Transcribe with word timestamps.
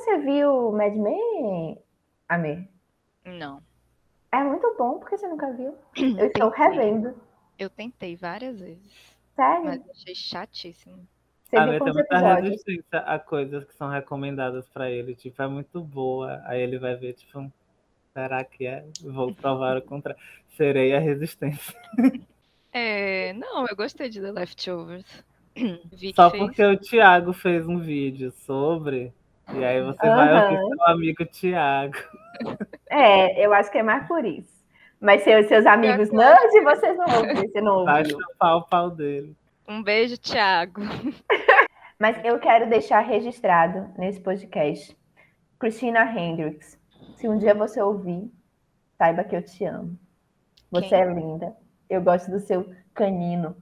você 0.00 0.18
viu 0.18 0.72
Mad 0.72 0.94
Men, 0.94 1.78
Amir? 2.28 2.68
Não. 3.24 3.62
É 4.32 4.42
muito 4.42 4.74
bom, 4.78 4.98
porque 4.98 5.16
você 5.18 5.26
nunca 5.28 5.52
viu. 5.52 5.74
Eu 6.18 6.26
estou 6.26 6.48
revendo. 6.50 7.14
Eu 7.58 7.68
tentei 7.68 8.16
várias 8.16 8.58
vezes, 8.58 9.16
Sério? 9.36 9.64
mas 9.64 9.90
achei 9.90 10.14
chatíssimo. 10.14 11.06
Você 11.44 11.56
A 11.56 11.66
muita 11.66 11.90
episódios? 11.90 12.48
resistência 12.50 12.98
a 13.00 13.18
coisas 13.18 13.64
que 13.64 13.74
são 13.74 13.88
recomendadas 13.90 14.68
pra 14.68 14.88
ele. 14.90 15.14
Tipo, 15.16 15.42
é 15.42 15.48
muito 15.48 15.80
boa. 15.82 16.40
Aí 16.46 16.60
ele 16.62 16.78
vai 16.78 16.94
ver, 16.96 17.14
tipo, 17.14 17.52
será 18.14 18.44
que 18.44 18.66
é? 18.66 18.84
Vou 19.02 19.34
provar 19.34 19.76
o 19.76 19.82
contrário. 19.82 20.20
Serei 20.56 20.94
a 20.94 21.00
resistência. 21.00 21.74
É, 22.72 23.32
não, 23.32 23.66
eu 23.66 23.74
gostei 23.74 24.08
de 24.08 24.20
The 24.20 24.30
Leftovers. 24.30 25.24
Só 26.14 26.30
fez. 26.30 26.40
porque 26.44 26.64
o 26.64 26.78
Thiago 26.78 27.32
fez 27.32 27.66
um 27.66 27.80
vídeo 27.80 28.30
sobre. 28.30 29.12
E 29.52 29.64
aí 29.64 29.82
você 29.82 30.08
vai 30.08 30.32
Aham. 30.32 30.44
ouvir 30.44 30.68
seu 30.68 30.86
amigo 30.86 31.26
Thiago. 31.26 31.98
É, 32.88 33.44
eu 33.44 33.52
acho 33.52 33.70
que 33.70 33.78
é 33.78 33.82
mais 33.82 34.06
por 34.06 34.24
isso. 34.24 34.60
Mas 35.00 35.22
seus, 35.22 35.46
seus 35.46 35.64
amigos 35.64 36.08
que 36.10 36.14
eu 36.14 36.18
nerd, 36.18 36.62
vocês 36.62 36.96
não 36.96 37.18
ouvem, 37.18 37.48
você 37.48 37.60
não 37.60 37.84
Vai 37.84 38.04
chupar 38.04 38.56
o 38.56 38.66
pau 38.66 38.90
dele. 38.90 39.34
Um 39.66 39.82
beijo, 39.82 40.18
Thiago. 40.18 40.80
Mas 41.98 42.22
eu 42.24 42.38
quero 42.38 42.68
deixar 42.68 43.00
registrado 43.00 43.92
nesse 43.96 44.20
podcast. 44.20 44.96
Christina 45.58 46.04
Hendricks, 46.04 46.78
se 47.16 47.28
um 47.28 47.38
dia 47.38 47.54
você 47.54 47.80
ouvir, 47.80 48.30
saiba 48.96 49.24
que 49.24 49.36
eu 49.36 49.42
te 49.42 49.64
amo. 49.64 49.98
Você 50.70 50.88
Quem? 50.88 51.00
é 51.00 51.12
linda. 51.12 51.56
Eu 51.88 52.02
gosto 52.02 52.30
do 52.30 52.40
seu 52.40 52.70
canino, 52.94 53.56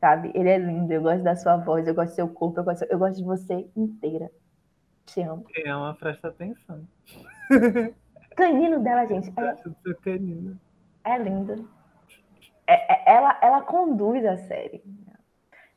sabe? 0.00 0.30
Ele 0.34 0.48
é 0.48 0.58
lindo. 0.58 0.92
Eu 0.92 1.02
gosto 1.02 1.22
da 1.22 1.36
sua 1.36 1.56
voz, 1.56 1.86
eu 1.86 1.94
gosto 1.94 2.12
do 2.12 2.16
seu 2.16 2.28
corpo, 2.28 2.60
eu 2.60 2.64
gosto, 2.64 2.84
eu 2.84 2.98
gosto 2.98 3.16
de 3.16 3.24
você 3.24 3.68
inteira. 3.76 4.30
Te 5.06 5.22
amo. 5.22 5.44
Quem 5.44 5.68
ama, 5.68 5.94
presta 5.94 6.28
atenção. 6.28 6.86
Canino 8.36 8.82
dela, 8.82 9.06
gente, 9.06 9.32
é, 9.38 9.56
seu 9.56 9.94
canino. 10.02 10.58
é 11.04 11.18
lindo. 11.18 11.68
É- 12.66 12.92
é- 12.94 13.16
ela, 13.16 13.38
ela 13.42 13.60
conduz 13.62 14.24
a 14.24 14.36
série. 14.36 14.82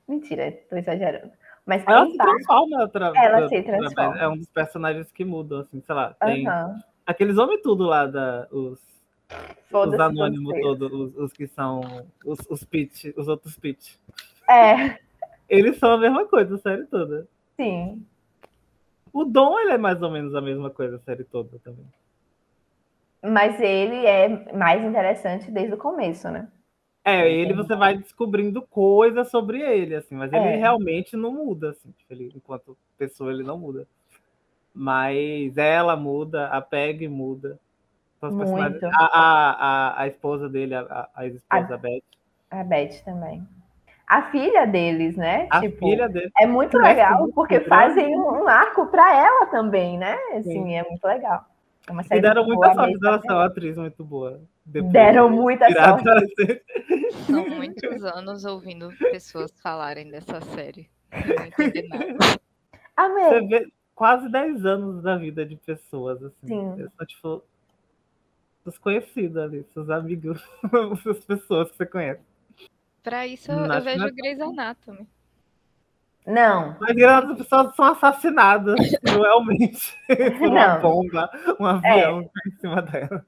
Mentira, 0.08 0.52
tô 0.70 0.76
exagerando. 0.78 1.32
Mas 1.66 1.84
Ela 1.88 2.06
se 2.06 2.18
transforma. 2.18 2.82
Outra, 2.82 3.12
Ela 3.16 3.42
outra- 3.42 3.50
se 3.58 3.64
transforma. 3.64 4.18
É 4.20 4.28
um 4.28 4.38
dos 4.38 4.50
personagens 4.50 5.12
que 5.12 5.26
mudam, 5.26 5.62
assim, 5.62 5.82
sei 5.82 5.96
lá. 5.96 6.14
Tem 6.24 6.46
aqueles 7.06 7.38
homens 7.38 7.62
tudo 7.62 7.86
lá, 7.86 8.06
da, 8.06 8.48
os, 8.52 8.80
os 9.72 10.00
anônimos 10.00 10.54
todos, 10.62 10.92
os, 10.92 11.18
os 11.18 11.34
que 11.34 11.48
são 11.48 11.82
os, 12.26 12.40
os 12.50 12.64
pitch, 12.64 13.06
os 13.18 13.28
outros 13.28 13.58
pitch. 13.58 13.96
É, 14.50 15.00
Eles 15.50 15.78
são 15.80 15.94
a 15.94 15.98
mesma 15.98 16.26
coisa 16.28 16.56
a 16.56 16.60
série 16.60 16.86
toda. 16.86 17.28
sim. 17.58 18.06
O 19.14 19.24
Dom, 19.24 19.58
ele 19.60 19.72
é 19.72 19.78
mais 19.78 20.02
ou 20.02 20.12
menos 20.12 20.36
a 20.36 20.42
mesma 20.42 20.70
coisa 20.70 20.98
a 20.98 21.00
série 21.00 21.24
toda 21.24 21.58
também. 21.60 21.86
Mas 23.24 23.60
ele 23.60 24.06
é 24.06 24.54
mais 24.56 24.84
interessante 24.84 25.50
desde 25.52 25.74
o 25.74 25.78
começo, 25.78 26.30
né? 26.30 26.48
É, 27.06 27.30
ele 27.30 27.54
você 27.54 27.76
vai 27.76 27.98
descobrindo 27.98 28.62
coisas 28.62 29.30
sobre 29.30 29.60
ele, 29.62 29.96
assim, 29.96 30.16
mas 30.16 30.32
ele 30.32 30.48
É. 30.48 30.56
realmente 30.56 31.18
não 31.18 31.34
muda, 31.34 31.72
assim, 31.72 31.94
ele, 32.10 32.32
enquanto 32.36 32.78
pessoa 32.98 33.32
ele 33.32 33.44
não 33.44 33.58
muda. 33.58 33.86
Mas 34.74 35.58
ela 35.58 35.96
muda, 35.98 36.48
a 36.50 36.62
Peg 36.62 37.08
muda. 37.10 37.60
Muito. 38.30 38.86
A, 38.94 39.06
a, 39.06 39.52
a, 40.00 40.02
a 40.04 40.08
esposa 40.08 40.50
dele, 40.50 40.76
a, 40.76 40.82
a- 40.82 41.10
a 41.16 41.26
ex-esposa 41.28 41.76
A- 41.76 41.78
Beth. 41.78 42.04
A 42.52 42.64
Beth 42.66 43.04
também. 43.06 43.48
A 44.14 44.30
filha 44.30 44.66
deles, 44.68 45.16
né? 45.18 45.48
A 45.50 45.60
Tipo, 45.60 45.88
filha 45.90 46.08
dele. 46.08 46.32
É 46.40 46.46
muito 46.46 46.78
legal, 46.78 47.20
muito 47.22 47.34
porque 47.34 47.60
fazem 47.62 48.16
um, 48.16 48.44
um 48.44 48.48
arco 48.48 48.86
pra 48.88 49.16
ela 49.16 49.48
também, 49.48 49.98
né? 49.98 50.16
Assim, 50.36 50.64
Sim. 50.64 50.76
é 50.76 50.84
muito 50.88 51.04
legal. 51.04 51.46
É 51.88 51.92
uma 51.92 52.02
E 52.02 52.06
série 52.06 52.22
deram 52.22 52.46
muito 52.46 52.58
muita 52.60 52.74
boa, 52.74 52.84
sorte 52.86 53.00
dela 53.00 53.16
né? 53.18 53.22
ser 53.24 53.32
uma 53.34 53.46
atriz 53.46 53.78
muito 53.78 54.04
boa. 54.06 54.40
Depois 54.66 54.94
Deram 54.94 55.30
de 55.32 55.36
muita 55.36 55.68
sorte. 55.72 56.62
São 57.26 57.50
muitos 57.50 58.04
anos 58.06 58.46
ouvindo 58.46 58.90
pessoas 59.00 59.52
falarem 59.62 60.10
dessa 60.12 60.40
série. 60.42 60.88
Não 61.12 61.46
entendi 61.46 61.88
nada. 61.90 62.40
Amei. 62.96 63.26
Você 63.26 63.42
vê 63.48 63.68
quase 63.96 64.30
10 64.30 64.64
anos 64.66 65.02
da 65.02 65.18
vida 65.18 65.44
de 65.46 65.56
pessoas, 65.56 66.24
assim. 66.24 66.48
Sim. 66.48 66.74
Eles 66.78 66.92
são, 66.96 67.06
tipo, 67.08 67.44
seus 68.64 68.78
conhecidos 68.78 69.38
ali, 69.38 69.66
seus 69.74 69.90
amigos, 69.90 70.40
suas 71.02 71.20
pessoas 71.26 71.72
que 71.72 71.78
você 71.78 71.86
conhece. 71.88 72.22
Pra 73.04 73.28
isso 73.28 73.52
eu, 73.52 73.82
vejo 73.84 74.08
é- 74.08 74.12
Grey's 74.12 74.40
Anatomy. 74.42 75.08
Não, 76.26 76.78
Mas 76.80 76.98
as 77.04 77.38
pessoas 77.38 77.76
são 77.76 77.84
assassinadas, 77.86 78.76
cruelmente, 79.06 79.94
por 80.08 80.48
uma 80.48 80.76
Não. 80.76 80.82
bomba, 80.82 81.30
um 81.60 81.66
avião 81.66 82.30
em 82.48 82.52
cima 82.62 82.82
dela. 82.82 83.26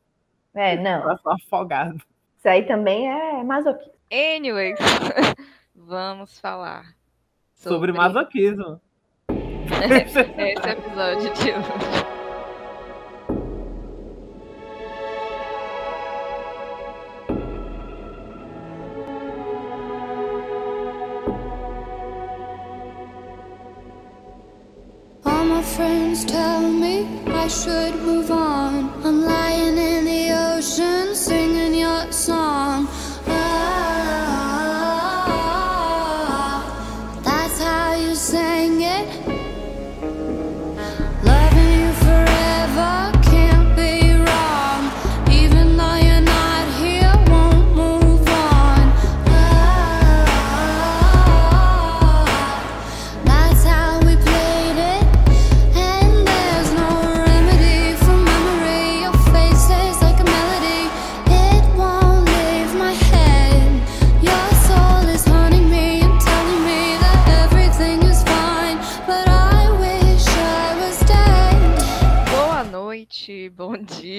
é, 0.53 0.78
não. 0.78 1.02
Elas 1.02 1.22
são 1.22 1.34
afogadas. 1.34 2.02
Isso 2.38 2.47
aí 2.47 2.63
também 2.66 3.09
é 3.12 3.44
masoquismo. 3.44 3.91
Anyways, 4.13 4.80
vamos 5.75 6.40
falar 6.40 6.86
Sobre 7.53 7.92
masoquismo. 7.92 8.80
esse 9.28 10.19
episódio 10.19 11.34
de 11.34 11.52
hoje. 11.52 12.15
Friends 26.16 26.31
tell 26.31 26.62
me 26.72 27.06
I 27.28 27.48
should 27.48 27.96
move 28.02 28.31
on. 28.31 28.90
I'm 29.03 29.22
lying 29.22 29.78
in 29.78 30.06
the 30.06 30.31
ocean 30.56 31.16
singing 31.16 31.76
your 31.76 32.12
song. 32.12 32.75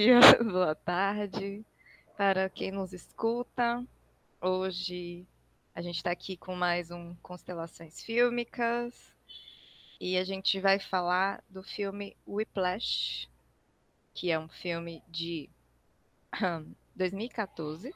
Dia, 0.07 0.21
boa 0.41 0.73
tarde 0.73 1.65
para 2.15 2.49
quem 2.49 2.71
nos 2.71 2.93
escuta. 2.93 3.85
Hoje 4.39 5.27
a 5.75 5.81
gente 5.81 5.97
está 5.97 6.11
aqui 6.11 6.37
com 6.37 6.55
mais 6.55 6.91
um 6.91 7.13
Constelações 7.15 8.01
Fílmicas 8.01 9.13
e 9.99 10.17
a 10.17 10.23
gente 10.23 10.61
vai 10.61 10.79
falar 10.79 11.43
do 11.49 11.61
filme 11.61 12.15
Whiplash, 12.25 13.27
que 14.13 14.31
é 14.31 14.39
um 14.39 14.47
filme 14.47 15.03
de 15.09 15.49
2014. 16.95 17.93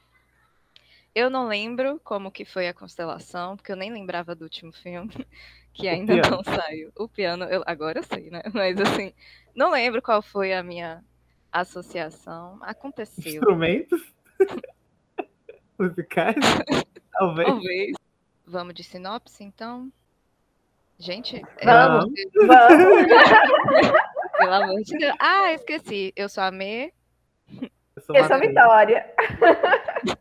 Eu 1.14 1.30
não 1.30 1.46
lembro 1.46 1.98
como 2.04 2.30
que 2.30 2.44
foi 2.44 2.68
a 2.68 2.74
constelação, 2.74 3.56
porque 3.56 3.72
eu 3.72 3.76
nem 3.76 3.90
lembrava 3.90 4.34
do 4.34 4.42
último 4.42 4.72
filme, 4.72 5.26
que 5.72 5.88
ainda 5.88 6.16
não 6.30 6.44
saiu. 6.44 6.92
O 6.94 7.08
piano, 7.08 7.46
eu, 7.46 7.62
agora 7.64 8.00
eu 8.00 8.02
sei, 8.02 8.28
né? 8.28 8.42
Mas 8.52 8.78
assim, 8.78 9.14
não 9.54 9.70
lembro 9.70 10.02
qual 10.02 10.20
foi 10.20 10.52
a 10.52 10.62
minha 10.62 11.02
associação. 11.52 12.58
Aconteceu, 12.62 13.32
Instrumentos? 13.32 14.00
Musicais? 15.78 16.36
Talvez. 17.12 17.48
talvez. 17.48 17.96
Vamos 18.46 18.74
de 18.74 18.82
sinopse, 18.82 19.44
então? 19.44 19.92
Gente, 20.98 21.42
é, 21.58 21.64
Vamos. 21.64 22.12
Vamos. 22.46 23.06
pelo 24.38 24.52
amor 24.52 24.82
de 24.82 24.98
Deus. 24.98 25.16
Ah, 25.18 25.52
esqueci. 25.52 26.12
Eu 26.16 26.28
sou 26.28 26.44
a 26.44 26.50
Mê. 26.50 26.92
Eu 27.96 28.02
sou 28.02 28.16
Eu 28.16 28.24
sou. 28.24 28.38
Vitória. 28.38 29.06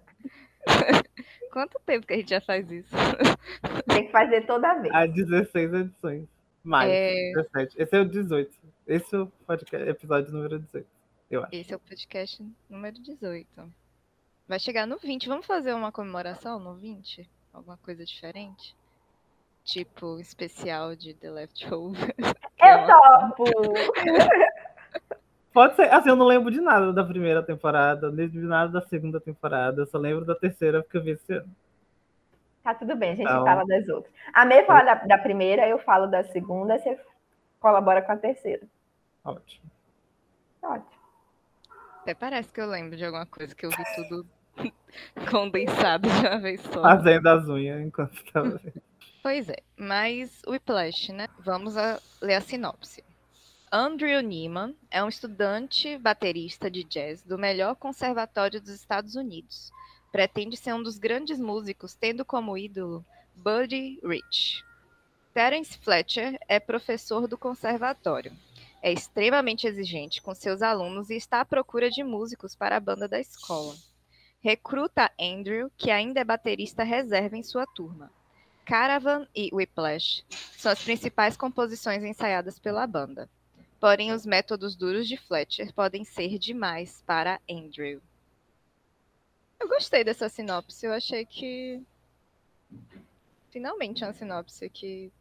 Quanto 1.52 1.80
tempo 1.86 2.08
que 2.08 2.14
a 2.14 2.18
gente 2.18 2.30
já 2.30 2.42
faz 2.42 2.70
isso? 2.72 2.96
Tem 3.88 4.06
que 4.06 4.12
fazer 4.12 4.46
toda 4.46 4.74
vez. 4.76 4.94
Há 4.94 5.06
16 5.06 5.74
edições. 5.74 6.28
Mais. 6.64 6.92
É. 6.92 7.34
17. 7.34 7.82
Esse 7.82 7.96
é 7.96 8.00
o 8.00 8.06
18. 8.06 8.58
Esse 8.88 9.16
é 9.16 9.20
o 9.20 9.28
podcast, 9.46 9.90
episódio 9.90 10.32
número 10.32 10.60
18. 10.60 10.88
Eu 11.32 11.44
acho. 11.44 11.56
Esse 11.56 11.74
é 11.74 11.76
o 11.76 11.80
podcast 11.80 12.46
número 12.70 13.00
18. 13.02 13.48
Vai 14.48 14.60
chegar 14.60 14.86
no 14.86 14.98
20. 14.98 15.28
Vamos 15.30 15.46
fazer 15.46 15.74
uma 15.74 15.92
comemoração 15.92 16.60
no 16.60 16.76
20? 16.76 17.30
Alguma 17.54 17.78
coisa 17.78 18.04
diferente? 18.04 18.76
Tipo, 19.64 20.20
especial 20.20 20.96
de 20.96 21.14
The 21.14 21.30
Leftovers. 21.32 22.16
Eu 22.60 22.86
topo! 22.86 23.44
Pode 25.54 25.76
ser. 25.76 25.94
Assim, 25.94 26.08
eu 26.10 26.16
não 26.16 26.26
lembro 26.28 26.50
de 26.50 26.62
nada 26.62 26.94
da 26.94 27.04
primeira 27.04 27.44
temporada, 27.44 28.10
nem 28.10 28.30
de 28.30 28.40
nada 28.40 28.72
da 28.72 28.82
segunda 28.88 29.20
temporada. 29.20 29.82
Eu 29.82 29.86
só 29.88 29.98
lembro 29.98 30.24
da 30.24 30.34
terceira 30.34 30.82
porque 30.82 30.98
eu 30.98 31.04
vi 31.04 31.12
esse 31.12 31.34
ano. 31.34 31.54
Tá 32.64 32.74
tudo 32.74 32.96
bem, 32.96 33.12
a 33.12 33.16
gente 33.16 33.26
Então- 33.26 33.44
fala 33.44 33.66
das 33.66 33.90
outras. 33.90 34.14
A 34.34 34.46
May 34.46 34.66
fala 34.66 34.84
da, 34.84 34.96
da 34.96 35.18
primeira, 35.18 35.68
eu 35.68 35.78
falo 35.80 36.08
da 36.08 36.24
segunda, 36.24 36.80
você 36.80 36.98
colabora 37.60 38.02
com 38.02 38.14
a 38.14 38.18
terceira. 38.18 38.66
Ótimo. 39.26 39.70
Ótimo. 40.62 41.01
Até 42.02 42.16
parece 42.16 42.52
que 42.52 42.60
eu 42.60 42.68
lembro 42.68 42.98
de 42.98 43.06
alguma 43.06 43.26
coisa 43.26 43.54
que 43.54 43.66
eu 43.66 43.70
vi 43.70 43.84
tudo 43.96 44.26
condensado 45.30 46.10
de 46.10 46.28
uma 46.28 46.40
vez 46.40 46.62
só. 46.62 46.82
Fazendo 46.82 47.28
as 47.28 47.48
unhas 47.48 47.86
enquanto 47.86 48.16
estava 48.16 48.58
vendo. 48.58 48.82
Pois 49.22 49.48
é, 49.50 49.58
mas 49.78 50.42
o 50.48 50.52
Whiplash, 50.52 51.12
né? 51.14 51.28
Vamos 51.40 51.78
a 51.78 52.00
ler 52.20 52.36
a 52.36 52.42
sinopse. 52.42 53.04
Andrew 53.72 54.22
Neiman 54.22 54.76
é 54.90 55.04
um 55.04 55.08
estudante 55.08 55.98
baterista 56.00 56.70
de 56.72 56.84
jazz 56.84 57.22
do 57.22 57.38
melhor 57.38 57.76
conservatório 57.76 58.60
dos 58.60 58.72
Estados 58.72 59.16
Unidos. 59.16 59.72
Pretende 60.12 60.58
ser 60.58 60.74
um 60.74 60.82
dos 60.82 60.98
grandes 60.98 61.40
músicos, 61.40 61.94
tendo 61.94 62.26
como 62.26 62.58
ídolo 62.58 63.06
Buddy 63.36 64.00
Rich. 64.04 64.66
Terence 65.34 65.78
Fletcher 65.78 66.38
é 66.50 66.60
professor 66.60 67.28
do 67.28 67.38
conservatório. 67.38 68.34
É 68.82 68.92
extremamente 68.92 69.68
exigente 69.68 70.22
com 70.22 70.34
seus 70.34 70.62
alunos 70.62 71.10
e 71.10 71.16
está 71.16 71.42
à 71.42 71.46
procura 71.46 71.90
de 71.90 72.04
músicos 72.04 72.56
para 72.56 72.78
a 72.78 72.80
banda 72.80 73.08
da 73.08 73.20
escola. 73.20 73.76
Recruta 74.42 75.12
Andrew, 75.20 75.72
que 75.78 75.92
ainda 75.92 76.20
é 76.20 76.24
baterista 76.24 76.84
reserva 76.84 77.38
em 77.38 77.44
sua 77.44 77.68
turma. 77.68 78.12
Caravan 78.66 79.28
e 79.36 79.50
Whiplash 79.54 80.24
são 80.58 80.72
as 80.72 80.84
principais 80.84 81.38
composições 81.38 82.04
ensaiadas 82.04 82.58
pela 82.58 82.88
banda. 82.88 83.30
Porém, 83.80 84.12
os 84.12 84.26
métodos 84.26 84.76
duros 84.76 85.08
de 85.08 85.18
Fletcher 85.18 85.74
podem 85.74 86.04
ser 86.04 86.40
demais 86.40 87.04
para 87.06 87.40
Andrew. 87.50 88.02
Eu 89.60 89.68
gostei 89.68 90.04
dessa 90.04 90.28
sinopse. 90.28 90.86
Eu 90.86 90.94
achei 90.94 91.26
que. 91.26 91.82
Finalmente 93.52 94.04
uma 94.04 94.14
sinopse 94.14 94.70
que 94.70 95.12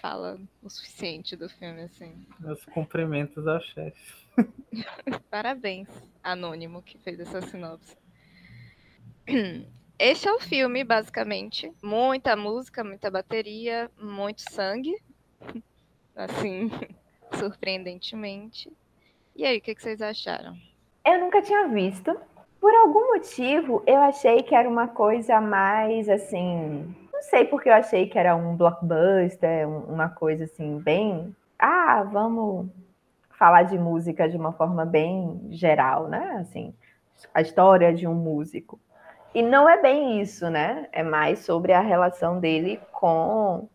fala 0.00 0.38
o 0.62 0.70
suficiente 0.70 1.36
do 1.36 1.48
filme, 1.48 1.82
assim. 1.82 2.26
Meus 2.40 2.64
cumprimentos 2.66 3.46
ao 3.46 3.60
chefe. 3.60 4.14
Parabéns, 5.30 5.88
Anônimo, 6.22 6.82
que 6.82 6.98
fez 6.98 7.20
essa 7.20 7.40
sinopse. 7.40 7.96
Este 9.98 10.28
é 10.28 10.32
o 10.32 10.38
filme, 10.38 10.84
basicamente. 10.84 11.72
Muita 11.82 12.36
música, 12.36 12.84
muita 12.84 13.10
bateria, 13.10 13.90
muito 14.00 14.42
sangue. 14.52 14.94
Assim, 16.14 16.70
surpreendentemente. 17.36 18.72
E 19.34 19.44
aí, 19.44 19.58
o 19.58 19.60
que 19.60 19.74
que 19.74 19.82
vocês 19.82 20.00
acharam? 20.00 20.56
Eu 21.04 21.20
nunca 21.20 21.42
tinha 21.42 21.68
visto. 21.68 22.16
Por 22.60 22.74
algum 22.74 23.14
motivo, 23.14 23.82
eu 23.86 23.98
achei 23.98 24.42
que 24.42 24.54
era 24.54 24.68
uma 24.68 24.88
coisa 24.88 25.40
mais 25.40 26.08
assim. 26.08 26.92
Não 27.18 27.22
sei 27.24 27.44
porque 27.46 27.68
eu 27.68 27.74
achei 27.74 28.06
que 28.06 28.16
era 28.16 28.36
um 28.36 28.54
blockbuster, 28.56 29.68
um- 29.68 29.92
uma 29.92 30.08
coisa 30.08 30.44
assim, 30.44 30.78
bem. 30.78 31.34
Ah, 31.58 32.04
vamos 32.04 32.68
falar 33.30 33.64
de 33.64 33.76
música 33.76 34.28
de 34.28 34.36
uma 34.36 34.52
forma 34.52 34.86
bem 34.86 35.48
geral, 35.50 36.06
né? 36.06 36.36
Assim, 36.40 36.72
a 37.34 37.40
história 37.40 37.92
de 37.92 38.06
um 38.06 38.14
músico. 38.14 38.78
E 39.34 39.42
não 39.42 39.68
é 39.68 39.82
bem 39.82 40.20
isso, 40.20 40.48
né? 40.48 40.86
É 40.92 41.02
mais 41.02 41.40
sobre 41.40 41.72
a 41.72 41.80
relação 41.80 42.38
dele 42.38 42.80
com, 42.92 43.68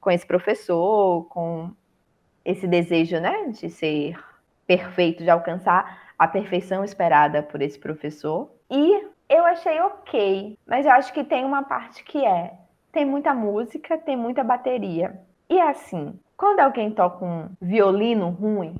com 0.00 0.10
esse 0.12 0.24
professor, 0.24 1.24
com 1.30 1.72
esse 2.44 2.68
desejo, 2.68 3.18
né, 3.18 3.48
de 3.48 3.68
ser 3.68 4.16
perfeito, 4.68 5.24
de 5.24 5.30
alcançar 5.30 6.12
a 6.16 6.28
perfeição 6.28 6.84
esperada 6.84 7.42
por 7.42 7.60
esse 7.60 7.78
professor. 7.78 8.48
E 8.70 9.04
eu 9.28 9.44
achei 9.46 9.80
ok, 9.80 10.56
mas 10.64 10.86
eu 10.86 10.92
acho 10.92 11.12
que 11.12 11.24
tem 11.24 11.44
uma 11.44 11.64
parte 11.64 12.04
que 12.04 12.24
é: 12.24 12.67
tem 12.92 13.04
muita 13.04 13.34
música, 13.34 13.98
tem 13.98 14.16
muita 14.16 14.42
bateria. 14.42 15.20
E 15.48 15.60
assim, 15.60 16.18
quando 16.36 16.60
alguém 16.60 16.90
toca 16.90 17.24
um 17.24 17.48
violino 17.60 18.30
ruim, 18.30 18.76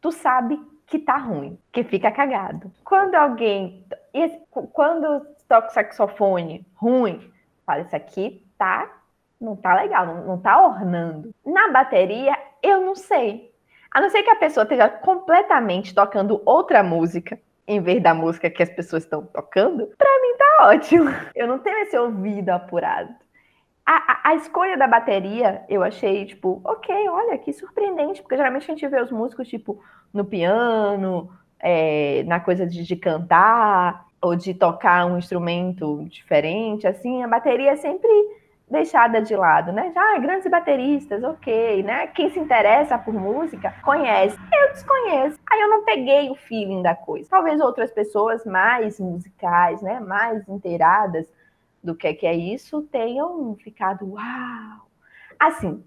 tu 0.00 0.10
sabe 0.10 0.60
que 0.86 0.98
tá 0.98 1.16
ruim, 1.16 1.58
que 1.72 1.84
fica 1.84 2.10
cagado. 2.10 2.72
Quando 2.84 3.14
alguém. 3.14 3.86
Quando 4.72 5.26
toca 5.48 5.70
saxofone 5.70 6.66
ruim, 6.74 7.30
fala, 7.64 7.82
isso 7.82 7.94
aqui 7.94 8.46
tá. 8.58 8.90
Não 9.40 9.54
tá 9.54 9.74
legal, 9.74 10.04
não, 10.06 10.26
não 10.26 10.38
tá 10.38 10.60
ornando. 10.60 11.32
Na 11.46 11.70
bateria, 11.70 12.36
eu 12.62 12.80
não 12.80 12.96
sei. 12.96 13.54
A 13.90 14.00
não 14.00 14.10
ser 14.10 14.22
que 14.22 14.30
a 14.30 14.36
pessoa 14.36 14.64
esteja 14.64 14.88
completamente 14.88 15.94
tocando 15.94 16.42
outra 16.44 16.82
música 16.82 17.38
em 17.68 17.80
vez 17.80 18.02
da 18.02 18.14
música 18.14 18.48
que 18.48 18.62
as 18.62 18.70
pessoas 18.70 19.04
estão 19.04 19.22
tocando, 19.26 19.86
pra 19.98 20.20
mim 20.22 20.36
tá 20.38 20.68
ótimo. 20.68 21.10
Eu 21.36 21.46
não 21.46 21.58
tenho 21.58 21.78
esse 21.80 21.96
ouvido 21.98 22.48
apurado. 22.48 23.14
A, 23.90 24.12
a- 24.12 24.20
a 24.30 24.34
escolha 24.34 24.76
da 24.76 24.86
bateria, 24.86 25.64
eu 25.68 25.82
achei, 25.82 26.26
tipo, 26.26 26.60
ok, 26.62 27.08
olha, 27.08 27.38
que 27.38 27.52
surpreendente, 27.54 28.20
porque 28.20 28.36
geralmente 28.36 28.64
a 28.70 28.74
gente 28.74 28.86
vê 28.86 29.00
os 29.00 29.10
músicos, 29.10 29.48
tipo, 29.48 29.80
no 30.12 30.24
piano, 30.26 31.30
é, 31.58 32.22
na 32.24 32.38
coisa 32.38 32.66
de, 32.66 32.84
de 32.84 32.96
cantar, 32.96 34.04
ou 34.20 34.36
de 34.36 34.52
tocar 34.52 35.06
um 35.06 35.16
instrumento 35.16 36.04
diferente, 36.10 36.86
assim, 36.86 37.22
a 37.22 37.28
bateria 37.28 37.70
é 37.72 37.76
sempre 37.76 38.08
deixada 38.70 39.22
de 39.22 39.34
lado, 39.34 39.72
né? 39.72 39.90
Ah, 39.96 40.18
grandes 40.18 40.50
bateristas, 40.50 41.24
ok, 41.24 41.82
né? 41.82 42.08
Quem 42.08 42.28
se 42.30 42.38
interessa 42.38 42.98
por 42.98 43.14
música 43.14 43.74
conhece. 43.82 44.36
Eu 44.52 44.72
desconheço. 44.72 45.38
Aí 45.50 45.60
eu 45.60 45.70
não 45.70 45.84
peguei 45.84 46.28
o 46.30 46.34
feeling 46.34 46.82
da 46.82 46.94
coisa. 46.94 47.26
Talvez 47.30 47.58
outras 47.60 47.90
pessoas 47.90 48.44
mais 48.44 49.00
musicais, 49.00 49.80
né? 49.80 49.98
Mais 50.00 50.46
inteiradas 50.48 51.26
do 51.82 51.94
que 51.94 52.06
é 52.06 52.14
que 52.14 52.26
é 52.26 52.34
isso, 52.34 52.82
tenham 52.82 53.54
ficado 53.56 54.06
uau. 54.12 54.88
Assim, 55.38 55.82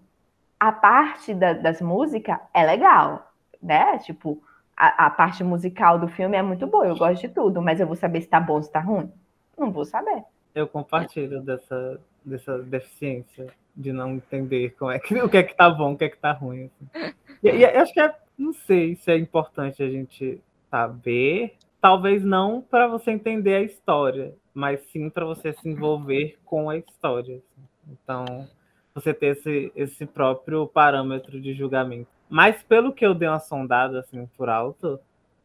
a 0.60 0.72
parte 0.72 1.34
da- 1.34 1.54
das 1.54 1.82
músicas 1.82 2.40
é 2.54 2.66
legal, 2.66 3.32
né? 3.62 3.98
Tipo, 4.00 4.42
a, 4.76 5.08
a 5.08 5.10
parte 5.10 5.44
musical 5.44 6.00
do 6.00 6.08
filme 6.08 6.38
é 6.38 6.42
muito 6.42 6.68
boa. 6.68 6.86
Eu 6.88 6.96
gosto 6.98 7.22
de 7.22 7.30
tudo, 7.30 7.62
mas 7.62 7.80
eu 7.80 7.88
vou 7.88 7.96
saber 7.96 8.22
se 8.22 8.28
tá 8.28 8.40
bom, 8.40 8.62
se 8.62 8.72
tá 8.72 8.80
ruim? 8.80 9.12
Não 9.58 9.72
vou 9.72 9.86
saber. 9.86 10.24
Eu 10.54 10.68
compartilho 10.68 11.42
dessa, 11.42 12.00
dessa 12.26 12.58
deficiência 12.60 13.48
de 13.76 13.94
não 13.94 14.12
entender 14.12 14.76
como 14.78 14.92
é 14.92 15.00
que, 15.00 15.16
o 15.22 15.30
que 15.30 15.38
é 15.38 15.44
que 15.44 15.56
tá 15.56 15.70
bom, 15.70 15.94
o 15.94 15.98
que 15.98 16.06
é 16.06 16.10
que 16.10 16.18
tá 16.18 16.32
ruim. 16.32 16.70
assim. 16.94 17.14
E, 17.44 17.50
e 17.50 17.66
acho 17.66 17.94
que 17.94 18.00
é, 18.02 18.14
não 18.38 18.54
sei 18.54 18.96
se 18.96 19.12
é 19.12 19.18
importante 19.18 19.82
a 19.82 19.90
gente 19.90 20.42
saber, 20.70 21.56
talvez 21.80 22.24
não 22.24 22.62
para 22.62 22.88
você 22.88 23.12
entender 23.12 23.56
a 23.56 23.62
história, 23.62 24.34
mas 24.54 24.82
sim 24.92 25.10
para 25.10 25.26
você 25.26 25.54
se 25.54 25.68
envolver 25.68 26.38
com 26.46 26.70
a 26.70 26.78
história. 26.78 27.36
assim. 27.38 27.68
Então, 27.92 28.48
você 28.94 29.14
ter 29.14 29.38
esse, 29.38 29.72
esse 29.76 30.06
próprio 30.06 30.68
parâmetro 30.68 31.40
de 31.40 31.54
julgamento. 31.54 32.10
Mas 32.30 32.62
pelo 32.64 32.94
que 32.94 33.06
eu 33.06 33.14
dei 33.14 33.28
uma 33.28 33.40
sondada 33.40 34.00
assim 34.00 34.26
por 34.38 34.50
alto, 34.50 35.00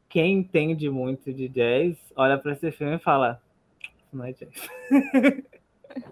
quem 0.09 0.39
entende 0.39 0.89
muito 0.89 1.33
de 1.33 1.49
jazz 1.49 1.97
olha 2.15 2.39
para 2.39 2.53
esse 2.53 2.71
filme 2.71 2.97
e 2.97 3.01
fala: 3.01 3.41
Isso 3.81 4.17
não 4.17 4.25
é 4.25 4.33
jazz. 4.33 4.69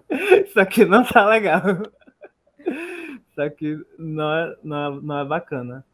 Isso 0.45 0.59
aqui 0.59 0.85
não 0.85 1.03
tá 1.03 1.25
legal. 1.27 1.61
Isso 3.29 3.41
aqui 3.41 3.85
não 3.97 4.33
é, 4.33 4.57
não 4.63 4.77
é, 4.77 5.01
não 5.01 5.19
é 5.19 5.25
bacana. 5.25 5.85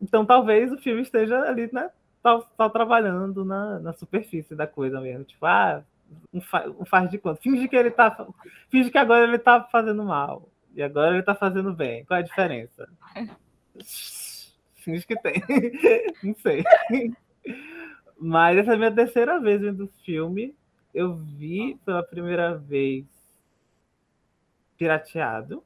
Então 0.00 0.24
talvez 0.24 0.70
o 0.72 0.78
filme 0.78 1.02
esteja 1.02 1.40
ali, 1.42 1.68
né? 1.72 1.90
Tá, 2.22 2.40
tá 2.56 2.68
trabalhando 2.68 3.44
na, 3.44 3.78
na 3.78 3.92
superfície 3.92 4.54
da 4.54 4.66
coisa 4.66 5.00
mesmo. 5.00 5.24
Tipo, 5.24 5.46
ah, 5.46 5.82
um, 6.32 6.40
fa, 6.40 6.68
um 6.68 6.84
faz 6.84 7.10
de 7.10 7.18
conta. 7.18 7.40
Finge 7.40 7.68
que 7.68 7.76
ele 7.76 7.90
tá. 7.90 8.26
Finge 8.68 8.90
que 8.90 8.98
agora 8.98 9.24
ele 9.24 9.38
tá 9.38 9.62
fazendo 9.70 10.04
mal. 10.04 10.48
E 10.74 10.82
agora 10.82 11.14
ele 11.14 11.22
tá 11.22 11.34
fazendo 11.34 11.72
bem. 11.72 12.04
Qual 12.04 12.18
é 12.18 12.20
a 12.20 12.24
diferença? 12.24 12.88
Finge 14.74 15.06
que 15.06 15.16
tem. 15.16 15.42
Não 16.22 16.34
sei. 16.34 16.64
Mas 18.18 18.58
essa 18.58 18.72
é 18.72 18.74
a 18.74 18.78
minha 18.78 18.92
terceira 18.92 19.40
vez 19.40 19.60
vendo 19.60 19.84
o 19.84 20.04
filme. 20.04 20.54
Eu 20.94 21.16
vi 21.16 21.78
pela 21.84 22.02
primeira 22.02 22.56
vez 22.56 23.04
pirateado. 24.76 25.62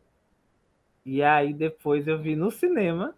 E 1.04 1.22
aí 1.22 1.52
depois 1.52 2.06
eu 2.06 2.18
vi 2.18 2.36
no 2.36 2.50
cinema. 2.50 3.14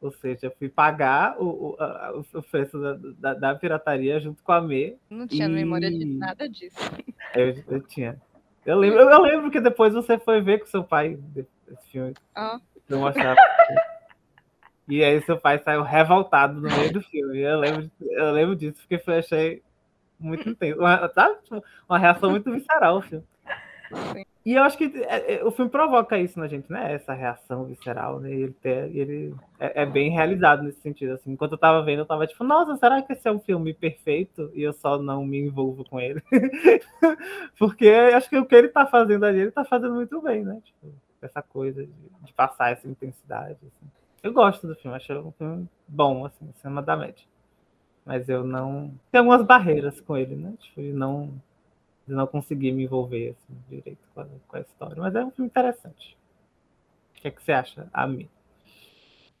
Ou 0.00 0.10
seja, 0.12 0.50
fui 0.58 0.68
pagar 0.68 1.36
o, 1.38 1.44
o, 1.72 1.76
a- 1.82 2.12
o 2.34 2.42
preço 2.42 2.78
da, 2.80 2.94
da, 3.18 3.34
da 3.34 3.54
pirataria 3.54 4.18
junto 4.18 4.42
com 4.42 4.52
a 4.52 4.60
Me. 4.60 4.96
Não 5.10 5.26
tinha 5.26 5.48
memória 5.48 5.90
de 5.90 6.02
E- 6.02 6.18
nada 6.18 6.48
disso. 6.48 6.76
Eu, 7.34 7.54
eu 7.68 7.80
tinha. 7.82 8.20
Eu 8.66 8.76
lembro, 8.78 8.98
eu 9.00 9.22
lembro 9.22 9.50
que 9.50 9.60
depois 9.60 9.92
você 9.94 10.18
foi 10.18 10.40
ver 10.40 10.58
com 10.60 10.66
seu 10.66 10.82
pai 10.82 11.16
esse 11.68 11.90
filme. 11.90 12.12
Ó, 12.36 12.58
Eu 12.88 12.98
mostrava. 12.98 13.36
E 14.88 15.04
aí 15.04 15.20
seu 15.22 15.38
pai 15.38 15.58
saiu 15.60 15.82
revoltado 15.82 16.54
no 16.60 16.62
meio 16.68 16.92
do 16.92 17.00
filme. 17.02 17.38
Eu 17.38 17.60
lembro, 17.60 17.90
eu 18.00 18.32
lembro 18.32 18.56
disso, 18.56 18.80
porque 18.88 19.00
eu 19.08 19.14
achei 19.18 19.62
muito 20.18 20.48
intenso. 20.48 20.80
Uma, 20.80 21.08
sabe? 21.10 21.40
Tipo, 21.44 21.62
Uma 21.88 21.98
reação 21.98 22.30
muito 22.30 22.50
visceral 22.50 22.96
o 22.98 23.02
filme. 23.02 23.24
sim. 24.12 24.24
E 24.44 24.54
eu 24.54 24.62
acho 24.62 24.78
que 24.78 24.84
é, 25.04 25.34
é, 25.34 25.44
o 25.44 25.50
filme 25.50 25.70
provoca 25.70 26.18
isso 26.18 26.38
na 26.38 26.48
gente, 26.48 26.70
né? 26.72 26.94
Essa 26.94 27.12
reação 27.12 27.66
visceral, 27.66 28.20
né? 28.20 28.30
Ele, 28.30 28.56
ele 28.64 29.34
é, 29.58 29.82
é 29.82 29.86
bem 29.86 30.10
realizado 30.10 30.62
nesse 30.62 30.80
sentido. 30.80 31.12
Assim. 31.12 31.32
Enquanto 31.32 31.52
eu 31.52 31.58
tava 31.58 31.82
vendo, 31.82 32.00
eu 32.00 32.06
tava 32.06 32.26
tipo, 32.26 32.42
nossa, 32.42 32.74
será 32.76 33.02
que 33.02 33.12
esse 33.12 33.28
é 33.28 33.32
um 33.32 33.38
filme 33.38 33.74
perfeito? 33.74 34.50
E 34.54 34.62
eu 34.62 34.72
só 34.72 34.98
não 34.98 35.26
me 35.26 35.38
envolvo 35.38 35.84
com 35.84 36.00
ele. 36.00 36.22
Porque 37.58 37.88
acho 37.88 38.30
que 38.30 38.38
o 38.38 38.46
que 38.46 38.54
ele 38.54 38.68
tá 38.68 38.86
fazendo 38.86 39.24
ali, 39.24 39.40
ele 39.40 39.50
tá 39.50 39.64
fazendo 39.64 39.94
muito 39.94 40.22
bem, 40.22 40.42
né? 40.42 40.58
Tipo, 40.64 40.94
essa 41.20 41.42
coisa 41.42 41.84
de, 41.84 41.92
de 42.22 42.32
passar 42.32 42.72
essa 42.72 42.88
intensidade. 42.88 43.58
assim. 43.60 43.90
Eu 44.22 44.32
gosto 44.32 44.66
do 44.66 44.74
filme, 44.74 44.96
acho 44.96 45.12
um 45.18 45.32
filme 45.32 45.68
bom, 45.86 46.24
assim, 46.24 46.48
acima 46.56 46.80
da 46.80 46.96
média. 46.96 47.24
Mas 48.06 48.26
eu 48.28 48.42
não. 48.42 48.92
Tem 49.12 49.18
algumas 49.18 49.42
barreiras 49.42 50.00
com 50.00 50.16
ele, 50.16 50.34
né? 50.34 50.54
Tipo, 50.58 50.80
de 50.80 50.92
não, 50.94 51.30
de 52.06 52.14
não 52.14 52.26
conseguir 52.26 52.72
me 52.72 52.84
envolver 52.84 53.30
assim, 53.30 53.58
direito 53.68 54.06
com 54.14 54.20
a, 54.20 54.26
com 54.48 54.56
a 54.56 54.60
história. 54.60 54.96
Mas 54.96 55.14
é 55.14 55.24
um 55.24 55.30
filme 55.30 55.48
interessante. 55.48 56.16
O 57.16 57.20
que, 57.20 57.28
é 57.28 57.30
que 57.30 57.42
você 57.42 57.52
acha, 57.52 57.88
Ami? 57.92 58.30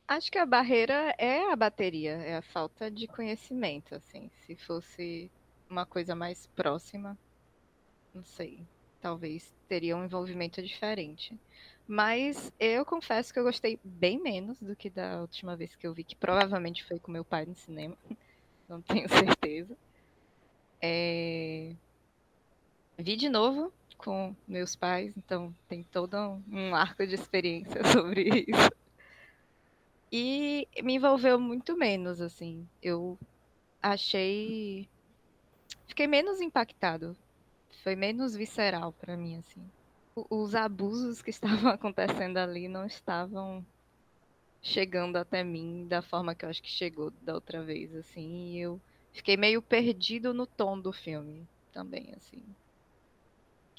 Acho 0.06 0.30
que 0.30 0.38
a 0.38 0.44
barreira 0.44 1.14
é 1.16 1.52
a 1.52 1.56
bateria, 1.56 2.12
é 2.12 2.36
a 2.36 2.42
falta 2.42 2.90
de 2.90 3.06
conhecimento, 3.06 3.94
assim. 3.94 4.28
Se 4.40 4.56
fosse 4.56 5.30
uma 5.68 5.86
coisa 5.86 6.14
mais 6.14 6.46
próxima, 6.48 7.16
não 8.12 8.24
sei, 8.24 8.66
talvez 9.00 9.54
teria 9.68 9.96
um 9.96 10.04
envolvimento 10.04 10.60
diferente. 10.60 11.38
Mas 11.86 12.52
eu 12.58 12.84
confesso 12.84 13.32
que 13.32 13.38
eu 13.38 13.44
gostei 13.44 13.78
bem 13.82 14.20
menos 14.20 14.60
do 14.60 14.76
que 14.76 14.90
da 14.90 15.20
última 15.20 15.56
vez 15.56 15.74
que 15.74 15.86
eu 15.86 15.94
vi, 15.94 16.04
que 16.04 16.16
provavelmente 16.16 16.84
foi 16.84 16.98
com 16.98 17.10
meu 17.10 17.24
pai 17.24 17.46
no 17.46 17.54
cinema. 17.54 17.96
Não 18.68 18.80
tenho 18.82 19.08
certeza. 19.08 19.76
É, 20.80 21.72
Vi 23.02 23.16
de 23.16 23.28
novo 23.28 23.72
com 23.96 24.34
meus 24.46 24.74
pais, 24.76 25.12
então 25.16 25.54
tem 25.68 25.82
todo 25.82 26.16
um- 26.50 26.74
arco 26.74 27.06
de 27.06 27.14
experiência 27.14 27.80
sobre 28.04 28.44
isso. 28.46 28.70
E 30.12 30.66
me 30.82 30.94
envolveu 30.94 31.38
muito 31.38 31.76
menos, 31.76 32.20
assim. 32.20 32.66
Eu 32.82 33.18
achei. 33.82 34.88
Fiquei 35.86 36.06
menos 36.06 36.40
impactado. 36.40 37.16
Foi 37.82 37.94
menos 37.96 38.34
visceral 38.34 38.92
pra 38.92 39.16
mim, 39.16 39.36
assim. 39.36 39.62
Os 40.28 40.54
abusos 40.54 41.22
que 41.22 41.30
estavam 41.30 41.70
acontecendo 41.70 42.36
ali 42.38 42.68
não 42.68 42.86
estavam 42.86 43.64
chegando 44.62 45.16
até 45.16 45.42
mim 45.42 45.86
da 45.88 46.02
forma 46.02 46.34
que 46.34 46.44
eu 46.44 46.48
acho 46.50 46.62
que 46.62 46.70
chegou 46.70 47.10
da 47.22 47.34
outra 47.34 47.62
vez, 47.62 47.94
assim. 47.94 48.52
E 48.52 48.60
eu 48.60 48.80
fiquei 49.12 49.36
meio 49.36 49.62
perdido 49.62 50.34
no 50.34 50.46
tom 50.46 50.78
do 50.78 50.92
filme 50.92 51.46
também, 51.72 52.12
assim. 52.16 52.42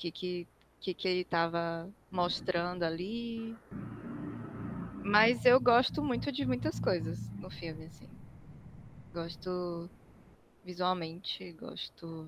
O 0.02 0.04
que 0.04 0.12
que, 0.12 0.48
que, 0.80 0.94
que 0.96 1.08
ele 1.08 1.22
estava 1.22 1.88
mostrando 2.10 2.82
ali. 2.82 3.56
Mas 5.04 5.46
eu 5.46 5.62
gosto 5.62 6.04
muito 6.04 6.32
de 6.32 6.44
muitas 6.44 6.80
coisas 6.80 7.30
no 7.34 7.52
filme, 7.52 7.86
assim. 7.86 8.10
Gosto 9.14 9.88
visualmente, 10.66 11.52
gosto 11.52 12.28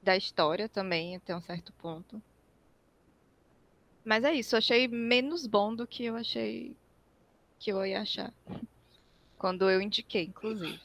da 0.00 0.16
história 0.16 0.68
também, 0.68 1.16
até 1.16 1.34
um 1.34 1.40
certo 1.40 1.72
ponto. 1.72 2.22
Mas 4.04 4.22
é 4.22 4.32
isso, 4.32 4.54
eu 4.54 4.58
achei 4.58 4.86
menos 4.86 5.44
bom 5.44 5.74
do 5.74 5.88
que 5.88 6.04
eu 6.04 6.14
achei 6.14 6.76
que 7.58 7.72
eu 7.72 7.84
ia 7.84 8.02
achar. 8.02 8.32
Quando 9.36 9.68
eu 9.68 9.80
indiquei, 9.80 10.26
inclusive. 10.26 10.80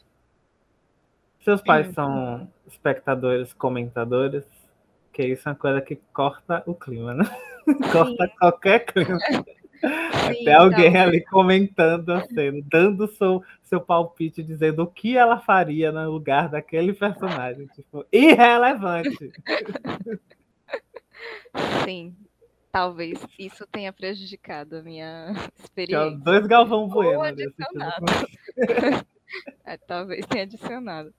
Seus 1.41 1.61
pais 1.61 1.93
são 1.93 2.51
espectadores, 2.67 3.53
comentadores, 3.53 4.45
que 5.19 5.33
isso 5.33 5.49
é 5.49 5.51
uma 5.51 5.57
coisa 5.57 5.81
que 5.81 5.97
corta 6.13 6.63
o 6.65 6.73
clima, 6.73 7.13
né? 7.13 7.25
corta 7.91 8.31
qualquer 8.39 8.85
clima. 8.85 9.19
Sim, 9.79 10.43
Tem 10.43 10.53
alguém 10.53 10.91
talvez. 10.91 10.95
ali 10.95 11.25
comentando 11.25 12.09
a 12.11 12.21
cena, 12.25 12.61
dando 12.69 13.07
seu, 13.07 13.41
seu 13.63 13.79
palpite, 13.79 14.43
dizendo 14.43 14.83
o 14.83 14.87
que 14.87 15.17
ela 15.17 15.39
faria 15.39 15.89
no 15.91 16.11
lugar 16.11 16.49
daquele 16.49 16.91
personagem. 16.93 17.65
Tipo, 17.67 18.05
irrelevante. 18.11 19.31
Sim, 21.85 22.13
talvez 22.73 23.25
isso 23.37 23.65
tenha 23.67 23.93
prejudicado 23.93 24.77
a 24.77 24.83
minha 24.83 25.31
experiência. 25.57 26.17
dois 26.17 26.45
Galvão 26.45 26.81
Ou 26.81 26.89
Bueno. 26.89 27.21
ali, 27.23 27.43
assistindo 27.43 27.81
adicionado. 27.81 29.07
É, 29.65 29.77
talvez 29.77 30.25
tenha 30.25 30.43
adicionado. 30.43 31.13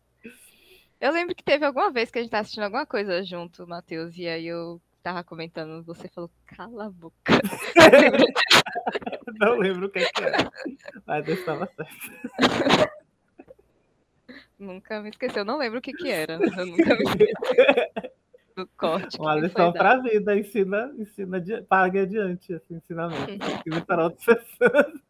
Eu 1.01 1.13
lembro 1.13 1.35
que 1.35 1.43
teve 1.43 1.65
alguma 1.65 1.91
vez 1.91 2.11
que 2.11 2.19
a 2.19 2.23
gente 2.23 2.31
tava 2.31 2.43
assistindo 2.43 2.65
alguma 2.65 2.85
coisa 2.85 3.25
junto, 3.25 3.67
Matheus, 3.67 4.17
e 4.19 4.29
aí 4.29 4.47
eu 4.47 4.81
tava 5.03 5.25
comentando, 5.25 5.83
você 5.83 6.09
falou, 6.09 6.31
cala 6.47 6.87
a 6.87 6.91
boca. 6.91 7.41
Não 9.41 9.57
lembro 9.57 9.87
o 9.87 9.91
que, 9.91 10.05
que 10.05 10.23
era. 10.23 10.53
Mas 11.07 11.27
eu 11.27 11.35
estava 11.35 11.67
certo. 11.75 12.93
Nunca 14.59 15.01
me 15.01 15.09
esqueci, 15.09 15.39
eu 15.39 15.45
não 15.45 15.57
lembro 15.57 15.79
o 15.79 15.83
que 15.83 15.95
que 15.95 16.11
era. 16.11 16.35
Eu 16.35 16.67
nunca 16.67 16.95
me 16.95 17.03
esqueci 17.03 17.33
do 18.55 18.67
corte. 18.77 19.19
Uma 19.19 19.37
lição 19.37 19.73
dado. 19.73 19.79
para 19.79 19.93
a 19.93 20.03
vida, 20.03 20.37
ensina, 20.37 20.93
ensina, 20.99 21.43
pague 21.67 22.01
adiante 22.01 22.53
esse 22.53 22.75
ensinamento. 22.75 23.31
Ensina 23.67 23.81
para 23.87 24.05
outras 24.05 24.25
pessoas. 24.27 25.01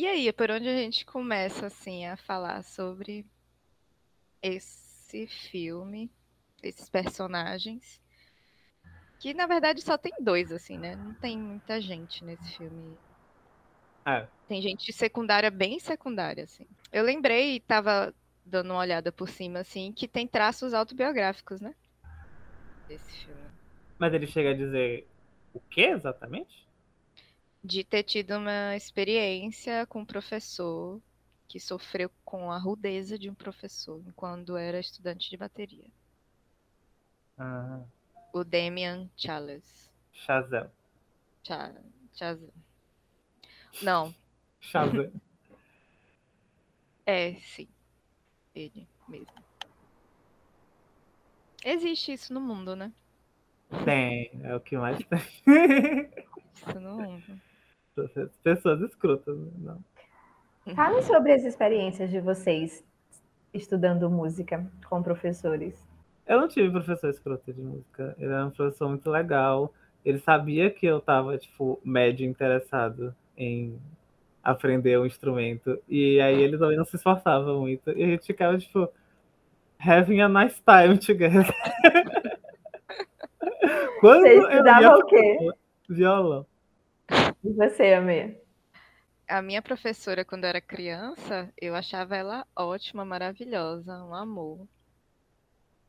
E 0.00 0.06
aí, 0.06 0.32
por 0.32 0.50
onde 0.50 0.66
a 0.66 0.74
gente 0.74 1.04
começa, 1.04 1.66
assim, 1.66 2.06
a 2.06 2.16
falar 2.16 2.62
sobre 2.62 3.26
esse 4.40 5.26
filme, 5.26 6.10
esses 6.62 6.88
personagens, 6.88 8.00
que 9.18 9.34
na 9.34 9.46
verdade 9.46 9.82
só 9.82 9.98
tem 9.98 10.12
dois, 10.18 10.50
assim, 10.50 10.78
né? 10.78 10.96
Não 10.96 11.12
tem 11.12 11.36
muita 11.36 11.82
gente 11.82 12.24
nesse 12.24 12.56
filme. 12.56 12.96
É. 14.06 14.26
Tem 14.48 14.62
gente 14.62 14.90
secundária, 14.90 15.50
bem 15.50 15.78
secundária, 15.78 16.44
assim. 16.44 16.66
Eu 16.90 17.04
lembrei 17.04 17.56
e 17.56 17.60
tava 17.60 18.14
dando 18.42 18.70
uma 18.70 18.80
olhada 18.80 19.12
por 19.12 19.28
cima, 19.28 19.58
assim, 19.58 19.92
que 19.92 20.08
tem 20.08 20.26
traços 20.26 20.72
autobiográficos, 20.72 21.60
né? 21.60 21.74
Desse 22.88 23.26
filme. 23.26 23.50
Mas 23.98 24.14
ele 24.14 24.26
chega 24.26 24.52
a 24.52 24.56
dizer 24.56 25.06
o 25.52 25.60
que 25.60 25.82
exatamente? 25.82 26.69
De 27.62 27.84
ter 27.84 28.02
tido 28.02 28.36
uma 28.36 28.74
experiência 28.76 29.86
com 29.86 30.00
um 30.00 30.04
professor 30.06 31.00
que 31.46 31.58
sofreu 31.60 32.10
com 32.24 32.50
a 32.50 32.58
rudeza 32.58 33.18
de 33.18 33.28
um 33.28 33.34
professor 33.34 34.00
quando 34.16 34.56
era 34.56 34.78
estudante 34.80 35.28
de 35.28 35.36
bateria. 35.36 35.86
Ah, 37.38 37.80
O 38.32 38.44
Damian 38.44 39.10
Chalice. 39.16 39.90
Shazam. 40.12 40.70
Cha- 41.42 41.72
Não, 43.82 44.14
Shazam. 44.60 45.10
é 47.06 47.34
sim. 47.40 47.68
Ele 48.54 48.86
mesmo. 49.08 49.32
Existe 51.64 52.12
isso 52.12 52.32
no 52.32 52.40
mundo, 52.40 52.74
né? 52.74 52.92
Tem, 53.84 54.30
é 54.44 54.54
o 54.54 54.60
que 54.60 54.76
mais 54.76 54.98
tem. 55.06 55.18
Isso 56.54 56.80
no 56.80 56.96
mundo. 56.96 57.40
Pessoas 58.42 58.80
escrotas, 58.82 59.36
né? 59.38 59.50
Não. 59.58 60.74
Fale 60.74 61.02
sobre 61.02 61.32
as 61.32 61.44
experiências 61.44 62.10
de 62.10 62.20
vocês 62.20 62.84
estudando 63.52 64.10
música 64.10 64.64
com 64.88 65.02
professores. 65.02 65.82
Eu 66.26 66.40
não 66.40 66.48
tive 66.48 66.70
professor 66.70 67.10
escroto 67.10 67.52
de 67.52 67.60
música. 67.60 68.14
Ele 68.18 68.32
era 68.32 68.46
um 68.46 68.50
professor 68.50 68.88
muito 68.88 69.10
legal. 69.10 69.72
Ele 70.04 70.18
sabia 70.18 70.70
que 70.70 70.86
eu 70.86 71.00
tava, 71.00 71.36
tipo, 71.36 71.80
médio 71.84 72.24
interessado 72.24 73.14
em 73.36 73.76
aprender 74.42 74.98
um 74.98 75.06
instrumento. 75.06 75.78
E 75.88 76.20
aí 76.20 76.40
ele 76.40 76.56
também 76.56 76.76
não 76.76 76.84
se 76.84 76.96
esforçava 76.96 77.52
muito. 77.58 77.90
E 77.90 78.04
a 78.04 78.06
gente 78.06 78.26
ficava, 78.26 78.56
tipo, 78.56 78.88
having 79.78 80.20
a 80.20 80.28
nice 80.28 80.62
time 80.62 80.98
together. 80.98 81.46
Quando 84.00 84.22
Você 84.22 84.38
estudava 84.38 84.96
o 84.96 85.06
quê? 85.06 85.52
violão. 85.88 86.46
E 87.42 87.52
você, 87.52 87.94
Amê? 87.94 88.36
A 89.26 89.40
minha 89.40 89.62
professora, 89.62 90.24
quando 90.24 90.44
eu 90.44 90.48
era 90.50 90.60
criança, 90.60 91.52
eu 91.60 91.74
achava 91.74 92.16
ela 92.16 92.46
ótima, 92.54 93.04
maravilhosa, 93.04 94.04
um 94.04 94.14
amor. 94.14 94.66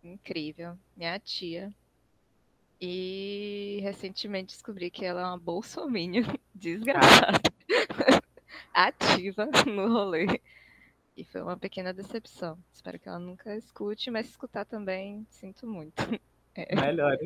Incrível. 0.03 0.77
Minha 0.95 1.19
tia. 1.19 1.73
E 2.79 3.79
recentemente 3.83 4.53
descobri 4.53 4.89
que 4.89 5.03
ela 5.05 5.21
é 5.21 5.25
uma 5.25 5.37
bolsominion 5.37 6.23
desgraçada. 6.55 7.41
Ativa 8.73 9.47
no 9.67 9.87
rolê. 9.91 10.41
E 11.15 11.25
foi 11.25 11.41
uma 11.41 11.57
pequena 11.57 11.93
decepção. 11.93 12.57
Espero 12.73 12.97
que 12.97 13.09
ela 13.09 13.19
nunca 13.19 13.55
escute, 13.55 14.09
mas 14.09 14.27
se 14.27 14.31
escutar 14.31 14.65
também, 14.65 15.25
sinto 15.29 15.67
muito. 15.67 16.01
Melhor. 16.73 17.17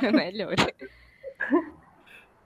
Melhor. 0.00 0.54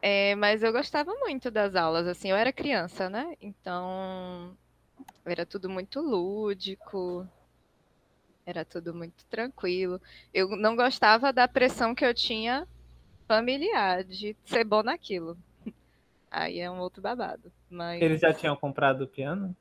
É, 0.06 0.34
mas 0.34 0.62
eu 0.62 0.70
gostava 0.70 1.14
muito 1.20 1.50
das 1.50 1.75
aulas, 1.75 2.06
assim, 2.06 2.30
eu 2.30 2.37
era 2.37 2.52
criança, 2.52 3.08
né? 3.08 3.34
Então 3.40 4.54
era 5.25 5.46
tudo 5.46 5.70
muito 5.70 6.00
lúdico. 6.00 7.26
Era 8.46 8.64
tudo 8.64 8.94
muito 8.94 9.25
tranquilo. 9.26 10.00
Eu 10.32 10.49
não 10.56 10.76
gostava 10.76 11.32
da 11.32 11.49
pressão 11.49 11.94
que 11.94 12.04
eu 12.04 12.14
tinha 12.14 12.66
familiar 13.28 14.04
de 14.04 14.37
ser 14.44 14.64
bom 14.64 14.82
naquilo. 14.82 15.38
Aí 16.30 16.61
é 16.61 16.70
um 16.70 16.80
outro 16.80 17.02
babado. 17.02 17.52
Mas 17.70 18.00
Eles 18.02 18.20
já 18.20 18.32
tinham 18.32 18.56
comprado 18.56 19.02
o 19.04 19.08
piano? 19.08 19.54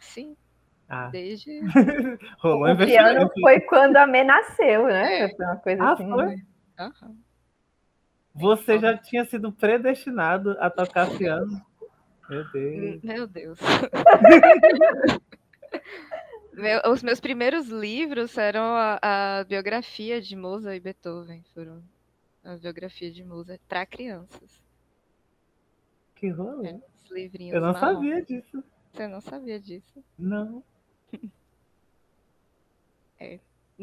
sim, 0.00 0.36
Ah, 0.88 1.10
desde 1.10 1.50
rolou 2.42 2.68
O 2.72 2.76
piano 2.86 3.30
foi 3.40 3.60
quando 3.62 3.96
a 3.96 4.06
Mê 4.06 4.24
nasceu, 4.24 4.86
né? 4.86 5.24
É. 5.24 5.28
Foi 5.36 5.46
uma 5.46 5.56
coisa 5.58 5.84
Ah, 5.84 5.92
assim. 5.94 6.08
foi? 6.10 6.36
Aham. 6.78 7.16
Você 8.34 8.78
já 8.78 8.96
tinha 8.96 9.24
sido 9.24 9.52
predestinado 9.52 10.56
a 10.58 10.70
tocar 10.70 11.10
piano? 11.18 11.60
Meu 12.28 12.50
Deus. 12.52 13.02
Meu 13.02 13.26
Deus. 13.26 13.58
Meu- 16.54 16.82
os 16.90 17.02
meus 17.02 17.18
primeiros 17.20 17.68
livros 17.68 18.36
eram 18.36 18.62
a, 18.76 18.98
a 19.40 19.44
biografia 19.44 20.20
de 20.20 20.36
Mozart 20.36 20.76
e 20.76 20.80
Beethoven. 20.80 21.42
Foram 21.54 21.82
a 22.44 22.56
biografia 22.56 23.10
de 23.10 23.24
Mozart 23.24 23.60
para 23.68 23.86
crianças. 23.86 24.62
Que 26.14 26.28
rolê. 26.28 26.78
Os 27.04 27.10
livrinhos 27.10 27.54
Eu 27.54 27.60
não 27.60 27.72
marrom. 27.72 27.94
sabia 27.94 28.22
disso. 28.22 28.62
Você 28.92 29.08
não 29.08 29.20
sabia 29.20 29.58
disso? 29.58 30.04
Não. 30.18 30.62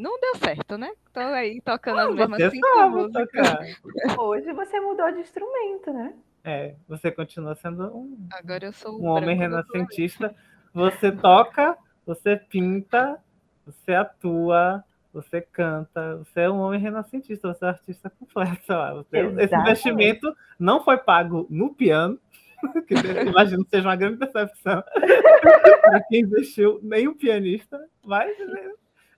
Não 0.00 0.18
deu 0.18 0.34
certo, 0.36 0.78
né? 0.78 0.90
Tô 1.12 1.20
aí 1.20 1.60
tocando 1.60 1.98
as 2.00 2.08
Ah, 2.08 2.12
mesmas 2.12 2.42
você 2.42 2.50
cinco 2.50 2.68
sabe 2.74 2.90
músicas. 2.94 3.26
tocar. 3.26 4.18
Hoje 4.18 4.52
você 4.54 4.80
mudou 4.80 5.12
de 5.12 5.20
instrumento, 5.20 5.92
né? 5.92 6.14
É, 6.42 6.74
você 6.88 7.10
continua 7.10 7.54
sendo 7.54 7.94
um, 7.94 8.26
Agora 8.32 8.64
eu 8.64 8.72
sou 8.72 8.94
o 8.98 9.02
um 9.02 9.08
homem 9.08 9.36
renascentista. 9.36 10.34
Você 10.72 11.12
toca, 11.12 11.76
você 12.06 12.34
pinta, 12.36 13.18
você 13.66 13.92
atua, 13.92 14.82
você 15.12 15.42
canta. 15.42 16.16
Você 16.16 16.40
é 16.40 16.50
um 16.50 16.60
homem 16.60 16.80
renascentista, 16.80 17.52
você 17.52 17.62
é 17.62 17.68
um 17.68 17.70
artista 17.70 18.08
completo. 18.08 18.72
Você- 18.94 19.18
esse 19.44 19.54
investimento 19.54 20.34
não 20.58 20.82
foi 20.82 20.96
pago 20.96 21.46
no 21.50 21.74
piano, 21.74 22.18
que 22.88 22.94
eu 22.94 23.26
imagino 23.28 23.64
que 23.64 23.70
seja 23.70 23.86
uma 23.86 23.96
grande 23.96 24.16
decepção 24.16 24.82
para 25.82 26.02
quem 26.08 26.22
investiu, 26.22 26.80
nem 26.82 27.06
um 27.06 27.14
pianista, 27.14 27.78
mas 28.02 28.38
né, 28.38 28.72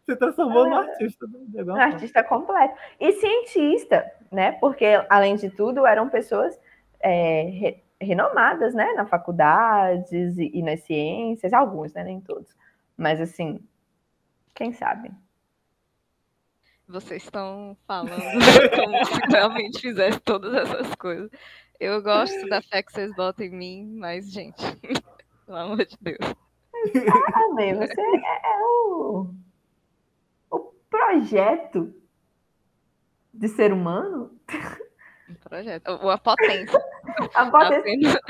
se 0.05 0.17
transformou 0.17 0.69
num 0.69 0.77
artista. 0.77 1.27
De 1.27 1.59
alguma 1.59 1.79
Um 1.79 1.81
artista 1.81 2.25
completo. 2.25 2.75
E 2.99 3.13
cientista, 3.13 4.11
né? 4.31 4.53
Porque, 4.53 4.85
além 5.09 5.37
de 5.37 5.51
tudo, 5.51 5.87
eram 5.87 6.09
pessoas 6.09 6.59
é, 7.01 7.43
re- 7.43 7.85
renomadas, 8.01 8.75
né? 8.75 8.93
Na 8.95 9.07
faculdades 9.07 10.37
e, 10.39 10.51
e 10.55 10.63
nas 10.63 10.81
ciências. 10.81 11.53
Alguns, 11.53 11.93
né? 11.93 12.05
Nem 12.05 12.21
todos. 12.21 12.55
Mas, 12.97 13.21
assim, 13.21 13.61
quem 14.55 14.73
sabe? 14.73 15.11
Vocês 16.89 17.23
estão 17.23 17.77
falando 17.87 18.13
como 18.75 19.05
se 19.07 19.21
realmente 19.31 19.81
fizesse 19.81 20.21
todas 20.21 20.53
essas 20.55 20.95
coisas. 20.97 21.31
Eu 21.81 22.03
gosto 22.03 22.49
da 22.49 22.61
fé 22.61 22.83
que 22.83 22.93
vocês 22.93 23.15
botam 23.15 23.47
em 23.47 23.51
mim, 23.51 23.97
mas, 23.97 24.31
gente, 24.31 24.63
pelo 25.47 25.59
amor 25.59 25.85
de 25.85 25.97
Deus. 26.01 26.19
Ah, 26.21 27.55
bem, 27.55 27.75
você 27.75 28.01
é, 28.01 28.53
é 28.53 28.63
o 28.65 29.33
projeto 30.93 31.95
de 33.33 33.49
ser 33.49 33.73
humano. 33.73 34.31
Um 35.29 35.35
projeto. 35.35 35.89
Ou 36.03 36.11
a 36.11 36.19
potência. 36.19 36.79
A 37.35 37.51
potência 37.51 38.21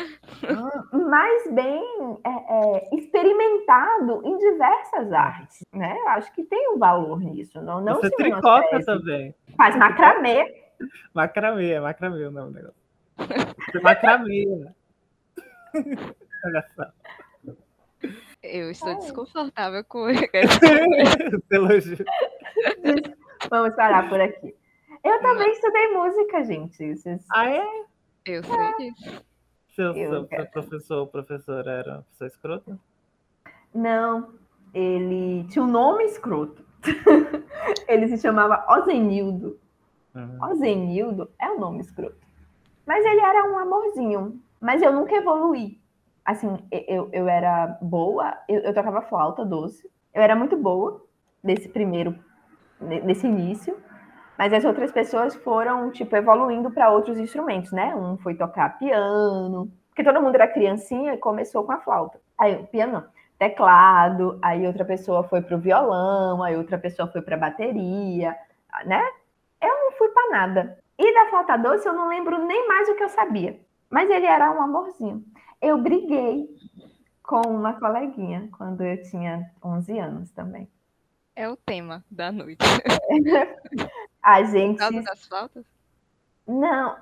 Apenas- 0.42 0.90
mais 0.92 1.50
bem 1.52 1.84
é, 2.24 2.30
é, 2.30 2.96
experimentado 2.96 4.22
em 4.24 4.38
diversas 4.38 5.12
artes, 5.12 5.60
né? 5.74 5.94
Eu 5.98 6.08
acho 6.08 6.32
que 6.32 6.42
tem 6.44 6.70
um 6.72 6.78
valor 6.78 7.20
nisso. 7.20 7.60
Não, 7.60 7.82
não 7.82 7.96
você 7.96 8.08
se 8.08 8.16
tricota 8.16 8.80
também. 8.86 9.34
Faz 9.56 9.76
macramê. 9.76 10.62
Macramê, 11.14 11.72
é 11.72 11.80
macramê 11.80 12.24
o 12.24 12.30
nome 12.30 12.52
do 12.52 12.54
negócio. 12.56 13.54
Você 13.66 13.78
macramê. 13.80 14.46
Olha 16.44 16.64
só. 16.74 16.86
Eu 18.42 18.70
estou 18.72 18.88
Ai. 18.88 18.96
desconfortável 18.96 19.84
com 19.84 20.08
Esse 20.08 20.26
elogio. 21.52 22.04
Vamos 23.50 23.74
parar 23.74 24.08
por 24.08 24.20
aqui. 24.20 24.54
Eu 25.04 25.20
também 25.20 25.50
estudei 25.52 25.88
música, 25.88 26.44
gente. 26.44 26.94
Vocês- 26.96 27.26
Ah, 27.32 27.50
é? 27.50 27.64
Eu 28.26 28.42
sei 28.44 28.74
disso. 28.92 29.24
Seu, 29.74 29.96
Eu 29.96 30.10
seu 30.10 30.26
quero. 30.26 30.50
professor 30.50 30.98
ou 30.98 31.06
professora 31.06 31.70
era 31.72 31.92
uma 31.94 32.02
pessoa 32.02 32.28
escrota? 32.28 32.78
Não, 33.74 34.34
ele 34.74 35.44
tinha 35.48 35.64
um 35.64 35.68
nome 35.70 36.04
escroto. 36.04 36.64
ele 37.88 38.08
se 38.08 38.18
chamava 38.18 38.64
Ozenildo. 38.78 39.58
Uhum. 40.14 40.38
Ozenildo 40.50 41.30
é 41.40 41.48
um 41.50 41.58
nome 41.58 41.80
escroto. 41.80 42.16
Mas 42.86 43.04
ele 43.04 43.20
era 43.20 43.44
um 43.50 43.58
amorzinho. 43.58 44.40
Mas 44.60 44.82
eu 44.82 44.92
nunca 44.92 45.14
evoluí. 45.16 45.80
Assim, 46.24 46.56
eu, 46.70 47.08
eu 47.12 47.26
era 47.28 47.78
boa, 47.80 48.36
eu, 48.48 48.60
eu 48.60 48.74
tocava 48.74 49.02
flauta 49.02 49.44
doce. 49.44 49.90
Eu 50.14 50.22
era 50.22 50.36
muito 50.36 50.56
boa 50.56 51.04
nesse 51.42 51.68
primeiro, 51.68 52.16
nesse 52.82 53.26
início. 53.26 53.76
Mas 54.38 54.52
as 54.52 54.64
outras 54.64 54.90
pessoas 54.90 55.34
foram, 55.36 55.90
tipo, 55.90 56.16
evoluindo 56.16 56.70
para 56.70 56.90
outros 56.90 57.18
instrumentos, 57.18 57.70
né? 57.72 57.94
Um 57.94 58.16
foi 58.18 58.34
tocar 58.34 58.78
piano, 58.78 59.70
porque 59.88 60.02
todo 60.02 60.20
mundo 60.20 60.34
era 60.34 60.48
criancinha 60.48 61.14
e 61.14 61.18
começou 61.18 61.64
com 61.64 61.72
a 61.72 61.78
flauta. 61.78 62.18
Aí, 62.38 62.66
piano 62.66 63.04
teclado, 63.42 64.38
aí 64.40 64.64
outra 64.68 64.84
pessoa 64.84 65.24
foi 65.24 65.42
pro 65.42 65.58
violão, 65.58 66.44
aí 66.44 66.56
outra 66.56 66.78
pessoa 66.78 67.08
foi 67.08 67.20
pra 67.20 67.36
bateria, 67.36 68.36
né? 68.86 69.02
Eu 69.60 69.68
não 69.68 69.92
fui 69.92 70.08
para 70.10 70.30
nada. 70.30 70.78
E 70.96 71.12
da 71.12 71.28
flauta 71.28 71.56
doce 71.56 71.88
eu 71.88 71.92
não 71.92 72.08
lembro 72.08 72.38
nem 72.46 72.68
mais 72.68 72.88
o 72.88 72.94
que 72.94 73.02
eu 73.02 73.08
sabia. 73.08 73.58
Mas 73.90 74.08
ele 74.08 74.26
era 74.26 74.52
um 74.52 74.62
amorzinho. 74.62 75.24
Eu 75.60 75.76
briguei 75.78 76.48
com 77.22 77.40
uma 77.48 77.72
coleguinha 77.72 78.48
quando 78.56 78.82
eu 78.82 79.02
tinha 79.02 79.50
11 79.62 79.98
anos 79.98 80.30
também. 80.30 80.68
É 81.34 81.48
o 81.48 81.56
tema 81.56 82.04
da 82.10 82.30
noite. 82.30 82.58
A 84.22 84.36
Por 84.38 84.46
gente 84.46 84.78
causa 84.78 85.02
das? 85.02 85.28
Não, 86.46 86.96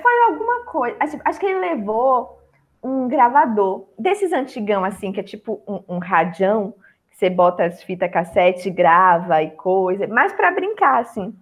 foi 0.00 0.22
alguma 0.26 0.64
coisa. 0.64 0.96
Acho, 1.00 1.18
acho 1.24 1.40
que 1.40 1.46
ele 1.46 1.60
levou 1.60 2.42
um 2.82 3.08
gravador 3.08 3.88
desses 3.98 4.32
antigão, 4.32 4.84
assim, 4.84 5.12
que 5.12 5.20
é 5.20 5.22
tipo 5.22 5.62
um, 5.66 5.96
um 5.96 5.98
radião, 5.98 6.74
que 7.10 7.16
você 7.16 7.30
bota 7.30 7.64
as 7.64 7.82
fitas 7.82 8.10
cassete, 8.10 8.70
grava 8.70 9.42
e 9.42 9.50
coisa, 9.52 10.06
mas 10.06 10.32
para 10.32 10.50
brincar, 10.50 11.00
assim. 11.00 11.34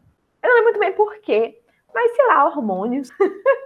Eu 0.43 0.49
não 0.49 0.57
lembro 0.57 0.65
muito 0.73 0.81
bem 0.81 0.93
por 0.93 1.19
quê, 1.21 1.61
mas 1.95 2.15
sei 2.15 2.27
lá, 2.27 2.47
hormônios. 2.47 3.09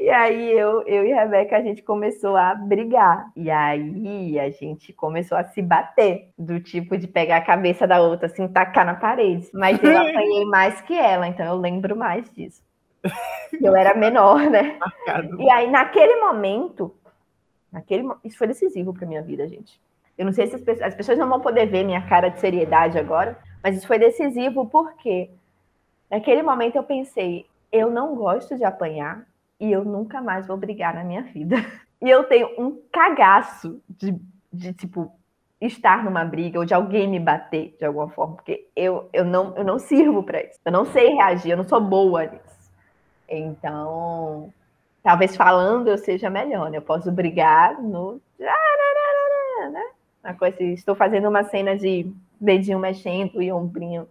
e 0.00 0.08
aí 0.10 0.50
eu, 0.52 0.82
eu 0.86 1.04
e 1.04 1.12
a 1.12 1.24
Rebeca, 1.24 1.56
a 1.56 1.62
gente 1.62 1.82
começou 1.82 2.36
a 2.36 2.54
brigar. 2.54 3.30
E 3.36 3.50
aí 3.50 4.38
a 4.38 4.50
gente 4.50 4.92
começou 4.92 5.36
a 5.36 5.44
se 5.44 5.60
bater, 5.62 6.30
do 6.38 6.60
tipo 6.60 6.96
de 6.96 7.06
pegar 7.06 7.36
a 7.36 7.44
cabeça 7.44 7.86
da 7.86 8.00
outra, 8.00 8.26
assim, 8.26 8.48
tacar 8.48 8.84
na 8.86 8.94
parede. 8.94 9.48
Mas 9.52 9.82
eu 9.82 9.90
apanhei 9.96 10.44
mais 10.44 10.80
que 10.82 10.94
ela, 10.94 11.28
então 11.28 11.46
eu 11.46 11.56
lembro 11.56 11.96
mais 11.96 12.30
disso. 12.30 12.62
Eu 13.60 13.74
era 13.74 13.94
menor, 13.94 14.50
né? 14.50 14.78
Marcado. 14.78 15.40
E 15.40 15.50
aí, 15.50 15.70
naquele 15.70 16.16
momento, 16.16 16.94
naquele, 17.72 18.06
isso 18.24 18.38
foi 18.38 18.46
decisivo 18.46 18.92
para 18.92 19.06
minha 19.06 19.22
vida, 19.22 19.46
gente. 19.48 19.80
Eu 20.16 20.26
não 20.26 20.32
sei 20.32 20.46
se 20.46 20.56
as 20.56 20.62
pessoas, 20.62 20.88
as 20.88 20.94
pessoas 20.94 21.18
não 21.18 21.28
vão 21.28 21.40
poder 21.40 21.66
ver 21.66 21.84
minha 21.84 22.06
cara 22.06 22.28
de 22.28 22.40
seriedade 22.40 22.98
agora, 22.98 23.38
mas 23.62 23.76
isso 23.76 23.86
foi 23.86 23.98
decisivo 23.98 24.66
porque 24.66 25.30
naquele 26.10 26.42
momento 26.42 26.76
eu 26.76 26.82
pensei, 26.82 27.46
eu 27.72 27.90
não 27.90 28.14
gosto 28.14 28.56
de 28.56 28.64
apanhar 28.64 29.26
e 29.60 29.70
eu 29.70 29.84
nunca 29.84 30.22
mais 30.22 30.46
vou 30.46 30.56
brigar 30.56 30.94
na 30.94 31.04
minha 31.04 31.22
vida. 31.22 31.56
E 32.02 32.08
eu 32.08 32.24
tenho 32.24 32.48
um 32.58 32.80
cagaço 32.90 33.78
de, 33.86 34.18
de 34.50 34.72
tipo 34.72 35.12
estar 35.60 36.02
numa 36.02 36.24
briga 36.24 36.58
ou 36.58 36.64
de 36.64 36.72
alguém 36.72 37.06
me 37.06 37.20
bater 37.20 37.76
de 37.78 37.84
alguma 37.84 38.08
forma, 38.08 38.36
porque 38.36 38.66
eu, 38.74 39.10
eu 39.12 39.24
não 39.24 39.54
eu 39.54 39.64
não 39.64 39.78
sirvo 39.78 40.22
para 40.22 40.42
isso. 40.42 40.58
Eu 40.64 40.72
não 40.72 40.86
sei 40.86 41.10
reagir, 41.10 41.50
eu 41.50 41.58
não 41.58 41.68
sou 41.68 41.80
boa 41.80 42.24
nisso. 42.24 42.70
Então, 43.28 44.52
talvez 45.02 45.36
falando 45.36 45.88
eu 45.88 45.98
seja 45.98 46.30
melhor, 46.30 46.70
né? 46.70 46.78
Eu 46.78 46.82
posso 46.82 47.12
brigar 47.12 47.80
no. 47.80 48.20
Né? 49.70 49.84
Uma 50.24 50.34
coisa, 50.34 50.56
assim, 50.56 50.72
estou 50.72 50.94
fazendo 50.94 51.28
uma 51.28 51.44
cena 51.44 51.76
de 51.76 52.10
dedinho 52.40 52.78
mexendo 52.78 53.42
e 53.42 53.52
ombrinho. 53.52 54.08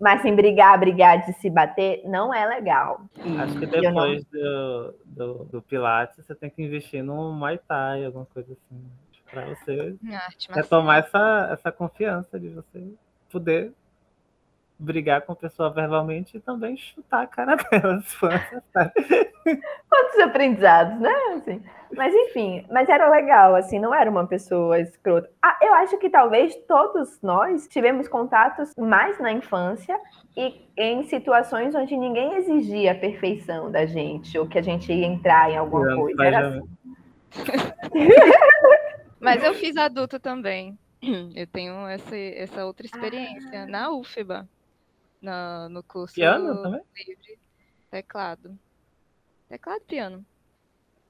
Mas 0.00 0.20
sem 0.22 0.34
brigar, 0.34 0.78
brigar 0.78 1.24
de 1.24 1.32
se 1.34 1.48
bater, 1.48 2.02
não 2.04 2.34
é 2.34 2.44
legal. 2.46 3.02
E 3.24 3.38
Acho 3.38 3.58
que 3.58 3.64
eu 3.64 3.82
não- 3.92 4.06
depois 4.10 4.24
do, 4.24 4.94
do, 5.04 5.44
do 5.44 5.62
Pilates, 5.62 6.16
você 6.24 6.34
tem 6.34 6.50
que 6.50 6.62
investir 6.62 7.02
num 7.04 7.32
Muay 7.32 7.58
Thai, 7.58 8.04
alguma 8.04 8.26
coisa 8.26 8.52
assim. 8.52 8.84
Pra 9.30 9.46
você 9.46 9.96
Arte 10.12 10.52
retomar 10.52 10.98
essa, 10.98 11.48
essa 11.52 11.72
confiança 11.72 12.38
de 12.38 12.50
você 12.50 12.84
poder 13.30 13.72
brigar 14.82 15.22
com 15.22 15.32
a 15.32 15.36
pessoa 15.36 15.70
verbalmente 15.70 16.36
e 16.36 16.40
também 16.40 16.76
chutar 16.76 17.22
a 17.22 17.26
cara 17.26 17.56
dela, 17.70 18.00
se 18.02 18.16
for 18.16 18.30
necessário. 18.30 18.92
Quantos 19.88 20.18
aprendizados, 20.20 21.00
né? 21.00 21.14
Assim. 21.36 21.62
Mas 21.94 22.14
enfim, 22.14 22.64
mas 22.70 22.88
era 22.88 23.08
legal, 23.10 23.54
assim, 23.54 23.78
não 23.78 23.94
era 23.94 24.10
uma 24.10 24.26
pessoa 24.26 24.80
escrota. 24.80 25.30
Ah, 25.42 25.58
eu 25.60 25.74
acho 25.74 25.98
que 25.98 26.08
talvez 26.08 26.54
todos 26.66 27.20
nós 27.22 27.68
tivemos 27.68 28.08
contatos 28.08 28.72
mais 28.78 29.18
na 29.20 29.32
infância 29.32 29.98
e 30.36 30.66
em 30.76 31.02
situações 31.04 31.74
onde 31.74 31.96
ninguém 31.96 32.34
exigia 32.36 32.92
a 32.92 32.94
perfeição 32.94 33.70
da 33.70 33.84
gente, 33.84 34.38
ou 34.38 34.48
que 34.48 34.58
a 34.58 34.62
gente 34.62 34.90
ia 34.90 35.06
entrar 35.06 35.50
em 35.50 35.56
alguma 35.56 35.86
Não, 35.86 35.96
coisa. 35.96 36.24
Era 36.24 36.48
assim. 36.48 36.68
Mas 39.20 39.44
eu 39.44 39.54
fiz 39.54 39.76
adulto 39.76 40.18
também. 40.18 40.78
Eu 41.34 41.46
tenho 41.48 41.86
essa, 41.88 42.16
essa 42.16 42.64
outra 42.64 42.86
experiência 42.86 43.66
na 43.66 43.90
UFBA, 43.90 44.48
na, 45.22 45.68
no 45.68 45.82
curso 45.82 46.16
Piano 46.16 46.60
também? 46.62 46.82
livre, 46.94 47.38
teclado. 47.90 48.58
Teclado 49.48 49.84
piano. 49.84 50.26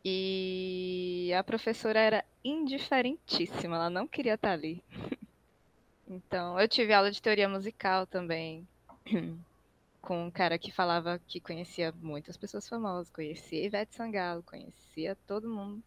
E 0.05 1.33
a 1.37 1.43
professora 1.43 1.99
era 1.99 2.25
indiferentíssima, 2.45 3.77
ela 3.77 3.91
não 3.91 4.07
queria 4.07 4.35
estar 4.35 4.53
ali. 4.53 4.85
Então, 6.15 6.61
eu 6.61 6.69
tive 6.69 6.93
aula 6.93 7.11
de 7.11 7.23
teoria 7.23 7.49
musical 7.49 8.07
também, 8.07 8.69
com 10.03 10.27
um 10.27 10.31
cara 10.31 10.59
que 10.59 10.71
falava 10.71 11.19
que 11.27 11.41
conhecia 11.41 11.91
muitas 12.03 12.37
pessoas 12.37 12.69
famosas, 12.69 13.09
conhecia 13.09 13.65
Ivete 13.65 13.97
Sangalo, 13.97 14.43
conhecia 14.43 15.17
todo 15.27 15.49
mundo. 15.49 15.83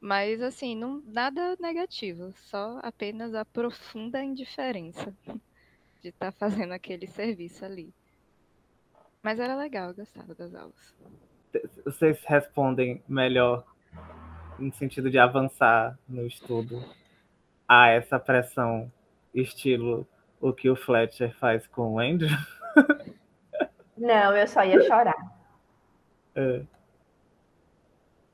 Mas 0.00 0.42
assim, 0.42 0.74
não, 0.74 1.00
nada 1.06 1.56
negativo, 1.60 2.32
só 2.36 2.80
apenas 2.82 3.32
a 3.32 3.44
profunda 3.44 4.20
indiferença 4.24 5.14
de 6.00 6.08
estar 6.08 6.32
fazendo 6.32 6.72
aquele 6.72 7.06
serviço 7.06 7.64
ali. 7.64 7.92
Mas 9.22 9.38
era 9.38 9.56
legal, 9.56 9.88
eu 9.88 9.94
gostava 9.94 10.34
das 10.34 10.54
aulas. 10.54 10.94
Vocês 11.84 12.22
respondem 12.24 13.02
melhor 13.08 13.64
no 14.58 14.72
sentido 14.74 15.10
de 15.10 15.18
avançar 15.18 15.98
no 16.08 16.26
estudo 16.26 16.82
a 17.66 17.88
essa 17.88 18.18
pressão 18.18 18.90
estilo 19.34 20.06
o 20.40 20.52
que 20.52 20.70
o 20.70 20.76
Fletcher 20.76 21.34
faz 21.36 21.66
com 21.66 21.94
o 21.94 21.98
Andrew? 21.98 22.30
Não, 23.96 24.36
eu 24.36 24.46
só 24.46 24.64
ia 24.64 24.80
chorar. 24.82 25.16
É. 26.34 26.62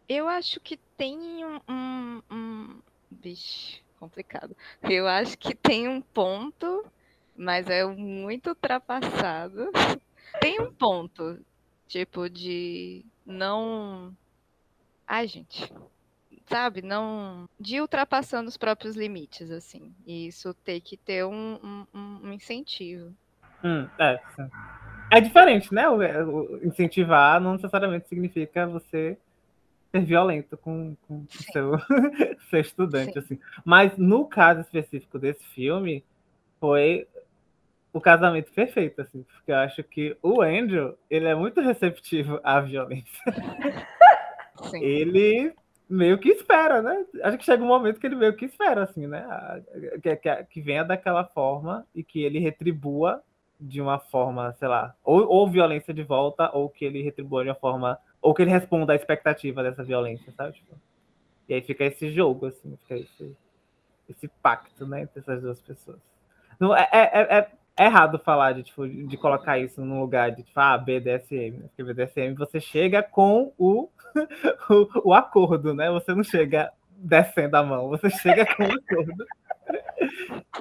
Eu 0.09 0.29
acho 0.29 0.61
que 0.61 0.77
tem 0.96 1.44
um, 1.44 1.61
um, 1.68 2.22
um... 2.31 2.83
Vixe, 3.11 3.81
complicado. 3.98 4.55
Eu 4.83 5.09
acho 5.09 5.38
que 5.38 5.55
tem 5.55 5.88
um 5.88 6.03
ponto, 6.03 6.85
mas 7.36 7.68
é 7.68 7.84
muito 7.84 8.50
ultrapassado. 8.50 9.70
Tem 10.40 10.60
um 10.60 10.72
ponto, 10.72 11.38
tipo, 11.86 12.28
de 12.28 13.04
não. 13.24 14.14
Ai, 15.06 15.26
gente. 15.26 15.72
Sabe? 16.46 16.82
Não. 16.82 17.48
De 17.58 17.80
ultrapassando 17.80 18.48
os 18.48 18.56
próprios 18.56 18.96
limites, 18.96 19.50
assim. 19.50 19.94
E 20.06 20.26
isso 20.26 20.52
tem 20.54 20.80
que 20.80 20.96
ter 20.96 21.24
um, 21.24 21.58
um, 21.62 21.86
um- 21.94 22.32
incentivo. 22.32 23.12
Hum, 23.62 23.88
é, 23.98 24.20
sim. 24.36 24.48
É 25.10 25.20
diferente, 25.20 25.72
né? 25.72 25.88
O, 25.88 25.96
o 25.96 26.66
incentivar 26.66 27.40
não 27.40 27.54
necessariamente 27.54 28.08
significa 28.08 28.66
você 28.66 29.16
ser 29.90 30.04
violento 30.04 30.56
com, 30.56 30.96
com 31.06 31.18
o 31.18 31.26
Sim. 31.30 31.52
seu, 31.52 31.72
seu 32.50 32.60
estudante, 32.60 33.18
assim. 33.18 33.38
Mas 33.64 33.96
no 33.96 34.26
caso 34.26 34.60
específico 34.60 35.18
desse 35.18 35.44
filme, 35.54 36.04
foi 36.58 37.06
o 37.94 38.00
casamento 38.00 38.52
perfeito, 38.52 39.00
assim, 39.00 39.22
porque 39.22 39.52
eu 39.52 39.57
acho 39.57 39.85
que 39.85 40.16
o 40.20 40.42
Andrew, 40.42 40.98
ele 41.09 41.28
é 41.28 41.35
muito 41.35 41.61
receptivo 41.61 42.40
à 42.42 42.61
violência. 42.61 43.22
Sim. 44.68 44.83
Ele 44.83 45.54
meio 45.88 46.18
que 46.18 46.30
espera, 46.30 46.83
né? 46.83 47.04
Acho 47.22 47.38
que 47.38 47.44
chega 47.44 47.62
um 47.62 47.68
momento 47.68 48.00
que 48.00 48.07
ele 48.07 48.16
meio 48.16 48.35
que 48.35 48.46
espera, 48.46 48.83
assim, 48.83 49.07
né? 49.07 49.24
Que, 50.02 50.16
que, 50.16 50.44
que 50.44 50.61
venha 50.61 50.83
daquela 50.83 51.24
forma 51.24 51.87
e 51.94 52.02
que 52.02 52.20
ele 52.24 52.40
retribua 52.40 53.22
de 53.61 53.80
uma 53.80 54.00
forma, 54.00 54.52
sei 54.54 54.66
lá, 54.66 54.96
ou, 55.04 55.28
ou 55.28 55.48
violência 55.48 55.94
de 55.94 56.02
volta, 56.02 56.50
ou 56.52 56.68
que 56.68 56.85
ele 56.85 57.00
retribua 57.00 57.44
de 57.44 57.50
uma 57.50 57.54
forma, 57.54 57.96
ou 58.20 58.35
que 58.35 58.42
ele 58.42 58.50
responda 58.50 58.92
à 58.92 58.96
expectativa 58.96 59.62
dessa 59.62 59.85
violência, 59.85 60.33
sabe? 60.33 60.54
Tipo, 60.54 60.74
e 61.48 61.54
aí 61.54 61.62
fica 61.62 61.85
esse 61.85 62.11
jogo, 62.11 62.46
assim, 62.46 62.76
fica 62.78 62.96
esse, 62.96 63.37
esse 64.09 64.28
pacto, 64.42 64.85
né, 64.85 65.02
entre 65.02 65.20
essas 65.20 65.40
duas 65.40 65.61
pessoas. 65.61 66.00
Não, 66.59 66.74
é, 66.74 66.88
é, 66.92 67.38
é, 67.38 67.50
é 67.76 67.87
errado 67.87 68.18
falar 68.18 68.52
de, 68.52 68.62
tipo, 68.62 68.87
de 68.88 69.16
colocar 69.16 69.58
isso 69.58 69.84
num 69.84 70.00
lugar 70.00 70.30
de, 70.30 70.42
tipo, 70.42 70.58
ah, 70.58 70.78
BDSM? 70.78 71.62
Porque 71.62 71.82
BDSM 71.82 72.34
você 72.34 72.60
chega 72.60 73.02
com 73.02 73.52
o, 73.58 73.88
o, 74.70 75.08
o 75.10 75.14
acordo, 75.14 75.74
né? 75.74 75.90
Você 75.90 76.14
não 76.14 76.22
chega 76.22 76.72
descendo 76.96 77.56
a 77.56 77.62
mão, 77.62 77.88
você 77.88 78.08
chega 78.10 78.46
com 78.54 78.62
o 78.62 78.72
acordo. 78.72 79.26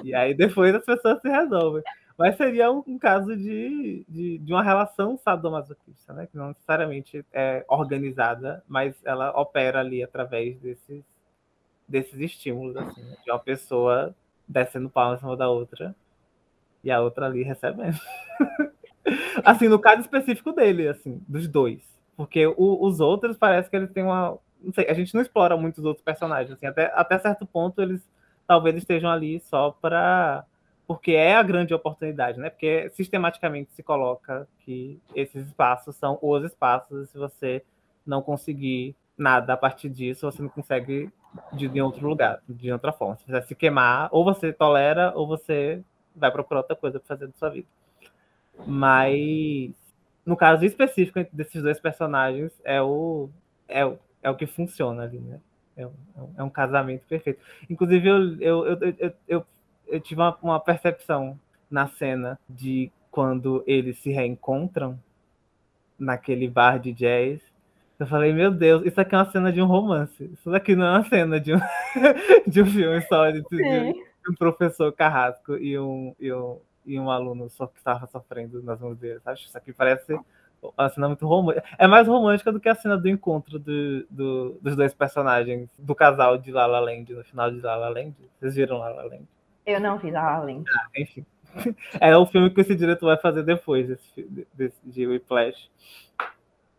E 0.02 0.14
aí 0.14 0.34
depois 0.34 0.74
as 0.74 0.84
pessoas 0.84 1.20
se 1.20 1.28
resolvem. 1.28 1.82
Mas 2.18 2.36
seria 2.36 2.70
um, 2.70 2.82
um 2.86 2.98
caso 2.98 3.36
de, 3.36 4.04
de, 4.08 4.38
de 4.38 4.52
uma 4.52 4.62
relação 4.62 5.16
sadomasoquista, 5.16 6.12
né? 6.12 6.26
Que 6.26 6.36
não 6.36 6.48
necessariamente 6.48 7.24
é 7.32 7.64
organizada, 7.68 8.62
mas 8.68 8.94
ela 9.04 9.30
opera 9.38 9.80
ali 9.80 10.02
através 10.02 10.58
desses, 10.58 11.04
desses 11.88 12.18
estímulos, 12.20 12.76
assim, 12.76 13.02
né? 13.02 13.16
de 13.24 13.30
uma 13.30 13.38
pessoa 13.38 14.14
descendo 14.46 14.90
palma 14.90 15.14
em 15.14 15.18
cima 15.18 15.36
da 15.36 15.48
outra 15.48 15.94
e 16.84 16.90
a 16.90 17.00
outra 17.00 17.26
ali 17.26 17.42
recebendo. 17.42 17.98
assim, 19.44 19.68
no 19.68 19.78
caso 19.78 20.00
específico 20.02 20.52
dele, 20.52 20.88
assim, 20.88 21.20
dos 21.28 21.48
dois. 21.48 21.82
Porque 22.16 22.46
o- 22.46 22.84
os 22.86 23.00
outros 23.00 23.36
parece 23.36 23.68
que 23.70 23.76
eles 23.76 23.90
têm 23.90 24.04
uma. 24.04 24.38
Não 24.62 24.72
sei, 24.72 24.86
a 24.88 24.94
gente 24.94 25.14
não 25.14 25.20
explora 25.22 25.56
muito 25.56 25.78
os 25.78 25.84
outros 25.84 26.04
personagens. 26.04 26.52
Assim, 26.56 26.66
até, 26.66 26.90
até 26.94 27.18
certo 27.18 27.44
ponto 27.46 27.82
eles 27.82 28.00
talvez 28.46 28.76
estejam 28.76 29.10
ali 29.10 29.40
só 29.40 29.70
para. 29.70 30.44
Porque 30.86 31.12
é 31.12 31.34
a 31.34 31.42
grande 31.42 31.72
oportunidade, 31.72 32.38
né? 32.38 32.50
Porque 32.50 32.90
sistematicamente 32.90 33.72
se 33.72 33.82
coloca 33.82 34.46
que 34.60 35.00
esses 35.14 35.46
espaços 35.46 35.96
são 35.96 36.18
os 36.20 36.44
espaços, 36.44 37.08
e 37.08 37.10
se 37.10 37.16
você 37.16 37.64
não 38.06 38.20
conseguir 38.20 38.94
nada 39.16 39.54
a 39.54 39.56
partir 39.56 39.88
disso, 39.88 40.30
você 40.30 40.42
não 40.42 40.48
consegue 40.50 41.10
de, 41.54 41.68
de 41.68 41.80
outro 41.80 42.06
lugar, 42.06 42.40
de 42.46 42.70
outra 42.70 42.92
forma. 42.92 43.16
Se 43.16 43.24
você 43.26 43.40
se 43.42 43.54
queimar, 43.54 44.10
ou 44.12 44.24
você 44.24 44.52
tolera, 44.52 45.10
ou 45.16 45.26
você 45.26 45.82
vai 46.14 46.30
procurar 46.30 46.60
outra 46.60 46.76
coisa 46.76 46.98
para 47.00 47.08
fazer 47.08 47.26
da 47.26 47.32
sua 47.34 47.50
vida. 47.50 47.66
Mas 48.66 49.70
no 50.24 50.36
caso 50.36 50.64
específico 50.64 51.24
desses 51.32 51.62
dois 51.62 51.78
personagens 51.80 52.52
é 52.64 52.80
o 52.80 53.28
é, 53.68 53.84
o- 53.84 53.98
é 54.22 54.30
o 54.30 54.36
que 54.36 54.46
funciona 54.46 55.02
ali, 55.04 55.18
né? 55.18 55.40
É, 55.76 55.86
um- 55.86 55.92
é 56.36 56.42
um- 56.42 56.46
é 56.46 56.50
casamento 56.50 57.04
perfeito. 57.08 57.40
Inclusive 57.68 58.08
eu 58.08 58.40
eu, 58.40 58.66
eu, 58.66 58.94
eu, 58.98 59.12
eu, 59.28 59.46
eu 59.88 60.00
tive 60.00 60.20
uma, 60.20 60.36
uma 60.42 60.60
percepção 60.60 61.38
na 61.70 61.88
cena 61.88 62.38
de 62.48 62.90
quando 63.10 63.62
eles 63.66 63.98
se 63.98 64.10
reencontram 64.10 64.98
naquele 65.98 66.48
bar 66.48 66.78
de 66.78 66.92
jazz. 66.92 67.40
Eu 67.98 68.06
falei, 68.06 68.32
meu 68.32 68.50
Deus, 68.50 68.84
isso 68.84 69.00
aqui 69.00 69.14
é 69.14 69.18
uma 69.18 69.30
cena 69.30 69.52
de 69.52 69.62
um 69.62 69.66
romance. 69.66 70.24
Isso 70.32 70.50
daqui 70.50 70.74
não 70.74 70.84
é 70.86 70.90
uma 70.98 71.04
cena 71.08 71.40
de 71.40 71.54
um, 71.54 71.58
de 72.46 72.62
um 72.62 72.66
filme 72.66 73.00
só 73.02 73.30
de, 73.30 73.40
de 73.42 73.94
um 74.30 74.34
professor 74.34 74.92
carrasco 74.92 75.56
e 75.56 75.78
um, 75.78 76.14
e 76.18 76.32
um, 76.32 76.58
e 76.86 76.98
um 77.00 77.10
aluno 77.10 77.48
só 77.50 77.66
que 77.66 77.78
estava 77.78 78.06
sofrendo 78.06 78.62
nas 78.62 78.80
mãos 78.80 78.96
dele. 78.98 79.20
sabe? 79.24 79.38
Isso 79.40 79.56
aqui 79.56 79.72
parece 79.72 80.18
uma 80.62 80.88
cena 80.88 81.08
muito 81.08 81.26
romântica. 81.26 81.64
É 81.78 81.86
mais 81.86 82.06
romântica 82.08 82.50
do 82.52 82.58
que 82.60 82.68
a 82.68 82.74
cena 82.74 82.96
do 82.96 83.08
encontro 83.08 83.58
do, 83.58 84.06
do- 84.08 84.58
dos 84.62 84.74
dois 84.76 84.94
personagens, 84.94 85.68
do 85.78 85.94
casal 85.94 86.38
de 86.38 86.50
La 86.50 86.66
La 86.66 86.80
Land, 86.80 87.12
no 87.12 87.22
final 87.24 87.50
de 87.50 87.60
La 87.60 87.76
La 87.76 87.88
Land. 87.90 88.14
Vocês 88.40 88.54
viram 88.54 88.78
La 88.78 88.88
La 88.88 89.02
Land? 89.04 89.24
Eu 89.66 89.80
não 89.80 89.98
vi 89.98 90.10
lá 90.10 90.36
além. 90.36 90.64
Enfim. 90.96 91.24
É 92.00 92.16
o 92.16 92.26
filme 92.26 92.50
que 92.50 92.60
esse 92.60 92.74
diretor 92.74 93.06
vai 93.06 93.16
fazer 93.16 93.44
depois 93.44 93.86
desse, 93.86 94.46
desse, 94.52 94.76
de 94.84 95.06
Whiplash. 95.06 95.70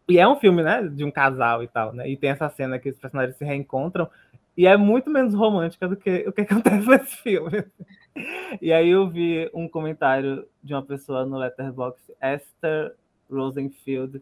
E 0.07 0.19
é 0.19 0.27
um 0.27 0.35
filme, 0.35 0.61
né, 0.61 0.83
de 0.87 1.03
um 1.03 1.09
casal 1.09 1.63
e 1.63 1.67
tal, 1.67 1.91
né? 1.93 2.07
E 2.09 2.15
tem 2.17 2.29
essa 2.29 2.47
cena 2.49 2.77
que 2.77 2.89
os 2.89 2.97
personagens 2.99 3.37
se 3.37 3.45
reencontram 3.45 4.07
e 4.57 4.65
é 4.65 4.77
muito 4.77 5.09
menos 5.09 5.33
romântica 5.33 5.87
do 5.87 5.97
que 5.97 6.25
o 6.27 6.31
que 6.31 6.41
acontece 6.43 6.87
nesse 6.87 7.17
filme. 7.17 7.65
E 8.61 8.71
aí 8.71 8.89
eu 8.89 9.09
vi 9.09 9.49
um 9.53 9.67
comentário 9.67 10.47
de 10.63 10.73
uma 10.73 10.83
pessoa 10.83 11.25
no 11.25 11.37
Letterboxd, 11.37 12.13
Esther 12.21 12.95
Rosenfield, 13.29 14.21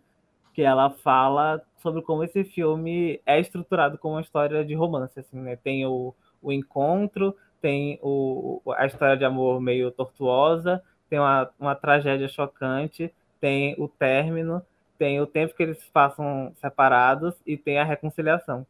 que 0.54 0.62
ela 0.62 0.90
fala 0.90 1.62
sobre 1.78 2.02
como 2.02 2.24
esse 2.24 2.44
filme 2.44 3.22
é 3.26 3.40
estruturado 3.40 3.98
como 3.98 4.16
uma 4.16 4.22
história 4.22 4.64
de 4.66 4.74
romance, 4.74 5.20
assim, 5.20 5.40
né? 5.40 5.56
Tem 5.56 5.86
o, 5.86 6.14
o 6.42 6.52
encontro, 6.52 7.36
tem 7.62 8.00
o, 8.02 8.62
a 8.76 8.86
história 8.86 9.18
de 9.18 9.26
amor 9.26 9.62
meio 9.62 9.92
tortuosa, 9.92 10.82
tem 11.10 11.20
uma, 11.20 11.50
uma 11.60 11.76
tragédia 11.76 12.28
chocante, 12.28 13.14
tem 13.40 13.76
o 13.78 13.88
término, 13.88 14.62
tem 14.98 15.20
o 15.22 15.28
tempo 15.28 15.56
que 15.56 15.64
eles 15.64 15.84
passam 15.90 16.52
separados 16.56 17.36
e 17.46 17.58
tem 17.58 17.78
a 17.78 17.84
reconciliação. 17.84 18.66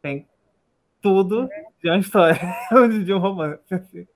Tem 0.00 0.26
tudo 1.04 1.46
de 1.82 1.90
uma 1.90 1.98
história 1.98 2.40
de 3.04 3.12
um 3.12 3.18
romance. 3.18 3.74
assim. 3.74 4.06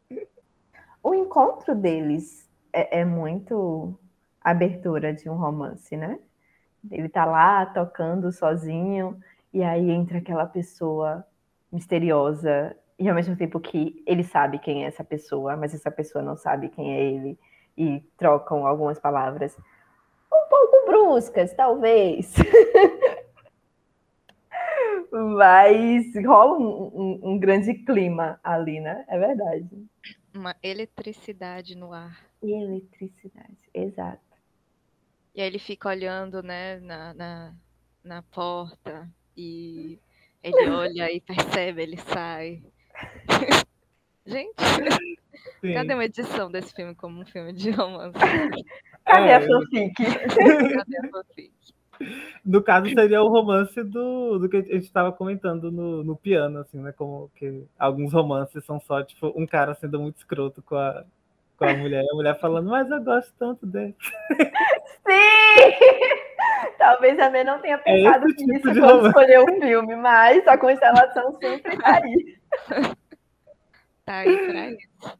O 1.02 1.14
encontro 1.14 1.74
deles 1.74 2.48
é, 2.72 3.00
é 3.00 3.04
muito 3.04 3.94
abertura 4.40 5.12
de 5.12 5.28
um 5.28 5.34
romance, 5.34 5.94
né? 5.94 6.18
Ele 6.90 7.10
tá 7.10 7.26
lá 7.26 7.66
tocando 7.66 8.32
sozinho 8.32 9.20
E 9.52 9.62
aí 9.62 9.90
entra 9.90 10.18
aquela 10.18 10.46
pessoa 10.46 11.22
misteriosa 11.70 12.74
e 12.98 13.06
ao 13.06 13.14
mesmo 13.14 13.36
tempo 13.36 13.60
que 13.60 14.02
ele 14.06 14.24
sabe 14.24 14.58
quem 14.58 14.84
é 14.84 14.88
essa 14.88 15.04
pessoa, 15.04 15.56
mas 15.56 15.74
essa 15.74 15.90
pessoa 15.90 16.24
não 16.24 16.36
sabe 16.36 16.70
quem 16.70 16.94
é 16.94 17.02
ele 17.02 17.38
e 17.76 18.00
trocam 18.16 18.66
algumas 18.66 18.98
palavras 18.98 19.54
um 20.32 20.48
pouco 20.48 20.86
bruscas, 20.86 21.52
talvez. 21.52 22.34
Mas 25.10 26.04
rola 26.24 26.58
um, 26.58 26.64
um- 26.94 27.20
um 27.32 27.38
grande 27.38 27.74
clima 27.74 28.38
ali, 28.42 28.80
né? 28.80 29.04
É 29.08 29.18
verdade. 29.18 29.68
Uma 30.34 30.54
eletricidade 30.62 31.74
no 31.74 31.92
ar. 31.92 32.18
Eletricidade, 32.42 33.56
exato. 33.74 34.20
E 35.34 35.40
aí 35.40 35.46
ele 35.46 35.58
fica 35.58 35.88
olhando, 35.88 36.42
né, 36.42 36.78
na, 36.80 37.14
na, 37.14 37.54
na 38.04 38.22
porta 38.22 39.08
e 39.36 39.98
ele 40.42 40.68
olha 40.70 41.10
e 41.12 41.20
percebe, 41.20 41.82
ele 41.82 41.96
sai. 41.96 42.62
Gente, 44.26 44.54
Sim. 45.60 45.74
cadê 45.74 45.94
uma 45.94 46.04
edição 46.04 46.50
desse 46.50 46.74
filme 46.74 46.94
como 46.94 47.20
um 47.20 47.24
filme 47.26 47.52
de 47.52 47.70
romance? 47.70 48.18
Cadê 49.04 49.30
É, 49.30 49.34
a 49.36 49.40
fanfic? 49.40 49.94
Cadê 49.96 50.98
a 50.98 51.10
fanfic? 51.10 51.52
No 52.44 52.62
caso, 52.62 52.88
seria 52.88 53.22
o 53.22 53.28
romance 53.28 53.82
do, 53.82 54.38
do 54.38 54.48
que 54.48 54.56
a 54.56 54.62
gente 54.62 54.84
estava 54.84 55.12
comentando 55.12 55.70
no, 55.70 56.02
no 56.04 56.16
piano, 56.16 56.60
assim, 56.60 56.78
né? 56.78 56.92
Como 56.92 57.30
que 57.36 57.64
alguns 57.78 58.12
romances 58.12 58.64
são 58.64 58.80
só, 58.80 59.02
tipo, 59.02 59.32
um 59.36 59.46
cara 59.46 59.74
sendo 59.74 60.00
muito 60.00 60.16
escroto 60.16 60.62
com 60.62 60.76
a, 60.76 61.04
com 61.56 61.64
a 61.64 61.74
mulher, 61.74 62.04
e 62.04 62.10
a 62.10 62.14
mulher 62.14 62.38
falando, 62.38 62.70
mas 62.70 62.90
eu 62.90 63.02
gosto 63.02 63.32
tanto 63.38 63.66
dele. 63.66 63.94
Sim! 65.06 65.08
Talvez 66.78 67.18
a 67.18 67.28
Mê 67.30 67.44
não 67.44 67.60
tenha 67.60 67.78
pensado 67.78 68.26
esse 68.26 68.36
tipo 68.36 68.52
nisso 68.52 68.72
de 68.72 68.80
quando 68.80 68.90
romance. 68.90 69.08
escolheu 69.08 69.44
o 69.44 69.60
filme, 69.60 69.96
mas 69.96 70.46
a 70.46 70.56
constelação 70.56 71.36
sempre 71.40 71.76
tá 71.76 72.00
aí. 72.02 72.38
Tá 74.04 74.20
aí 74.20 74.38
pra 74.38 74.70
isso. 74.70 75.18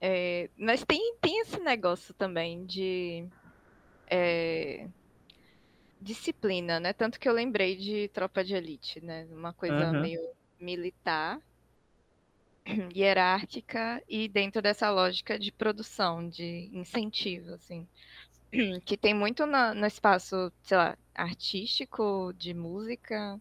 É, 0.00 0.48
mas 0.56 0.82
tem, 0.84 1.16
tem 1.20 1.40
esse 1.40 1.60
negócio 1.60 2.14
também 2.14 2.64
de 2.64 3.28
é, 4.10 4.86
disciplina, 6.02 6.80
né? 6.80 6.92
Tanto 6.92 7.18
que 7.20 7.28
eu 7.28 7.32
lembrei 7.32 7.76
de 7.76 8.08
Tropa 8.10 8.44
de 8.44 8.54
Elite, 8.54 9.00
né? 9.00 9.26
Uma 9.26 9.52
coisa 9.54 9.92
Uhum. 9.92 9.94
meio 9.94 10.20
militar, 10.60 11.40
hierárquica 12.94 14.02
e 14.08 14.28
dentro 14.28 14.62
dessa 14.62 14.90
lógica 14.90 15.38
de 15.38 15.52
produção, 15.52 16.28
de 16.28 16.70
incentivo, 16.72 17.54
assim. 17.54 17.88
Que 18.86 18.96
tem 18.98 19.14
muito 19.14 19.46
na- 19.46 19.74
no 19.74 19.86
espaço, 19.86 20.52
sei 20.62 20.76
lá, 20.76 20.98
artístico, 21.14 22.32
de 22.34 22.54
música, 22.54 23.40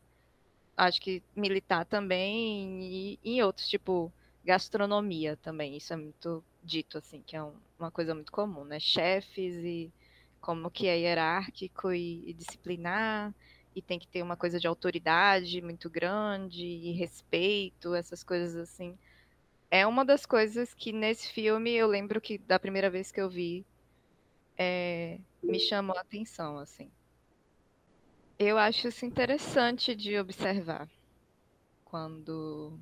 acho 0.78 1.02
que 1.02 1.24
militar 1.36 1.86
também, 1.86 2.84
e 3.16 3.20
e 3.24 3.32
em 3.38 3.44
outros, 3.44 3.68
tipo, 3.70 4.14
gastronomia 4.44 5.38
também, 5.38 5.78
isso 5.78 5.94
é 5.94 5.98
muito 5.98 6.46
dito, 6.64 6.98
assim, 7.00 7.24
que 7.24 7.36
é 7.38 7.44
um- 7.44 7.62
uma 7.80 7.92
coisa 7.92 8.16
muito 8.16 8.32
comum, 8.32 8.66
né? 8.66 8.80
Chefes 8.80 9.56
e 9.58 9.94
como 10.42 10.72
que 10.72 10.88
é 10.88 10.98
hierárquico 11.00 11.94
e, 11.94 12.30
e 12.30 12.34
disciplinar, 12.34 13.34
e 13.76 13.82
tem 13.82 14.00
que 14.00 14.08
ter 14.08 14.24
uma 14.24 14.36
coisa 14.36 14.60
de 14.60 14.68
autoridade 14.68 15.62
muito 15.62 15.90
grande, 15.90 16.66
e 16.66 16.92
respeito, 16.94 17.94
essas 17.94 18.24
coisas 18.24 18.56
assim. 18.56 18.98
É 19.70 19.88
uma 19.88 20.04
das 20.04 20.26
coisas 20.26 20.74
que 20.74 20.92
nesse 20.92 21.32
filme 21.32 21.72
eu 21.72 21.88
lembro 21.88 22.20
que 22.20 22.38
da 22.40 22.60
primeira 22.60 22.90
vez 22.90 23.12
que 23.12 23.22
eu 23.22 23.30
vi, 23.30 23.66
é, 24.58 25.20
me 25.42 25.60
chamou 25.60 25.96
a 25.96 26.02
atenção, 26.02 26.58
assim. 26.58 26.92
Eu 28.38 28.58
acho 28.58 28.88
isso 28.88 29.06
interessante 29.06 29.96
de 29.96 30.18
observar 30.18 30.90
quando 31.86 32.80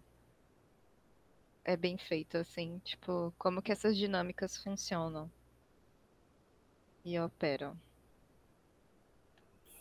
é 1.66 1.76
bem 1.76 1.98
feito, 1.98 2.38
assim, 2.38 2.80
tipo, 2.80 3.34
como 3.38 3.62
que 3.62 3.72
essas 3.72 3.98
dinâmicas 3.98 4.58
funcionam 4.58 5.30
e 7.06 7.20
operam. 7.20 7.76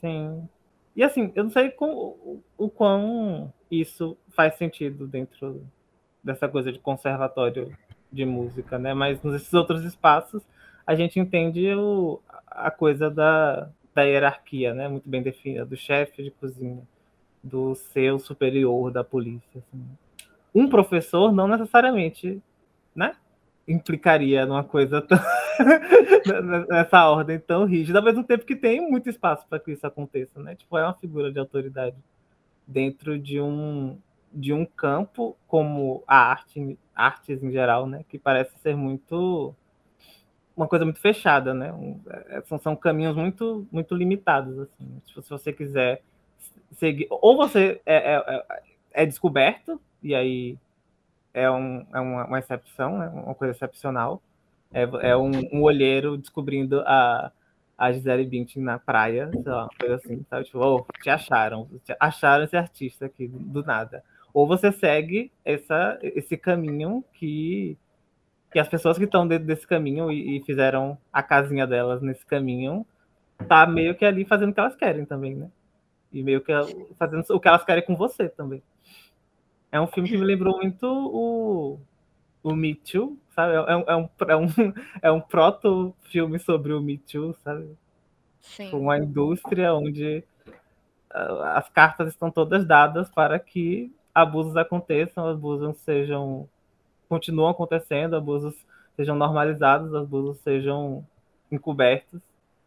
Sim. 0.01 0.49
E 0.95 1.03
assim, 1.03 1.33
eu 1.35 1.45
não 1.45 1.51
sei 1.51 1.71
com, 1.71 1.91
o, 1.91 2.43
o 2.57 2.69
quão 2.69 3.53
isso 3.71 4.17
faz 4.31 4.55
sentido 4.57 5.07
dentro 5.07 5.65
dessa 6.23 6.49
coisa 6.49 6.73
de 6.73 6.79
conservatório 6.79 7.77
de 8.11 8.25
música, 8.25 8.79
né? 8.79 8.95
Mas 8.95 9.23
nesses 9.23 9.53
outros 9.53 9.85
espaços 9.85 10.43
a 10.87 10.95
gente 10.95 11.21
entende 11.21 11.75
o, 11.75 12.21
a 12.47 12.71
coisa 12.71 13.11
da, 13.11 13.69
da 13.95 14.03
hierarquia, 14.03 14.73
né? 14.75 14.89
Muito 14.89 15.09
bem 15.09 15.23
definida, 15.23 15.65
do 15.65 15.77
chefe 15.77 16.23
de 16.23 16.31
cozinha, 16.31 16.83
do 17.43 17.75
seu 17.75 18.19
superior 18.19 18.91
da 18.91 19.05
polícia. 19.05 19.49
assim. 19.57 19.85
Um 20.55 20.69
professor 20.69 21.33
não 21.33 21.47
necessariamente, 21.47 22.43
né? 22.95 23.15
Implicaria 23.67 24.47
numa 24.47 24.65
coisa 24.65 25.03
tão 25.03 25.19
nessa 26.69 27.09
ordem 27.09 27.39
tão 27.39 27.65
rígida, 27.65 27.99
ao 27.99 28.05
mesmo 28.05 28.25
tempo 28.25 28.45
que 28.45 28.57
tem 28.57 28.81
muito 28.91 29.09
espaço 29.09 29.47
para 29.49 29.59
que 29.61 29.73
isso 29.73 29.87
aconteça, 29.87 30.41
né? 30.43 30.55
Tipo, 30.55 30.79
é 30.79 30.85
uma 30.85 30.95
figura 30.95 31.33
de 31.33 31.39
autoridade 31.39 31.97
dentro 32.67 33.19
de 33.19 33.41
um 33.41 33.99
de 34.33 34.53
um 34.53 34.67
campo 34.67 35.37
como 35.49 36.05
a 36.07 36.17
arte, 36.19 36.79
artes 36.95 37.43
em 37.43 37.53
geral, 37.53 37.87
né? 37.87 38.05
Que 38.09 38.19
parece 38.19 38.59
ser 38.61 38.77
muito 38.77 39.55
uma 40.57 40.67
coisa 40.67 40.85
muito 40.85 41.01
fechada, 41.01 41.55
né? 41.55 41.73
Um- 41.73 42.01
é, 42.29 42.43
são, 42.43 42.59
são 42.59 42.77
caminhos 42.77 43.17
muito 43.17 43.67
muito 43.71 43.95
limitados, 43.95 44.59
assim. 44.59 45.01
Tipo, 45.07 45.23
se 45.23 45.31
você 45.31 45.53
quiser 45.53 46.03
seguir, 46.75 47.07
ou 47.11 47.37
você 47.37 47.81
é, 47.87 48.15
é, 48.15 48.17
é- 48.17 48.63
é 49.05 49.07
descoberto 49.07 49.81
e 50.03 50.15
aí 50.15 50.59
é, 51.35 51.51
um, 51.51 51.87
é 51.95 52.01
uma, 52.01 52.27
uma 52.27 52.39
excepção, 52.39 52.99
né? 52.99 53.09
Uma 53.09 53.35
coisa 53.35 53.53
excepcional. 53.55 54.23
É, 54.73 54.83
é 55.11 55.17
um, 55.17 55.31
um 55.53 55.63
olheiro 55.63 56.17
descobrindo 56.19 56.81
a, 56.81 57.33
a 57.77 57.93
Gisele 57.93 58.27
Bündchen 58.27 58.63
na 58.63 58.79
praia, 58.79 59.31
sei 59.31 59.43
lá, 59.45 59.63
uma 59.63 59.71
coisa 59.79 59.95
assim, 59.95 60.25
sabe? 60.29 60.45
Tipo, 60.45 60.59
oh, 60.59 60.87
te 61.01 61.09
acharam, 61.09 61.69
te 61.85 61.97
acharam 61.99 62.45
esse 62.45 62.57
artista 62.57 63.07
aqui 63.07 63.29
do, 63.29 63.63
nada. 63.63 64.03
Ou 64.35 64.47
você 64.47 64.73
segue 64.73 65.33
essa, 65.45 65.99
esse 66.03 66.37
caminho 66.37 67.05
que, 67.15 67.79
que 68.53 68.59
as 68.59 68.69
pessoas 68.69 68.99
que 68.99 69.05
estão 69.05 69.27
dentro 69.27 69.47
desse 69.47 69.67
caminho 69.67 70.11
e, 70.11 70.37
e 70.37 70.45
fizeram 70.45 70.99
a 71.13 71.23
casinha 71.23 71.67
delas 71.67 72.03
nesse 72.03 72.27
caminho, 72.27 72.85
tá 73.49 73.67
meio 73.67 73.95
que 73.95 74.05
ali 74.05 74.25
fazendo 74.25 74.51
o 74.51 74.55
que 74.55 74.61
elas 74.61 74.77
querem 74.77 75.05
também, 75.05 75.35
né? 75.35 75.51
E 76.13 76.23
meio 76.23 76.41
que 76.41 76.53
fazendo 76.99 77.25
o 77.31 77.41
que 77.41 77.49
elas 77.49 77.65
querem 77.65 77.85
com 77.85 77.95
você 77.95 78.29
também. 78.29 78.63
É 79.71 79.81
um 79.81 79.87
filme 79.87 80.09
que 80.09 80.17
me 80.17 80.25
lembrou 80.25 80.57
muito 80.57 80.87
o, 80.87 81.79
o 82.43 82.75
Too, 82.77 83.19
sabe? 83.39 83.55
É 83.55 83.77
um, 83.77 83.85
é 83.87 83.97
um, 83.97 84.09
é 84.27 84.37
um, 84.37 84.49
é 85.03 85.13
um 85.13 85.21
proto-filme 85.21 86.41
sobre 86.41 86.73
o 86.73 86.81
Me 86.81 86.99
Too, 86.99 87.37
sabe? 87.45 87.71
Sim. 88.41 88.73
Uma 88.73 88.99
indústria 88.99 89.73
onde 89.73 90.25
ah, 91.09 91.59
as 91.59 91.69
cartas 91.69 92.09
estão 92.09 92.33
todas 92.33 92.67
dadas 92.67 93.09
para 93.11 93.39
que 93.39 93.93
abusos 94.13 94.57
aconteçam, 94.57 95.29
abusos 95.29 95.77
sejam 95.79 96.49
continuam 97.09 97.51
acontecendo, 97.51 98.17
abusos 98.17 98.55
sejam 98.97 99.15
normalizados, 99.15 99.95
abusos 99.95 100.39
sejam 100.41 101.07
encobertos. 101.51 102.21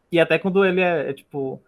E 0.10 0.20
até 0.20 0.40
quando 0.40 0.64
ele 0.64 0.80
é, 0.80 1.10
é, 1.10 1.14
tipo 1.14 1.62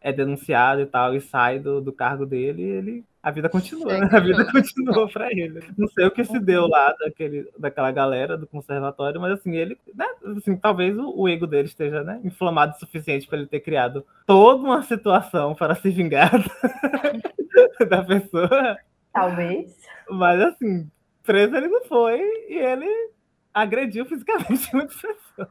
é 0.00 0.12
denunciado 0.12 0.80
e 0.80 0.86
tal 0.86 1.14
e 1.14 1.20
sai 1.20 1.58
do, 1.58 1.80
do 1.80 1.92
cargo 1.92 2.24
dele, 2.24 2.62
ele 2.62 3.04
a 3.24 3.30
vida 3.30 3.48
continua, 3.48 3.98
né? 3.98 4.08
A 4.12 4.20
vida 4.20 4.44
continua 4.52 5.08
para 5.08 5.32
ele. 5.32 5.58
Não 5.78 5.88
sei 5.88 6.04
o 6.04 6.10
que 6.10 6.22
se 6.26 6.38
deu 6.38 6.66
lá 6.66 6.94
daquele, 7.00 7.50
daquela 7.58 7.90
galera 7.90 8.36
do 8.36 8.46
conservatório, 8.46 9.18
mas 9.18 9.32
assim, 9.32 9.56
ele, 9.56 9.78
né, 9.94 10.06
assim, 10.36 10.54
talvez 10.54 10.94
o, 10.98 11.10
o 11.16 11.26
ego 11.26 11.46
dele 11.46 11.66
esteja 11.66 12.04
né, 12.04 12.20
inflamado 12.22 12.76
o 12.76 12.78
suficiente 12.78 13.26
para 13.26 13.38
ele 13.38 13.46
ter 13.46 13.60
criado 13.60 14.04
toda 14.26 14.62
uma 14.62 14.82
situação 14.82 15.54
para 15.54 15.74
se 15.74 15.88
vingar 15.88 16.32
da 17.88 18.04
pessoa. 18.04 18.76
Talvez. 19.10 19.74
Mas 20.10 20.40
assim, 20.42 20.90
preso 21.22 21.56
ele 21.56 21.68
não 21.68 21.82
foi 21.86 22.20
e 22.50 22.58
ele 22.58 23.10
agrediu 23.54 24.04
fisicamente 24.04 24.68
muitas 24.76 25.00
pessoas. 25.00 25.48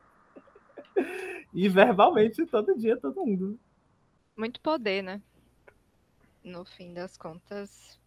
E 1.51 1.67
verbalmente 1.67 2.45
todo 2.45 2.77
dia, 2.77 2.97
todo 2.97 3.25
mundo. 3.25 3.57
Muito 4.37 4.61
poder, 4.61 5.01
né? 5.01 5.19
No 6.43 6.65
fim 6.65 6.93
das 6.93 7.17
contas, 7.17 7.99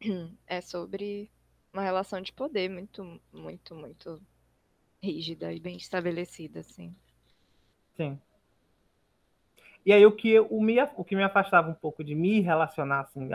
é 0.46 0.60
sobre 0.60 1.30
uma 1.72 1.82
relação 1.82 2.20
de 2.20 2.32
poder 2.32 2.68
muito, 2.68 3.20
muito, 3.32 3.74
muito 3.74 4.20
rígida 5.02 5.52
e 5.52 5.60
bem 5.60 5.76
estabelecida, 5.76 6.60
assim. 6.60 6.94
Sim. 7.96 8.18
E 9.84 9.92
aí 9.92 10.04
o 10.06 10.12
que, 10.12 10.40
o, 10.40 10.62
me, 10.62 10.76
o 10.96 11.04
que 11.04 11.14
me 11.14 11.22
afastava 11.22 11.68
um 11.68 11.74
pouco 11.74 12.02
de 12.02 12.14
me 12.14 12.40
relacionar 12.40 13.00
assim, 13.00 13.28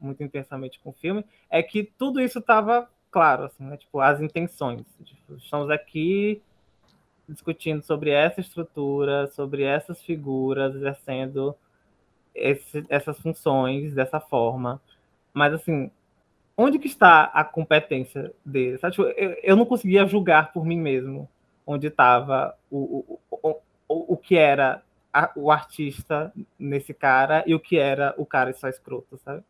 muito 0.00 0.22
intensamente 0.22 0.80
com 0.80 0.90
o 0.90 0.94
filme 0.94 1.24
é 1.50 1.62
que 1.62 1.84
tudo 1.84 2.20
isso 2.20 2.38
estava 2.38 2.88
claro, 3.10 3.44
assim, 3.44 3.64
né? 3.64 3.76
Tipo, 3.76 4.00
as 4.00 4.20
intenções. 4.20 4.86
Tipo, 5.04 5.36
estamos 5.36 5.70
aqui 5.70 6.42
discutindo 7.28 7.82
sobre 7.82 8.10
essa 8.10 8.40
estrutura, 8.40 9.26
sobre 9.28 9.62
essas 9.62 10.02
figuras 10.02 10.74
exercendo 10.74 11.54
esse- 12.34 12.84
essas 12.88 13.18
funções 13.20 13.94
dessa 13.94 14.20
forma. 14.20 14.80
Mas 15.32 15.52
assim, 15.54 15.90
onde 16.56 16.78
que 16.78 16.86
está 16.88 17.24
a 17.24 17.44
competência 17.44 18.32
dele? 18.44 18.78
Tipo, 18.78 19.02
eu, 19.04 19.36
eu 19.42 19.56
não 19.56 19.66
conseguia 19.66 20.06
julgar 20.06 20.52
por 20.52 20.64
mim 20.64 20.78
mesmo 20.80 21.28
onde 21.66 21.88
estava 21.88 22.54
o, 22.70 23.18
o, 23.30 23.60
o, 23.88 24.14
o, 24.14 24.16
que 24.16 24.36
era 24.36 24.82
a- 25.12 25.32
o 25.36 25.50
artista 25.50 26.32
nesse 26.58 26.92
cara 26.94 27.42
e 27.46 27.54
o 27.54 27.60
que 27.60 27.78
era 27.78 28.14
o 28.18 28.26
cara 28.26 28.52
só 28.52 28.68
escroto, 28.68 29.18
sabe? 29.18 29.42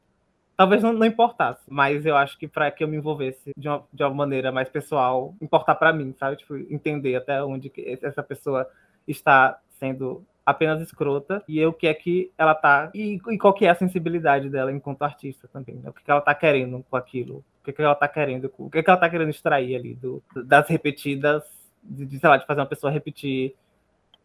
Talvez 0.57 0.83
não, 0.83 0.93
não 0.93 1.07
importasse, 1.07 1.63
mas 1.69 2.07
eu 2.07 2.17
acho 2.17 2.39
que 2.39 2.47
para 2.47 2.71
que 2.71 2.85
eu 2.85 2.89
me 2.89 2.97
envolvesse 2.97 3.53
de 3.57 3.69
uma, 3.69 3.85
de 3.93 4.05
uma 4.05 4.15
maneira 4.15 4.53
mais 4.53 4.69
pessoal, 4.69 5.35
importar 5.43 5.75
para 5.75 5.93
mim, 5.93 6.15
sabe? 6.19 6.37
Tipo, 6.37 6.57
entender 6.57 7.17
até 7.17 7.43
onde 7.43 7.73
essa 8.03 8.23
pessoa 8.23 8.69
está 9.07 9.59
sendo 9.81 10.25
apenas 10.45 10.81
escrota 10.81 11.43
e 11.49 11.59
eu 11.59 11.73
que 11.73 11.87
é 11.87 11.95
que 11.95 12.31
ela 12.37 12.55
tá 12.55 12.91
e, 12.95 13.19
e 13.29 13.39
qual 13.39 13.55
que 13.55 13.65
é 13.65 13.71
a 13.71 13.75
sensibilidade 13.75 14.51
dela 14.51 14.71
enquanto 14.71 15.03
artista 15.03 15.49
também, 15.49 15.77
né? 15.77 15.89
O 15.89 15.93
que, 15.93 16.05
que 16.05 16.11
ela 16.11 16.21
tá 16.21 16.35
querendo 16.35 16.85
com 16.89 16.97
aquilo, 16.97 17.39
o 17.39 17.65
que, 17.65 17.73
que 17.73 17.83
ela 17.83 17.95
tá 17.95 18.07
querendo, 18.07 18.53
o 18.59 18.71
que, 18.71 18.83
que 18.83 18.91
ela 18.91 18.99
tá 18.99 19.09
querendo 19.09 19.31
extrair 19.31 19.75
ali 19.75 19.95
do, 19.95 20.23
das 20.45 20.69
repetidas, 20.69 21.43
de, 21.83 22.05
de, 22.05 22.19
sei 22.19 22.29
lá, 22.29 22.37
de 22.37 22.47
fazer 22.47 22.61
uma 22.61 22.67
pessoa 22.67 22.93
repetir 22.93 23.55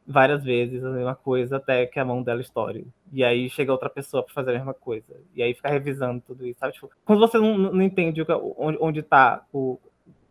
várias 0.06 0.44
vezes 0.44 0.84
a 0.84 0.90
mesma 0.90 1.16
coisa 1.16 1.58
até 1.58 1.86
que 1.86 2.00
a 2.00 2.06
mão 2.06 2.22
dela 2.22 2.42
estoure. 2.42 2.88
E 3.14 3.24
aí 3.24 3.50
chega 3.50 3.72
outra 3.72 3.90
pessoa 3.90 4.24
para 4.24 4.34
fazer 4.34 4.52
a 4.52 4.56
mesma 4.56 4.74
coisa. 4.74 5.22
E 5.36 5.44
aí 5.44 5.54
fica 5.54 5.70
revisando 5.70 6.22
tudo 6.26 6.46
isso, 6.48 6.60
sabe? 6.60 6.74
Tipo, 6.74 6.90
quando 7.06 7.20
você 7.20 7.38
não, 7.38 7.58
não 7.58 7.82
entende 7.82 8.22
o 8.22 8.56
onde, 8.58 8.78
onde 8.82 9.04
tá 9.04 9.46
o 9.54 9.80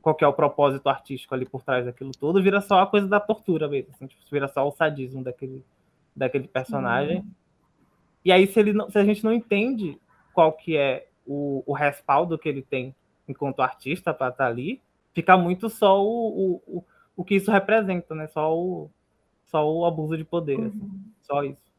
qual 0.00 0.16
é 0.20 0.26
o 0.26 0.32
propósito 0.32 0.88
artístico 0.88 1.34
ali 1.34 1.44
por 1.44 1.62
trás 1.62 1.84
daquilo 1.84 2.12
tudo, 2.12 2.42
vira 2.42 2.60
só 2.60 2.80
a 2.80 2.86
coisa 2.86 3.06
da 3.06 3.20
tortura 3.20 3.68
mesmo, 3.68 3.90
assim, 3.92 4.06
tipo, 4.06 4.22
vira 4.30 4.48
só 4.48 4.66
o 4.66 4.70
sadismo 4.70 5.22
daquele 5.22 5.62
daquele 6.18 6.48
personagem. 6.48 7.24
E 8.24 8.32
aí 8.32 8.46
se 8.46 8.58
ele 8.60 8.72
não- 8.72 8.90
se 8.90 8.98
a 8.98 9.04
gente 9.04 9.24
não 9.24 9.32
entende 9.32 9.98
qual 10.34 10.52
que 10.52 10.76
é 10.76 11.08
o, 11.26 11.62
o 11.66 11.72
respaldo 11.72 12.38
que 12.38 12.48
ele 12.48 12.62
tem 12.62 12.94
enquanto 13.26 13.60
artista 13.60 14.12
para 14.12 14.30
estar 14.30 14.46
ali, 14.46 14.80
fica 15.14 15.36
muito 15.36 15.68
só 15.68 16.02
o, 16.02 16.28
o, 16.66 16.78
o, 16.78 16.84
o 17.16 17.24
que 17.24 17.34
isso 17.36 17.50
representa, 17.50 18.14
né? 18.14 18.26
Só 18.28 18.56
o 18.56 18.90
só 19.44 19.66
o 19.66 19.86
abuso 19.86 20.16
de 20.16 20.24
poder, 20.24 20.60
assim. 20.66 20.90
só 21.22 21.42
isso. 21.42 21.72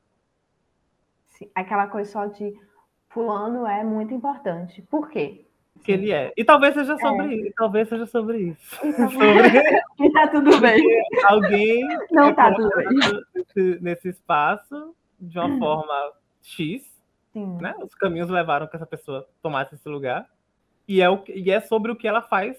Sim, 1.28 1.50
Aquela 1.54 1.88
coisa 1.88 2.12
só 2.12 2.26
de 2.26 2.54
fulano 3.10 3.66
é 3.68 3.84
muito 3.84 4.14
importante. 4.14 4.82
Por 4.84 5.10
quê? 5.10 5.46
Que 5.84 5.92
ele 5.94 6.12
é. 6.12 6.34
E 6.36 6.44
talvez 6.44 6.74
seja 6.74 6.98
sobre 6.98 7.36
isso, 7.36 7.48
e 7.48 7.54
talvez 7.54 7.88
seja 7.90 8.06
sobre 8.06 8.38
isso. 8.40 8.76
Sobre 9.12 10.12
tá 10.14 10.28
tudo 10.28 10.60
bem. 10.60 10.82
alguém 11.26 11.88
Não 12.12 12.26
é 12.30 12.34
tá 12.34 12.54
tudo 12.54 12.70
bem. 12.76 13.78
nesse, 13.82 14.10
espaço 14.10 14.94
de 15.20 15.40
uma 15.40 15.58
forma 15.58 16.12
X, 16.42 16.84
Sim. 17.34 17.58
né? 17.62 17.74
Os 17.82 17.94
caminhos 17.96 18.30
levaram 18.30 18.68
que 18.68 18.76
essa 18.76 18.86
pessoa 18.86 19.28
tomasse 19.42 19.76
esse 19.76 19.88
lugar. 19.88 20.28
E 20.88 21.02
é, 21.02 21.10
o, 21.10 21.24
e 21.28 21.52
é 21.52 21.60
sobre 21.62 21.92
o 21.92 21.96
que 21.96 22.08
ela 22.08 22.22
faz 22.22 22.58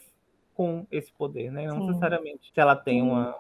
com 0.55 0.87
esse 0.91 1.13
poder, 1.13 1.51
né? 1.51 1.67
Não 1.67 1.81
Sim. 1.81 1.87
necessariamente 1.89 2.51
se 2.53 2.61
ela 2.61 2.77
tem 2.77 3.03
uma, 3.03 3.35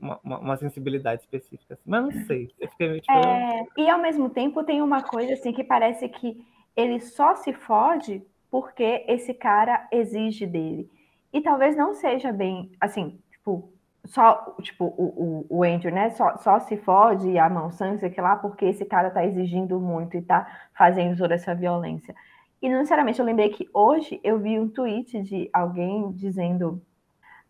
uma, 0.00 0.20
uma- 0.22 0.56
sensibilidade 0.56 1.22
específica. 1.22 1.74
assim. 1.74 1.82
Mas 1.86 2.02
não 2.04 2.12
sei. 2.26 2.50
Eu 2.58 2.68
fiquei 2.68 2.88
meio 2.88 3.00
tipo, 3.00 3.12
É, 3.12 3.66
e 3.76 3.88
ao 3.90 4.00
mesmo 4.00 4.30
tempo 4.30 4.62
tem 4.64 4.80
uma 4.80 5.02
coisa 5.02 5.34
assim 5.34 5.52
que 5.52 5.64
parece 5.64 6.08
que 6.08 6.44
ele 6.76 7.00
só 7.00 7.34
se 7.36 7.52
fode 7.52 8.22
porque 8.50 9.04
esse 9.06 9.32
cara 9.34 9.86
exige 9.92 10.46
dele. 10.46 10.90
E 11.32 11.40
talvez 11.40 11.76
não 11.76 11.94
seja 11.94 12.32
bem 12.32 12.72
assim, 12.80 13.18
tipo, 13.30 13.72
só 14.04 14.56
tipo 14.62 14.84
o, 14.86 15.46
o, 15.50 15.58
o 15.58 15.64
Andrew, 15.64 15.92
né? 15.92 16.10
Só, 16.10 16.36
só 16.38 16.58
se 16.60 16.76
fode 16.76 17.38
a 17.38 17.70
sangue, 17.70 18.00
sei 18.00 18.10
que 18.10 18.20
lá, 18.20 18.36
porque 18.36 18.64
esse 18.64 18.84
cara 18.84 19.10
tá 19.10 19.24
exigindo 19.24 19.78
muito 19.78 20.16
e 20.16 20.22
tá 20.22 20.68
fazendo 20.76 21.16
toda 21.16 21.34
essa 21.34 21.54
violência. 21.54 22.14
E 22.60 22.68
não 22.68 22.78
necessariamente 22.78 23.20
eu 23.20 23.24
lembrei 23.24 23.50
que 23.50 23.68
hoje 23.72 24.20
eu 24.24 24.38
vi 24.38 24.58
um 24.58 24.68
tweet 24.68 25.22
de 25.22 25.48
alguém 25.52 26.10
dizendo 26.12 26.82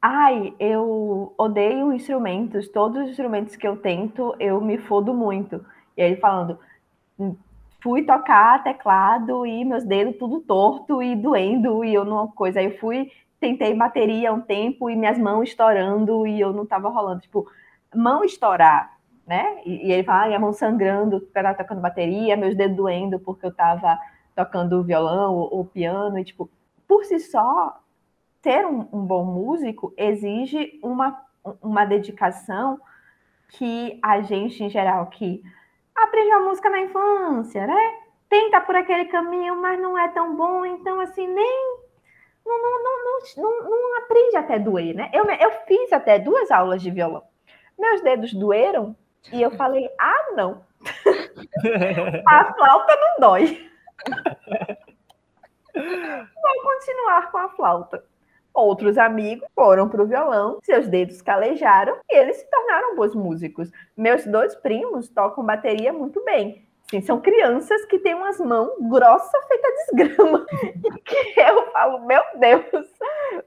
Ai, 0.03 0.55
eu 0.59 1.35
odeio 1.37 1.93
instrumentos. 1.93 2.69
Todos 2.69 3.03
os 3.03 3.11
instrumentos 3.11 3.55
que 3.55 3.69
eu 3.69 3.77
tento, 3.77 4.35
eu 4.41 4.61
me 4.61 4.79
fodo 4.79 5.13
muito. 5.13 5.65
E 5.97 6.03
aí 6.03 6.13
ele 6.13 6.21
falando, 6.21 6.59
"Hum, 7.19 7.37
fui 7.83 8.03
tocar 8.03 8.63
teclado 8.63 9.47
e 9.47 9.65
meus 9.65 9.85
dedos 9.85 10.17
tudo 10.17 10.41
torto 10.41 11.03
e 11.03 11.17
doendo 11.17 11.85
e 11.85 11.95
eu 11.95 12.05
não 12.05 12.29
coisa. 12.29 12.61
Aí 12.61 12.67
eu 12.67 12.79
fui, 12.79 13.11
tentei 13.41 13.75
bateria 13.75 14.33
um 14.33 14.41
tempo 14.41 14.91
e 14.91 14.97
minhas 14.97 15.19
mãos 15.19 15.49
estourando 15.49 16.27
e 16.27 16.41
eu 16.41 16.53
não 16.53 16.67
tava 16.67 16.89
rolando. 16.89 17.21
Tipo, 17.21 17.47
mão 17.95 18.25
estourar, 18.25 18.99
né? 19.27 19.61
E, 19.65 19.89
e 19.89 19.93
ele 19.93 20.05
fala, 20.05 20.23
"Ai, 20.23 20.29
minha 20.29 20.41
mão 20.41 20.53
sangrando 20.53 21.21
porque 21.21 21.39
eu 21.39 21.43
tava 21.43 21.59
tocando 21.59 21.81
bateria, 21.81 22.37
meus 22.37 22.55
dedos 22.55 22.77
doendo 22.77 23.19
porque 23.19 23.47
eu 23.47 23.55
tava 23.55 23.99
tocando 24.35 24.83
violão 24.83 25.35
ou, 25.35 25.55
ou 25.59 25.65
piano 25.65 26.19
e 26.19 26.25
tipo, 26.25 26.51
por 26.87 27.05
si 27.05 27.19
só, 27.19 27.81
ser 28.43 28.67
um, 28.67 28.89
um 28.93 29.05
bom 29.05 29.25
músico 29.25 29.93
exige 29.97 30.79
uma, 30.83 31.21
uma 31.63 31.85
dedicação 31.85 32.81
que 33.51 33.99
a 34.03 34.21
gente, 34.23 34.63
em 34.63 34.71
geral, 34.71 35.07
que 35.07 35.43
aprende 36.05 36.31
a 36.33 36.41
música 36.41 36.71
na 36.71 36.81
infância, 36.81 37.67
né? 37.67 37.95
Tenta 38.29 38.61
por 38.61 38.77
aquele 38.77 39.07
caminho, 39.07 39.57
mas 39.57 39.81
não 39.81 39.99
é 39.99 40.09
tão 40.09 40.37
bom, 40.37 40.65
então, 40.65 41.01
assim, 41.01 41.27
nem. 41.27 41.79
Não, 42.45 42.61
não, 42.61 42.83
não, 42.83 43.21
não, 43.37 43.61
não, 43.63 43.71
não 43.71 43.99
aprende 43.99 44.37
até 44.37 44.59
doer, 44.59 44.95
né? 44.95 45.11
Eu, 45.13 45.25
eu 45.25 45.51
fiz 45.67 45.93
até 45.93 46.19
duas 46.19 46.51
aulas 46.51 46.83
de 46.83 46.91
violão. 46.91 47.23
Meus 47.79 48.01
dedos 48.03 48.33
doeram 48.33 48.97
e 49.33 49.43
eu 49.43 49.51
falei: 49.53 49.89
ah, 49.99 50.33
não, 50.37 50.65
a 52.29 52.55
flauta 52.55 52.97
não 52.97 53.21
dói. 53.21 53.71
Vou 55.75 56.63
continuar 56.63 57.31
com 57.31 57.39
a 57.39 57.49
flauta. 57.51 58.05
Outros 58.53 58.99
amigos 58.99 59.49
foram 59.55 59.89
para 59.89 60.03
o 60.03 60.07
violão, 60.07 60.59
seus 60.63 60.89
dedos 60.89 61.23
calejaram 61.23 61.97
e 62.11 62.17
eles 62.17 62.37
se 62.37 62.51
tornaram 62.51 62.97
bons 62.97 63.15
músicos. 63.15 63.71
Meus 63.97 64.27
dois 64.27 64.55
primos 64.57 65.09
tocam 65.09 65.45
bateria 65.45 65.93
muito 65.93 66.23
bem. 66.25 66.67
Sim, 66.91 67.01
são 67.03 67.21
crianças 67.21 67.85
que 67.85 68.01
têm 68.01 68.15
umas 68.15 68.41
mãos 68.41 68.73
grossas 68.81 69.47
feitas 69.47 69.71
desgrama. 69.87 70.45
que 71.07 71.41
eu 71.41 71.71
falo, 71.71 72.05
meu 72.05 72.23
Deus, 72.37 72.87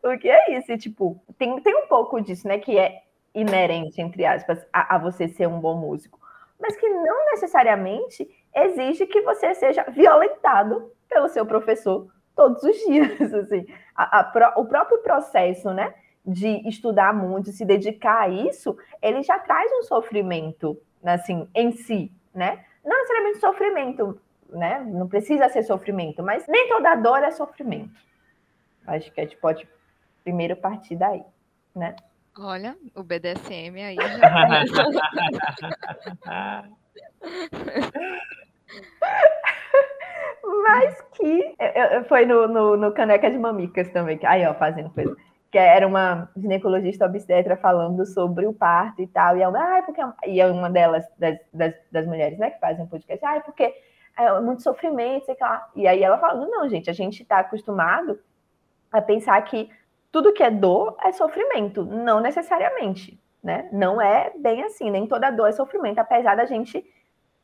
o 0.01 0.17
que 0.17 0.29
é 0.29 0.57
isso? 0.57 0.71
E, 0.71 0.77
tipo, 0.77 1.21
tem, 1.37 1.59
tem 1.61 1.75
um 1.75 1.87
pouco 1.87 2.21
disso, 2.21 2.47
né? 2.47 2.57
Que 2.57 2.79
é 2.79 3.01
inerente, 3.35 4.01
entre 4.01 4.25
aspas, 4.25 4.65
a, 4.71 4.95
a 4.95 4.97
você 4.97 5.27
ser 5.27 5.47
um 5.47 5.59
bom 5.59 5.75
músico. 5.75 6.17
Mas 6.57 6.77
que 6.77 6.87
não 6.87 7.25
necessariamente 7.31 8.29
exige 8.55 9.05
que 9.05 9.21
você 9.21 9.53
seja 9.53 9.83
violentado 9.89 10.93
pelo 11.09 11.27
seu 11.27 11.45
professor 11.45 12.07
todos 12.35 12.61
os 12.63 12.75
dias, 12.77 13.21
assim. 13.33 13.65
A, 13.95 14.19
a 14.19 14.59
o 14.59 14.65
próprio 14.65 14.99
processo, 14.99 15.73
né, 15.73 15.93
de 16.25 16.67
estudar 16.67 17.13
muito, 17.13 17.51
se 17.51 17.65
dedicar 17.65 18.21
a 18.21 18.29
isso, 18.29 18.77
ele 19.01 19.23
já 19.23 19.39
traz 19.39 19.71
um 19.73 19.83
sofrimento, 19.83 20.79
assim, 21.03 21.47
em 21.53 21.71
si, 21.71 22.11
né? 22.33 22.65
Não 22.83 22.97
necessariamente 22.97 23.39
sofrimento, 23.39 24.19
né? 24.49 24.83
Não 24.85 25.07
precisa 25.07 25.49
ser 25.49 25.63
sofrimento, 25.63 26.23
mas 26.23 26.47
nem 26.47 26.69
toda 26.69 26.95
dor 26.95 27.23
é 27.23 27.31
sofrimento. 27.31 27.93
Acho 28.85 29.11
que 29.11 29.21
a 29.21 29.23
gente 29.23 29.37
pode 29.37 29.67
primeiro 30.23 30.55
partir 30.55 30.95
daí, 30.95 31.23
né? 31.75 31.95
Olha, 32.37 32.77
o 32.95 33.03
BDSM 33.03 33.81
aí 33.81 33.95
já. 33.95 36.63
Mas 40.61 41.01
que 41.13 41.55
eu- 41.59 41.83
eu- 41.97 42.03
foi 42.05 42.25
no, 42.25 42.47
no, 42.47 42.77
no 42.77 42.91
Caneca 42.93 43.29
de 43.31 43.37
Mamicas 43.37 43.89
também, 43.89 44.17
que 44.17 44.25
aí 44.25 44.45
ó, 44.45 44.53
fazendo 44.53 44.89
coisa. 44.91 45.15
Que 45.51 45.57
era 45.57 45.87
uma 45.87 46.29
ginecologista 46.35 47.05
obstetra 47.05 47.55
falando 47.57 48.05
sobre 48.05 48.45
o 48.47 48.53
parto 48.53 49.01
e 49.01 49.07
tal. 49.07 49.37
E 49.37 49.41
ela, 49.41 49.77
ah, 49.77 49.83
porque 49.83 50.01
e 50.27 50.41
é 50.41 50.47
uma 50.47 50.69
delas, 50.69 51.05
das, 51.17 51.37
das, 51.53 51.73
das 51.91 52.05
mulheres, 52.07 52.37
né, 52.39 52.49
que 52.49 52.59
fazem 52.59 52.87
podcast, 52.87 53.23
ah, 53.25 53.39
porque 53.41 53.73
é 54.17 54.39
muito 54.41 54.63
sofrimento, 54.63 55.25
sei 55.25 55.37
lá. 55.39 55.69
E 55.75 55.87
aí 55.87 56.01
ela 56.03 56.17
falando, 56.17 56.49
não, 56.49 56.67
gente, 56.67 56.89
a 56.89 56.93
gente 56.93 57.21
está 57.23 57.39
acostumado 57.39 58.19
a 58.91 59.01
pensar 59.01 59.39
que 59.43 59.69
tudo 60.11 60.33
que 60.33 60.43
é 60.43 60.49
dor 60.51 60.95
é 61.03 61.11
sofrimento, 61.11 61.83
não 61.83 62.19
necessariamente, 62.19 63.19
né? 63.43 63.67
Não 63.71 63.99
é 64.01 64.31
bem 64.37 64.63
assim, 64.63 64.89
nem 64.91 65.07
toda 65.07 65.29
dor 65.31 65.49
é 65.49 65.51
sofrimento, 65.51 65.99
apesar 65.99 66.35
da 66.35 66.45
gente, 66.45 66.83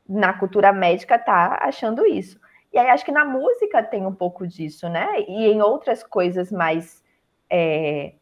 na 0.08 0.32
cultura 0.32 0.72
médica, 0.72 1.18
tá 1.18 1.58
achando 1.62 2.04
isso. 2.06 2.40
E 2.72 2.78
aí 2.78 2.88
acho 2.88 3.04
que 3.04 3.12
na 3.12 3.24
música 3.24 3.82
tem 3.82 4.06
um 4.06 4.14
pouco 4.14 4.46
disso, 4.46 4.88
né? 4.88 5.20
E 5.26 5.46
em 5.46 5.60
outras 5.60 6.02
coisas 6.02 6.52
mais, 6.52 7.02
é, 7.48 8.14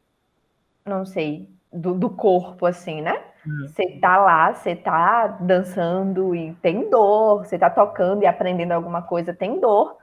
não 0.84 1.04
sei, 1.04 1.48
do, 1.72 1.94
do 1.94 2.08
corpo, 2.10 2.64
assim, 2.66 3.02
né? 3.02 3.22
Você 3.66 3.98
tá 4.00 4.18
lá, 4.18 4.52
você 4.52 4.74
tá 4.76 5.26
dançando 5.26 6.34
e 6.34 6.54
tem 6.56 6.90
dor, 6.90 7.44
você 7.44 7.58
tá 7.58 7.70
tocando 7.70 8.22
e 8.22 8.26
aprendendo 8.26 8.72
alguma 8.72 9.02
coisa, 9.02 9.32
tem 9.32 9.58
dor, 9.58 9.96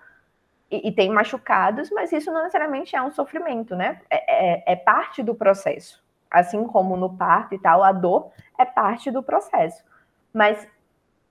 e, 0.70 0.90
e 0.90 0.92
tem 0.92 1.10
machucados, 1.10 1.90
mas 1.92 2.12
isso 2.12 2.32
não 2.32 2.42
necessariamente 2.42 2.96
é 2.96 3.02
um 3.02 3.12
sofrimento, 3.12 3.76
né? 3.76 4.02
É, 4.10 4.54
é, 4.54 4.74
é 4.74 4.76
parte 4.76 5.22
do 5.22 5.36
processo. 5.36 6.04
Assim 6.30 6.66
como 6.66 6.98
no 6.98 7.16
parto 7.16 7.54
e 7.54 7.60
tal, 7.60 7.84
a 7.84 7.92
dor 7.92 8.32
é 8.58 8.66
parte 8.66 9.12
do 9.12 9.22
processo. 9.22 9.84
Mas 10.34 10.68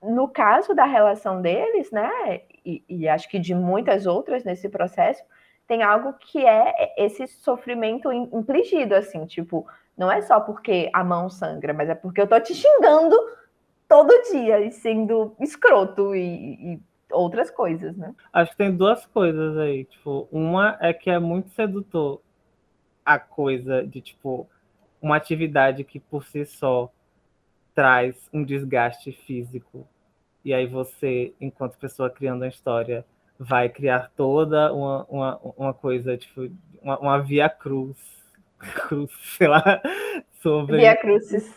no 0.03 0.29
caso 0.29 0.75
da 0.75 0.85
relação 0.85 1.43
deles, 1.43 1.91
né, 1.91 2.11
e, 2.65 2.83
e 2.89 3.09
acho 3.09 3.29
que 3.29 3.39
de 3.39 3.55
muitas 3.55 4.07
outras 4.07 4.45
nesse 4.45 4.69
processo, 4.69 5.23
tem 5.67 5.83
algo 5.83 6.13
que 6.15 6.45
é 6.45 6.95
esse 6.99 7.27
sofrimento 7.27 8.13
im- 8.13 8.29
infligido, 8.33 8.95
assim, 8.95 9.25
tipo, 9.27 9.67
não 9.97 10.11
é 10.11 10.21
só 10.23 10.41
porque 10.41 10.91
a 10.93 11.03
mão 11.03 11.31
sangra, 11.31 11.73
mas 11.73 11.89
é 11.89 11.95
porque 11.95 12.21
eu 12.21 12.27
tô 12.27 12.39
te 12.41 12.55
xingando 12.55 13.17
todo 13.89 14.13
dia 14.31 14.61
e 14.61 14.73
sendo 14.73 15.35
escroto 15.41 16.15
e, 16.15 16.75
e 16.75 16.81
outras 17.11 17.51
coisas, 17.51 17.97
né? 17.97 18.15
Acho 18.33 18.51
que 18.53 18.57
tem 18.57 18.75
duas 18.77 19.07
coisas 19.07 19.57
aí. 19.59 19.85
Tipo, 19.85 20.29
uma 20.33 20.77
é 20.81 20.93
que 20.93 21.11
é 21.11 21.19
muito 21.19 21.51
sedutor 21.51 22.21
a 23.05 23.19
coisa 23.19 23.87
de, 23.87 24.01
tipo, 24.01 24.49
uma 25.01 25.17
atividade 25.17 25.85
que 25.85 26.01
por 26.01 26.25
si 26.25 26.45
só 26.47 26.91
traz 27.75 28.29
um 28.33 28.45
desgaste 28.45 29.13
físico. 29.13 29.87
E 30.45 30.53
aí 30.53 30.67
você, 30.67 31.33
enquanto 31.41 31.79
pessoa 31.79 32.11
criando 32.11 32.43
a 32.45 32.49
história, 32.49 33.05
vai 33.39 33.69
criar 33.69 34.11
toda 34.17 34.73
uma, 34.73 35.05
uma, 35.09 35.41
uma 35.57 35.75
coisa, 35.75 36.17
tipo, 36.17 36.49
uma, 36.83 36.99
uma 36.99 37.19
via 37.23 37.49
cruz, 37.49 37.97
cruz, 38.89 39.11
sei 39.39 39.49
lá, 39.49 39.81
sobre 40.43 40.77
Via 40.79 40.97
Crucis. 40.97 41.53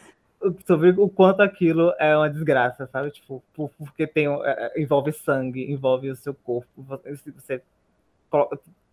sobre 0.65 0.91
o 0.91 1.09
quanto 1.09 1.41
aquilo 1.41 1.93
é 1.99 2.15
uma 2.15 2.29
desgraça, 2.29 2.87
sabe? 2.87 3.11
Tipo, 3.11 3.43
por- 3.53 3.71
porque 3.77 4.07
tem, 4.07 4.27
é, 4.27 4.71
é, 4.77 4.81
envolve 4.81 5.11
sangue, 5.11 5.69
envolve 5.71 6.09
o 6.09 6.15
seu 6.15 6.33
corpo, 6.33 6.69
você, 6.81 7.61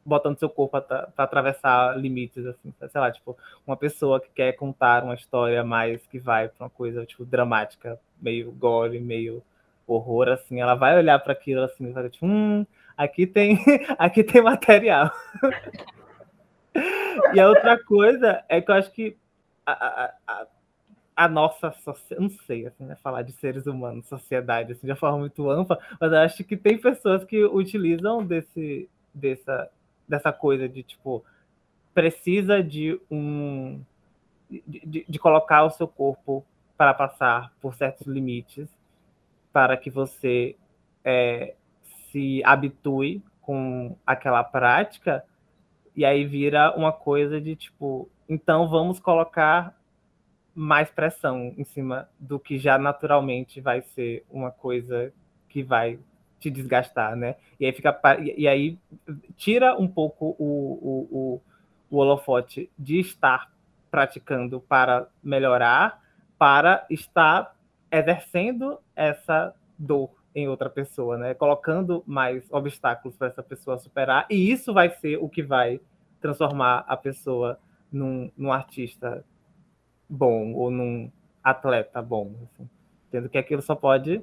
botando 0.04 0.38
seu 0.38 0.50
corpo 0.50 0.80
para 0.80 1.08
atravessar 1.16 1.98
limites, 1.98 2.44
assim, 2.44 2.72
sei 2.78 3.00
lá, 3.00 3.10
tipo, 3.10 3.36
uma 3.66 3.76
pessoa 3.76 4.20
que 4.20 4.28
quer 4.34 4.52
contar 4.52 5.02
uma 5.02 5.14
história 5.14 5.64
mais 5.64 6.04
que 6.06 6.18
vai 6.18 6.48
para 6.48 6.64
uma 6.64 6.70
coisa, 6.70 7.06
tipo, 7.06 7.24
dramática, 7.24 7.98
meio 8.20 8.52
gore, 8.52 9.00
meio 9.00 9.42
horror, 9.86 10.28
assim, 10.28 10.60
ela 10.60 10.74
vai 10.74 10.96
olhar 10.96 11.18
para 11.18 11.32
aquilo, 11.32 11.62
assim, 11.62 11.92
vai 11.92 12.08
tipo, 12.10 12.26
hum, 12.26 12.66
aqui 12.96 13.26
tem, 13.26 13.58
aqui 13.98 14.24
tem 14.24 14.42
material. 14.42 15.10
E 17.34 17.40
a 17.40 17.48
outra 17.48 17.82
coisa 17.84 18.42
é 18.48 18.60
que 18.60 18.70
eu 18.70 18.74
acho 18.74 18.90
que 18.92 19.16
a- 19.66 20.12
a- 20.26 20.46
a 21.16 21.28
nossa 21.28 21.72
sociedade, 21.72 22.22
não 22.22 22.30
sei, 22.46 22.66
assim, 22.66 22.84
né, 22.84 22.96
falar 22.96 23.22
de 23.22 23.32
seres 23.32 23.66
humanos, 23.66 24.06
sociedade, 24.08 24.72
assim, 24.72 24.86
de 24.86 24.92
uma 24.92 24.96
forma 24.98 25.18
muito 25.18 25.48
ampla, 25.50 25.78
mas 26.00 26.12
eu 26.12 26.18
acho 26.18 26.44
que 26.44 26.56
tem 26.56 26.78
pessoas 26.78 27.24
que 27.24 27.44
utilizam 27.44 28.24
desse, 28.26 28.88
dessa, 29.14 29.70
dessa 30.08 30.32
coisa 30.32 30.68
de, 30.68 30.82
tipo, 30.82 31.24
precisa 31.94 32.62
de 32.62 33.00
um... 33.10 33.80
de, 34.50 34.62
de- 34.86 35.06
de 35.08 35.18
colocar 35.18 35.64
o 35.64 35.70
seu 35.70 35.88
corpo 35.88 36.44
para 36.76 36.94
passar 36.94 37.52
por 37.60 37.74
certos 37.74 38.06
limites 38.06 38.68
para 39.54 39.76
que 39.76 39.88
você 39.88 40.56
é, 41.04 41.54
se 42.10 42.42
habitue 42.44 43.22
com 43.40 43.96
aquela 44.04 44.42
prática 44.42 45.24
e 45.94 46.04
aí 46.04 46.24
vira 46.24 46.76
uma 46.76 46.92
coisa 46.92 47.40
de 47.40 47.54
tipo, 47.54 48.10
então 48.28 48.68
vamos 48.68 48.98
colocar 48.98 49.78
mais 50.52 50.90
pressão 50.90 51.54
em 51.56 51.62
cima 51.62 52.08
do 52.18 52.40
que 52.40 52.58
já 52.58 52.76
naturalmente 52.78 53.60
vai 53.60 53.80
ser 53.80 54.24
uma 54.28 54.50
coisa 54.50 55.12
que 55.48 55.62
vai 55.62 56.00
te 56.40 56.50
desgastar, 56.50 57.14
né? 57.14 57.36
E 57.60 57.66
aí 57.66 57.72
fica 57.72 57.96
e 58.36 58.48
aí 58.48 58.76
tira 59.36 59.80
um 59.80 59.86
pouco 59.86 60.34
o, 60.36 60.42
o, 60.42 61.08
o, 61.10 61.42
o 61.90 61.96
holofote 61.98 62.68
de 62.76 62.98
estar 62.98 63.52
praticando 63.88 64.60
para 64.60 65.06
melhorar, 65.22 66.02
para 66.36 66.84
estar 66.90 67.53
exercendo 67.98 68.78
essa 68.96 69.54
dor 69.78 70.10
em 70.34 70.48
outra 70.48 70.68
pessoa, 70.70 71.16
né? 71.16 71.34
Colocando 71.34 72.02
mais 72.06 72.44
obstáculos 72.50 73.16
para 73.16 73.28
essa 73.28 73.42
pessoa 73.42 73.78
superar, 73.78 74.26
e 74.30 74.50
isso 74.50 74.72
vai 74.74 74.90
ser 74.90 75.16
o 75.18 75.28
que 75.28 75.42
vai 75.42 75.80
transformar 76.20 76.84
a 76.88 76.96
pessoa 76.96 77.58
num, 77.92 78.30
num 78.36 78.52
artista 78.52 79.24
bom 80.08 80.52
ou 80.54 80.70
num 80.70 81.10
atleta 81.42 82.00
bom, 82.02 82.32
assim. 82.44 82.68
Tendo 83.10 83.28
que 83.28 83.38
aquilo 83.38 83.62
só 83.62 83.74
pode 83.74 84.22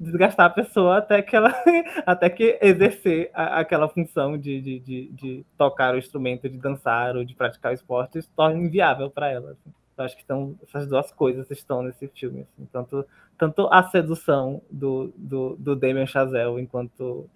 desgastar 0.00 0.46
a 0.46 0.50
pessoa 0.50 0.98
até 0.98 1.22
que 1.22 1.36
ela 1.36 1.52
até 2.06 2.30
que 2.30 2.58
exercer 2.62 3.30
a- 3.34 3.60
aquela 3.60 3.88
função 3.88 4.38
de, 4.38 4.60
de, 4.60 4.80
de, 4.80 5.08
de 5.12 5.46
tocar 5.56 5.94
o 5.94 5.98
instrumento, 5.98 6.48
de 6.48 6.58
dançar 6.58 7.16
ou 7.16 7.24
de 7.24 7.34
praticar 7.34 7.72
o 7.72 7.74
esporte 7.74 8.20
se 8.22 8.30
torna 8.30 8.58
inviável 8.58 9.10
para 9.10 9.30
ela. 9.30 9.52
assim. 9.52 9.72
Eu 9.96 10.04
acho 10.04 10.16
que 10.16 10.22
estão, 10.22 10.56
essas 10.62 10.88
duas 10.88 11.12
coisas 11.12 11.50
estão 11.50 11.82
nesse 11.82 12.08
filme, 12.08 12.42
assim. 12.42 12.68
tanto, 12.72 13.06
tanto 13.38 13.68
a 13.70 13.82
sedução 13.84 14.62
do, 14.70 15.12
do, 15.16 15.56
do 15.56 15.76
Damien 15.76 16.06
Chazelle 16.06 16.60
enquanto 16.60 17.28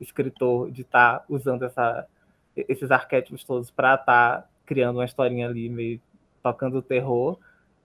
escritor 0.00 0.70
de 0.70 0.82
estar 0.82 1.24
usando 1.28 1.64
essa, 1.64 2.06
esses 2.56 2.90
arquétipos 2.90 3.44
todos 3.44 3.70
para 3.70 3.94
estar 3.94 4.48
criando 4.64 4.96
uma 4.96 5.04
historinha 5.04 5.48
ali 5.48 5.68
meio 5.68 6.00
tocando 6.42 6.78
o 6.78 6.82
terror 6.82 7.38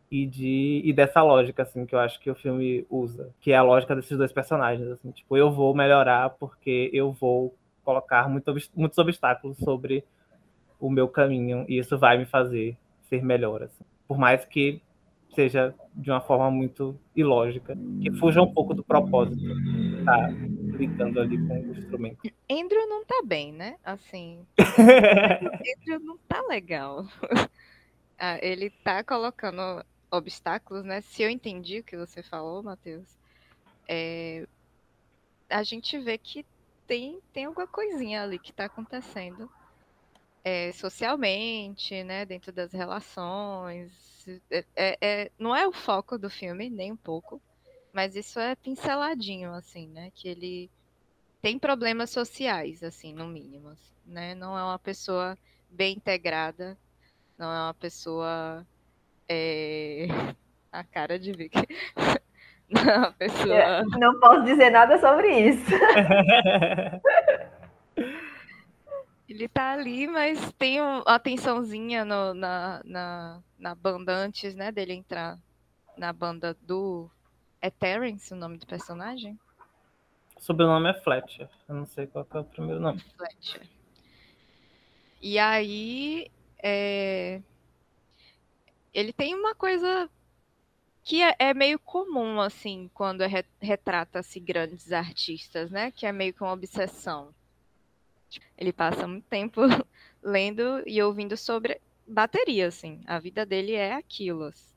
e 0.10 0.26
de 0.26 0.82
e 0.86 0.94
dessa 0.94 1.22
lógica 1.22 1.64
assim 1.64 1.86
que 1.86 1.96
eu 1.96 2.00
acho 2.00 2.20
que 2.20 2.30
o 2.30 2.36
filme 2.36 2.86
usa, 2.90 3.34
que 3.42 3.52
é 3.52 3.58
a 3.58 3.64
lógica 3.64 3.96
desses 3.96 4.18
dois 4.18 4.32
personagens 4.32 4.88
assim, 4.90 5.12
tipo, 5.12 5.36
eu 5.36 5.52
vou 5.52 5.76
melhorar 5.76 6.30
porque 6.30 6.90
eu 6.94 7.12
vou 7.12 7.54
colocar 7.84 8.30
muito, 8.30 8.54
muitos 8.76 8.98
obstáculos 8.98 9.58
sobre 9.58 10.06
o 10.80 10.90
meu 10.90 11.08
caminho 11.08 11.66
e 11.68 11.78
isso 11.78 11.98
vai 11.98 12.18
me 12.18 12.26
fazer 12.26 12.78
ser 13.10 13.24
melhor 13.24 13.64
assim. 13.64 13.84
Por 14.08 14.18
mais 14.18 14.46
que 14.46 14.82
seja 15.34 15.76
de 15.94 16.10
uma 16.10 16.22
forma 16.22 16.50
muito 16.50 16.98
ilógica, 17.16 17.78
que 18.02 18.12
fuja 18.14 18.42
um 18.42 18.52
pouco 18.52 18.74
do 18.74 18.84
propósito 18.84 19.42
estar 20.00 20.32
lidando 20.32 21.20
ali 21.20 21.38
com 21.48 21.54
o 21.54 21.78
instrumento. 21.78 22.20
Andrew 22.50 22.88
não 22.88 23.04
tá 23.06 23.22
bem, 23.26 23.52
né? 23.52 23.76
Assim, 23.84 24.46
Andrew 25.84 26.00
não 26.00 26.18
tá 26.28 26.42
legal. 26.48 27.06
Ah, 28.18 28.40
ele 28.42 28.70
tá 28.70 29.04
colocando 29.04 29.86
obstáculos, 30.10 30.86
né? 30.86 31.02
Se 31.02 31.22
eu 31.22 31.30
entendi 31.30 31.80
o 31.80 31.84
que 31.84 31.98
você 31.98 32.24
falou, 32.24 32.64
Matheus, 32.64 33.18
é, 33.90 34.48
a 35.50 35.64
gente 35.64 36.00
vê 36.00 36.18
que 36.18 36.46
tem, 36.88 37.20
tem 37.34 37.44
alguma 37.44 37.68
coisinha 37.68 38.24
ali 38.24 38.40
que 38.40 38.54
tá 38.54 38.66
acontecendo 38.66 39.50
é, 40.46 40.72
socialmente, 40.74 42.04
né? 42.04 42.24
Dentro 42.24 42.52
das 42.52 42.72
relações. 42.72 43.92
É, 44.52 44.64
é- 44.76 44.98
é- 45.02 45.32
não 45.40 45.56
é 45.56 45.68
o 45.68 45.74
foco 45.74 46.20
do 46.20 46.30
filme, 46.30 46.70
nem 46.70 46.92
um 46.92 46.96
pouco, 46.98 47.42
mas 47.92 48.16
isso 48.16 48.40
é 48.40 48.56
pinceladinho, 48.56 49.52
assim, 49.54 49.88
né? 49.88 50.12
Que 50.14 50.28
ele 50.30 50.70
tem 51.42 51.58
problemas 51.58 52.12
sociais, 52.12 52.84
assim, 52.84 53.12
no 53.14 53.28
mínimo, 53.28 53.70
assim, 53.70 53.94
né? 54.06 54.36
Não 54.36 54.58
é 54.58 54.64
uma 54.64 54.78
pessoa 54.80 55.36
bem 55.70 55.96
integrada, 55.98 56.78
não 57.38 57.52
é 57.52 57.60
uma 57.66 57.74
pessoa 57.74 58.66
é, 59.28 60.06
a 60.72 60.84
cara 60.84 61.18
de 61.18 61.32
Vicky. 61.32 61.58
Não 62.68 62.82
é 62.82 62.98
uma 62.98 63.12
pessoa. 63.12 63.84
Não 64.00 64.20
posso 64.20 64.44
dizer 64.44 64.72
nada 64.72 65.00
sobre 65.00 65.50
isso. 65.50 65.70
Ele 69.28 69.48
tá 69.48 69.72
ali, 69.74 70.08
mas 70.08 70.52
tem 70.54 70.82
um- 70.82 71.02
uma 71.02 71.20
tensãozinha 71.20 72.06
no- 72.06 72.34
na, 72.34 72.82
na, 72.86 73.44
na 73.58 73.74
banda 73.76 74.14
antes, 74.16 74.54
né, 74.54 74.72
dele 74.72 74.94
entrar 74.94 75.40
na 75.98 76.14
banda 76.14 76.56
do. 76.62 77.10
É 77.62 77.70
Terence 77.72 78.32
o 78.34 78.38
nome 78.38 78.58
do 78.58 78.68
personagem? 78.68 79.40
O 80.36 80.42
sobrenome 80.42 80.90
é 80.90 80.94
Fletcher. 80.94 81.50
Eu 81.68 81.76
não 81.76 81.86
sei 81.88 82.06
qual 82.06 82.24
que 82.24 82.38
é 82.38 82.40
o 82.42 82.44
primeiro 82.44 82.80
nome. 82.80 83.00
Fletcher. 83.18 83.68
E 85.22 85.40
aí, 85.40 86.30
é, 86.62 87.42
ele 88.94 89.12
tem 89.12 89.34
uma 89.34 89.56
coisa 89.56 90.08
que 91.04 91.24
é, 91.24 91.36
é 91.40 91.54
meio 91.54 91.80
comum, 91.80 92.40
assim, 92.40 92.92
quando 92.94 93.22
é 93.22 93.28
re- 93.28 93.46
retrata-se 93.60 94.40
grandes 94.40 94.92
artistas, 94.92 95.72
né? 95.72 95.90
Que 95.90 96.06
é 96.06 96.12
meio 96.12 96.34
que 96.34 96.44
uma 96.44 96.54
obsessão. 96.54 97.34
Ele 98.58 98.74
passa 98.74 99.08
muito 99.08 99.26
tempo 99.28 99.62
lendo 100.22 100.84
e 100.86 101.02
ouvindo 101.02 101.36
sobre 101.38 101.82
bateria, 102.08 102.68
assim. 102.68 103.02
A 103.06 103.20
vida 103.20 103.46
dele 103.46 103.74
é 103.74 103.94
aquilo. 103.94 104.46
assim. 104.46 104.76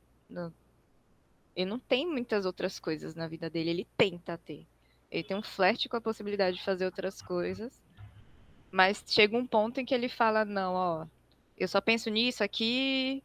Ele 1.55 1.70
não 1.70 1.78
tem 1.78 2.07
muitas 2.07 2.46
outras 2.46 2.78
coisas 2.78 3.14
na 3.14 3.26
vida 3.26 3.51
dele, 3.51 3.70
ele 3.70 3.88
tenta 3.96 4.38
ter. 4.38 4.66
Ele 5.11 5.24
tem 5.24 5.36
um 5.36 5.42
flerte 5.42 5.88
com 5.88 5.96
a 5.96 6.01
possibilidade 6.01 6.59
de 6.59 6.64
fazer 6.64 6.84
outras 6.84 7.20
coisas. 7.20 7.82
Mas 8.70 9.03
chega 9.07 9.36
um 9.36 9.46
ponto 9.46 9.80
em 9.80 9.84
que 9.84 9.94
ele 9.94 10.09
fala, 10.09 10.44
não, 10.44 10.74
ó, 10.74 11.07
eu 11.57 11.66
só 11.66 11.80
penso 11.80 12.11
nisso 12.11 12.44
aqui 12.44 13.22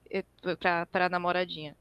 pra, 0.60 0.86
pra 0.88 1.10
namoradinha. 1.10 1.78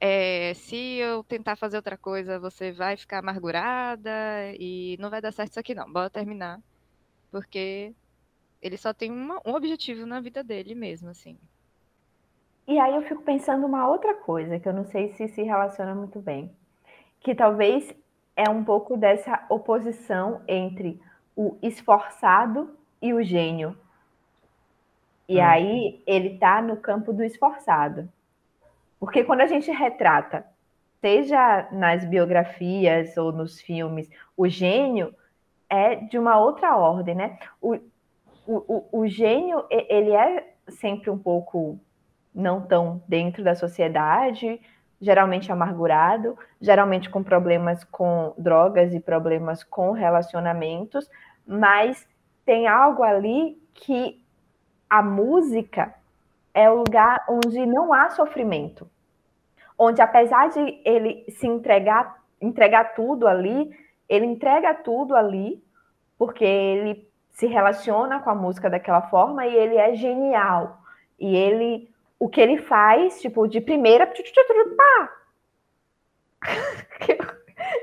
É, 0.00 0.52
se 0.54 0.76
eu 0.98 1.24
tentar 1.24 1.56
fazer 1.56 1.76
outra 1.76 1.96
coisa, 1.96 2.38
você 2.38 2.72
vai 2.72 2.96
ficar 2.96 3.20
amargurada 3.20 4.10
e 4.58 4.96
não 5.00 5.08
vai 5.10 5.22
dar 5.22 5.32
certo 5.32 5.52
isso 5.52 5.60
aqui 5.60 5.74
não. 5.74 5.90
Bora 5.90 6.10
terminar. 6.10 6.60
Porque 7.34 7.94
ele 8.62 8.76
só 8.78 8.94
tem 8.94 9.10
uma- 9.12 9.40
um 9.46 9.54
objetivo 9.54 10.06
na 10.06 10.20
vida 10.20 10.44
dele 10.44 10.74
mesmo, 10.74 11.10
assim. 11.10 11.38
E 12.66 12.78
aí 12.78 12.94
eu 12.94 13.02
fico 13.02 13.22
pensando 13.22 13.66
uma 13.66 13.88
outra 13.88 14.14
coisa, 14.14 14.58
que 14.58 14.68
eu 14.68 14.72
não 14.72 14.84
sei 14.84 15.08
se 15.14 15.28
se 15.28 15.42
relaciona 15.42 15.94
muito 15.94 16.20
bem. 16.20 16.54
Que 17.20 17.34
talvez 17.34 17.94
é 18.36 18.48
um 18.50 18.64
pouco 18.64 18.96
dessa 18.96 19.44
oposição 19.50 20.42
entre 20.48 21.00
o 21.36 21.56
esforçado 21.62 22.76
e 23.02 23.14
o 23.14 23.22
gênio. 23.22 23.76
E 25.28 25.40
Hum. 25.40 25.40
aí 25.40 26.02
ele 26.06 26.38
tá 26.38 26.60
no 26.60 26.76
campo 26.76 27.12
do 27.12 27.22
esforçado. 27.22 28.08
Porque 29.00 29.24
quando 29.24 29.42
a 29.42 29.46
gente 29.46 29.70
retrata, 29.70 30.46
seja 31.00 31.68
nas 31.72 32.04
biografias 32.06 33.16
ou 33.16 33.32
nos 33.32 33.60
filmes, 33.60 34.08
o 34.36 34.48
gênio 34.48 35.14
é 35.68 35.96
de 35.96 36.18
uma 36.18 36.38
outra 36.38 36.76
ordem, 36.76 37.14
né? 37.14 37.38
O, 37.60 37.74
o, 38.46 38.88
o, 38.92 39.00
o 39.00 39.06
gênio, 39.06 39.64
ele 39.70 40.12
é 40.12 40.54
sempre 40.68 41.10
um 41.10 41.18
pouco 41.18 41.78
não 42.34 42.60
tão 42.60 43.02
dentro 43.08 43.44
da 43.44 43.54
sociedade, 43.54 44.60
geralmente 45.00 45.52
amargurado, 45.52 46.36
geralmente 46.60 47.10
com 47.10 47.22
problemas 47.22 47.84
com 47.84 48.34
drogas 48.38 48.92
e 48.94 49.00
problemas 49.00 49.62
com 49.62 49.92
relacionamentos, 49.92 51.08
mas 51.46 52.06
tem 52.44 52.66
algo 52.66 53.02
ali 53.02 53.60
que 53.74 54.22
a 54.88 55.02
música 55.02 55.94
é 56.52 56.70
o 56.70 56.76
lugar 56.76 57.24
onde 57.28 57.66
não 57.66 57.92
há 57.92 58.10
sofrimento. 58.10 58.88
Onde 59.76 60.00
apesar 60.00 60.48
de 60.50 60.80
ele 60.84 61.24
se 61.28 61.46
entregar, 61.46 62.22
entregar 62.40 62.94
tudo 62.94 63.26
ali, 63.26 63.70
ele 64.08 64.26
entrega 64.26 64.74
tudo 64.74 65.16
ali, 65.16 65.62
porque 66.18 66.44
ele 66.44 67.08
se 67.30 67.46
relaciona 67.46 68.20
com 68.20 68.28
a 68.30 68.34
música 68.34 68.68
daquela 68.70 69.02
forma 69.02 69.46
e 69.46 69.54
ele 69.54 69.76
é 69.76 69.94
genial. 69.94 70.80
E 71.18 71.36
ele, 71.36 71.90
o 72.18 72.28
que 72.28 72.40
ele 72.40 72.58
faz, 72.58 73.20
tipo, 73.20 73.46
de 73.48 73.60
primeira. 73.60 74.06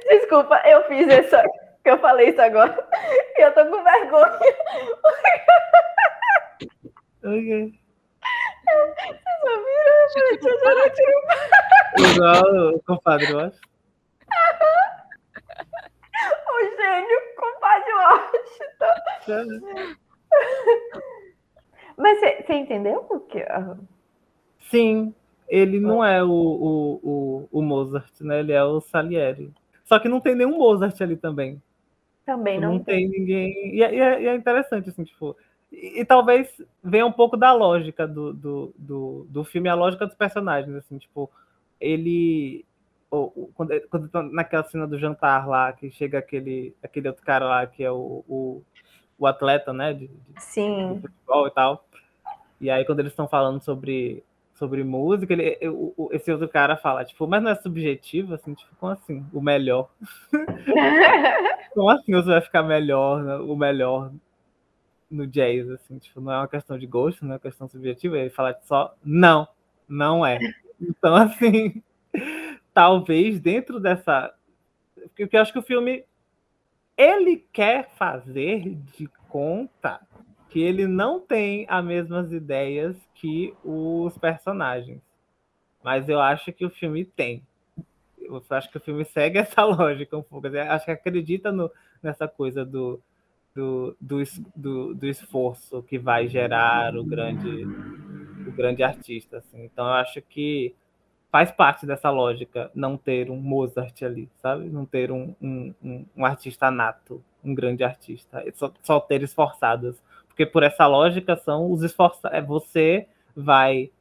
Desculpa, 0.09 0.61
eu 0.65 0.83
fiz 0.85 1.07
isso, 1.07 1.35
que 1.83 1.89
eu 1.89 1.97
falei 1.99 2.29
isso 2.29 2.41
agora. 2.41 2.87
E 3.37 3.41
eu 3.43 3.53
tô 3.53 3.65
com 3.65 3.83
vergonha. 3.83 4.39
Ok. 7.23 7.79
Tchu, 10.11 10.19
tchu, 10.37 10.51
Igual 11.97 12.75
o 12.75 12.83
compadre, 12.83 13.31
eu 13.31 13.39
acho. 13.39 13.59
O 16.51 16.59
gênio 16.75 17.19
compadre 17.37 17.93
Washington. 17.93 19.61
Mas 21.97 22.19
você 22.19 22.53
entendeu 22.53 23.05
o 23.09 23.19
que? 23.19 23.39
ah, 23.43 23.77
Sim, 24.69 25.13
ele 25.47 25.79
não 25.79 26.03
é 26.03 26.23
o, 26.23 26.29
o, 26.29 26.99
o, 27.03 27.49
o 27.51 27.61
Mozart, 27.61 28.11
né? 28.21 28.39
Ele 28.39 28.53
é 28.53 28.63
o 28.63 28.79
Salieri. 28.81 29.51
Só 29.83 29.99
que 29.99 30.07
não 30.07 30.21
tem 30.21 30.35
nenhum 30.35 30.57
Mozart 30.57 30.99
ali 31.01 31.17
também. 31.17 31.61
Também 32.25 32.59
não, 32.59 32.73
não, 32.73 32.79
tem. 32.79 33.09
tem 33.09 33.19
ninguém. 33.19 33.75
E 33.75 33.83
é, 33.83 33.93
e 33.93 33.99
é- 33.99 34.21
e 34.23 34.27
é 34.27 34.35
interessante, 34.35 34.89
assim, 34.89 35.03
tipo. 35.03 35.35
E, 35.71 35.99
e 36.01 36.05
talvez 36.05 36.47
venha 36.83 37.05
um 37.05 37.11
pouco 37.11 37.35
da 37.35 37.51
lógica 37.51 38.07
do, 38.07 38.31
do, 38.33 38.73
do, 38.77 39.25
do 39.29 39.43
filme, 39.43 39.67
a 39.67 39.75
lógica 39.75 40.05
dos 40.05 40.15
personagens, 40.15 40.73
assim, 40.75 40.97
tipo, 40.97 41.29
ele. 41.79 42.65
O- 43.11 43.31
o- 43.43 43.51
quando, 43.53 43.79
quando 43.89 44.07
tá 44.09 44.23
naquela 44.23 44.63
cena 44.63 44.87
do 44.87 44.97
jantar 44.97 45.47
lá, 45.47 45.71
que 45.73 45.91
chega 45.91 46.17
aquele, 46.19 46.73
aquele 46.81 47.09
outro 47.09 47.23
cara 47.23 47.45
lá, 47.45 47.67
que 47.67 47.83
é 47.83 47.91
o, 47.91 48.23
o, 48.27 48.63
o 49.19 49.27
atleta, 49.27 49.71
né? 49.73 49.93
De, 49.93 50.07
de- 50.07 50.13
de 50.33 50.41
Sim. 50.41 50.99
futebol 51.01 51.47
e 51.47 51.51
tal. 51.51 51.85
E 52.59 52.69
aí, 52.69 52.85
quando 52.85 52.99
eles 53.01 53.11
estão 53.11 53.27
falando 53.27 53.61
sobre, 53.61 54.23
sobre 54.55 54.83
música, 54.83 55.33
ele, 55.33 55.57
o- 55.69 56.09
esse 56.11 56.31
outro 56.31 56.47
cara 56.47 56.77
fala, 56.77 57.03
tipo, 57.05 57.27
mas 57.27 57.43
não 57.43 57.51
é 57.51 57.55
subjetivo, 57.55 58.33
assim, 58.33 58.53
tipo, 58.53 58.73
como 58.79 58.91
assim? 58.93 59.25
O 59.33 59.41
melhor. 59.41 59.89
Como 61.73 61.89
assim 61.89 62.11
você 62.11 62.27
vai 62.27 62.41
ficar 62.41 62.63
melhor, 62.63 63.23
né? 63.23 63.35
o 63.37 63.55
melhor 63.55 64.11
no 65.09 65.25
jazz, 65.25 65.69
assim, 65.69 65.97
tipo, 65.99 66.19
não 66.21 66.31
é 66.31 66.37
uma 66.37 66.47
questão 66.47 66.77
de 66.77 66.85
gosto, 66.85 67.21
não 67.23 67.31
é 67.31 67.33
uma 67.35 67.39
questão 67.39 67.67
subjetiva, 67.67 68.17
ele 68.17 68.29
fala 68.29 68.57
só, 68.63 68.93
não, 69.03 69.47
não 69.87 70.25
é. 70.25 70.37
Então, 70.81 71.15
assim, 71.15 71.81
talvez 72.81 73.39
dentro 73.39 73.79
dessa. 73.79 74.33
Porque 75.15 75.37
eu 75.37 75.41
acho 75.41 75.53
que 75.53 75.59
o 75.59 75.63
filme 75.63 76.03
ele 76.97 77.45
quer 77.53 77.91
fazer 77.91 78.73
de 78.97 79.07
conta 79.29 80.01
que 80.49 80.59
ele 80.59 80.87
não 80.87 81.19
tem 81.19 81.67
as 81.69 81.85
mesmas 81.85 82.31
ideias 82.31 82.97
que 83.13 83.53
os 83.63 84.17
personagens. 84.17 84.99
Mas 85.83 86.09
eu 86.09 86.19
acho 86.19 86.51
que 86.51 86.65
o 86.65 86.71
filme 86.71 87.05
tem. 87.05 87.45
Eu 88.19 88.41
acho 88.49 88.71
que 88.71 88.77
o 88.77 88.81
filme 88.81 89.05
segue 89.05 89.37
essa 89.39 89.63
lógica 89.63 90.17
um 90.17 90.23
pouco. 90.23 90.47
Eu 90.47 90.71
acho 90.71 90.85
que 90.85 90.91
acredita 90.91 91.51
no, 91.51 91.69
nessa 92.01 92.27
coisa 92.27 92.65
do, 92.65 92.99
do, 93.53 93.95
do, 94.01 94.23
do, 94.55 94.95
do 94.95 95.05
esforço 95.05 95.83
que 95.83 95.99
vai 95.99 96.27
gerar 96.27 96.97
o 96.97 97.03
grande, 97.03 97.63
o 98.47 98.51
grande 98.51 98.81
artista. 98.81 99.37
Assim. 99.37 99.65
Então 99.65 99.85
eu 99.85 99.93
acho 99.93 100.19
que 100.23 100.73
faz 101.31 101.51
parte 101.51 101.85
dessa 101.85 102.09
lógica 102.09 102.69
não 102.75 102.97
ter 102.97 103.31
um 103.31 103.37
Mozart 103.37 104.01
ali, 104.03 104.29
sabe? 104.41 104.69
Não 104.69 104.85
ter 104.85 105.11
um, 105.11 105.33
um, 105.41 105.73
um, 105.83 106.05
um 106.17 106.25
artista 106.25 106.69
nato, 106.69 107.23
um 107.43 107.55
grande 107.55 107.83
artista. 107.83 108.43
É 108.45 108.51
Só, 108.51 108.71
só 108.83 108.99
ter 108.99 109.23
esforçados. 109.23 109.95
Porque 110.27 110.45
por 110.45 110.63
essa 110.63 110.85
lógica 110.87 111.35
são 111.37 111.71
os 111.71 111.83
esforçados. 111.83 112.37
É 112.37 112.41
você 112.41 113.07
vai 113.35 113.91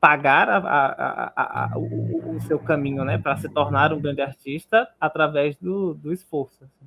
pagar 0.00 0.48
a- 0.48 0.58
a- 0.58 1.72
a- 1.74 1.78
o, 1.78 2.36
o 2.36 2.40
seu 2.42 2.58
caminho, 2.58 3.04
né, 3.04 3.18
para 3.18 3.36
se 3.38 3.48
tornar 3.48 3.92
um 3.92 4.00
grande 4.00 4.20
artista 4.20 4.88
através 5.00 5.56
do, 5.56 5.94
do 5.94 6.12
esforço, 6.12 6.64
assim. 6.64 6.86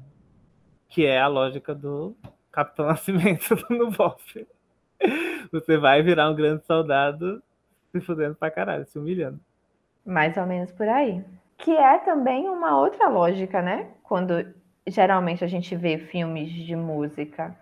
que 0.88 1.06
é 1.06 1.20
a 1.20 1.28
lógica 1.28 1.74
do 1.76 2.16
Capitão 2.52 2.86
Nascimento 2.86 3.56
no 3.70 3.92
Boff. 3.92 4.48
Você 5.52 5.78
vai 5.78 6.02
virar 6.04 6.30
um 6.30 6.36
grande 6.36 6.64
soldado 6.66 7.42
se 7.92 8.02
fudendo 8.02 8.36
pra 8.36 8.52
caralho, 8.52 8.86
se 8.86 8.98
humilhando. 8.98 9.40
Mais 10.06 10.36
ou 10.38 10.46
menos 10.46 10.72
por 10.72 10.88
aí. 10.88 11.24
Que 11.58 11.72
é 11.72 12.00
também 12.00 12.48
uma 12.50 12.80
outra 12.80 13.10
lógica, 13.10 13.62
né? 13.62 13.90
Quando 14.04 14.34
geralmente 14.88 15.44
a 15.44 15.48
gente 15.48 15.76
vê 15.76 15.98
filmes 15.98 16.52
de 16.52 16.76
música, 16.76 17.56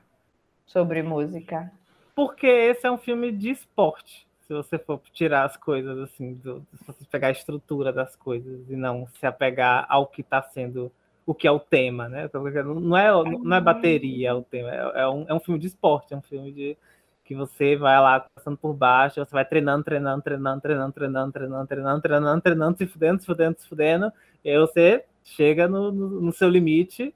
sobre 0.65 1.01
música. 1.01 1.71
Porque 2.15 2.47
esse 2.47 2.85
é 2.85 2.91
um 2.91 2.97
filme 2.97 3.31
de 3.31 3.51
esporte. 3.51 4.27
Se 4.47 4.53
você 4.53 4.77
for 4.79 4.99
tirar 5.11 5.43
as 5.45 5.57
coisas 5.57 5.97
assim, 5.99 6.35
do- 6.35 6.65
se 6.73 6.85
você 6.85 7.05
pegar 7.05 7.27
a 7.27 7.31
estrutura 7.31 7.91
das 7.91 8.15
coisas 8.15 8.69
e 8.69 8.75
não 8.75 9.07
se 9.07 9.25
apegar 9.25 9.85
ao 9.89 10.07
que 10.07 10.21
está 10.21 10.41
sendo, 10.41 10.91
o 11.25 11.33
que 11.33 11.47
é 11.47 11.51
o 11.51 11.59
tema, 11.59 12.07
né? 12.07 12.29
Não 12.63 12.97
é, 12.97 13.09
não 13.43 13.57
é 13.57 13.61
bateria 13.61 14.35
o 14.35 14.41
tema, 14.41 14.69
é, 14.73 15.01
é 15.01 15.09
um, 15.09 15.25
é 15.27 15.33
um 15.33 15.39
filme 15.39 15.59
de 15.59 15.67
esporte, 15.67 16.13
é 16.13 16.17
um 16.17 16.21
filme 16.21 16.51
de 16.51 16.77
que 17.27 17.35
você 17.35 17.75
vai 17.75 17.99
lá 17.99 18.25
passando 18.33 18.57
por 18.57 18.73
baixo, 18.73 19.19
você 19.19 19.31
vai 19.31 19.43
treinando, 19.43 19.83
treinando, 19.83 20.23
treinando, 20.23 20.61
treinando, 20.61 20.93
treinando, 20.93 21.31
treinando, 21.33 21.67
treinando, 21.67 22.01
treinando, 22.01 22.41
treinando, 22.41 22.77
se 22.77 22.87
fudendo, 22.87 23.19
se 23.19 23.25
fudendo, 23.25 23.59
se 23.59 23.67
fudendo, 23.67 24.11
e 24.45 24.49
aí 24.49 24.57
você 24.57 25.03
chega 25.23 25.67
no, 25.67 25.91
no, 25.91 26.21
no 26.21 26.31
seu 26.31 26.49
limite, 26.49 27.13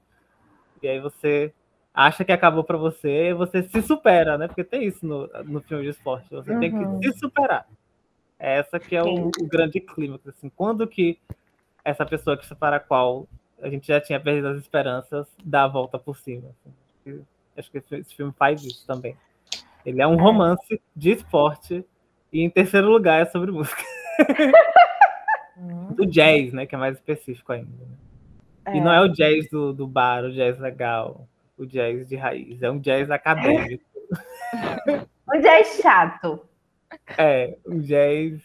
e 0.82 0.86
aí 0.88 1.00
você 1.00 1.52
acha 1.94 2.24
que 2.24 2.32
acabou 2.32 2.62
para 2.62 2.76
você 2.76 3.30
e 3.30 3.34
você 3.34 3.62
se 3.62 3.80
supera, 3.82 4.36
né? 4.36 4.48
Porque 4.48 4.64
tem 4.64 4.84
isso 4.84 5.06
no, 5.06 5.26
no 5.44 5.60
filme 5.62 5.84
de 5.84 5.90
esporte. 5.90 6.28
Você 6.30 6.58
tem 6.58 6.70
Uhum. 6.72 7.00
que 7.00 7.10
se 7.12 7.18
superar. 7.18 7.66
Essa 8.38 8.78
que 8.78 8.96
é 8.96 9.02
o, 9.02 9.28
o 9.28 9.46
grande 9.46 9.80
clímax. 9.80 10.26
Assim, 10.26 10.50
quando 10.50 10.86
que 10.86 11.18
essa 11.84 12.04
pessoa 12.04 12.36
que 12.36 12.54
para 12.54 12.76
a 12.76 12.80
qual 12.80 13.26
a 13.62 13.68
gente 13.68 13.86
já 13.86 14.00
tinha 14.00 14.18
perdido 14.18 14.48
as 14.48 14.58
esperanças 14.58 15.26
dá 15.44 15.64
a 15.64 15.68
volta 15.68 15.98
por 15.98 16.16
cima. 16.18 16.48
assim. 16.50 17.24
Acho 17.56 17.70
que 17.70 17.78
esse, 17.78 17.94
esse 17.96 18.14
filme 18.14 18.32
faz 18.36 18.62
isso 18.64 18.86
também. 18.86 19.16
Ele 19.84 20.00
é 20.00 20.06
um 20.06 20.16
romance 20.16 20.80
de 20.94 21.10
esporte 21.12 21.84
e 22.32 22.42
em 22.42 22.50
terceiro 22.50 22.88
lugar 22.88 23.20
é 23.22 23.26
sobre 23.26 23.50
música. 23.50 23.82
Do 25.94 26.06
jazz, 26.06 26.52
né? 26.52 26.66
Que 26.66 26.74
é 26.74 26.78
mais 26.78 26.96
específico 26.96 27.52
ainda. 27.52 27.70
né? 27.70 28.76
E 28.76 28.80
não 28.80 28.92
é 28.92 29.00
o 29.00 29.08
jazz 29.08 29.48
do, 29.50 29.72
do 29.72 29.86
bar, 29.86 30.24
o 30.24 30.32
jazz 30.32 30.58
legal, 30.58 31.28
o 31.56 31.66
jazz 31.66 32.08
de 32.08 32.16
raiz, 32.16 32.62
é 32.62 32.70
um 32.70 32.78
jazz 32.78 33.10
acadêmico. 33.10 33.84
Um 35.34 35.40
jazz 35.40 35.80
chato. 35.80 36.46
É, 37.16 37.56
um 37.66 37.78
jazz 37.78 38.42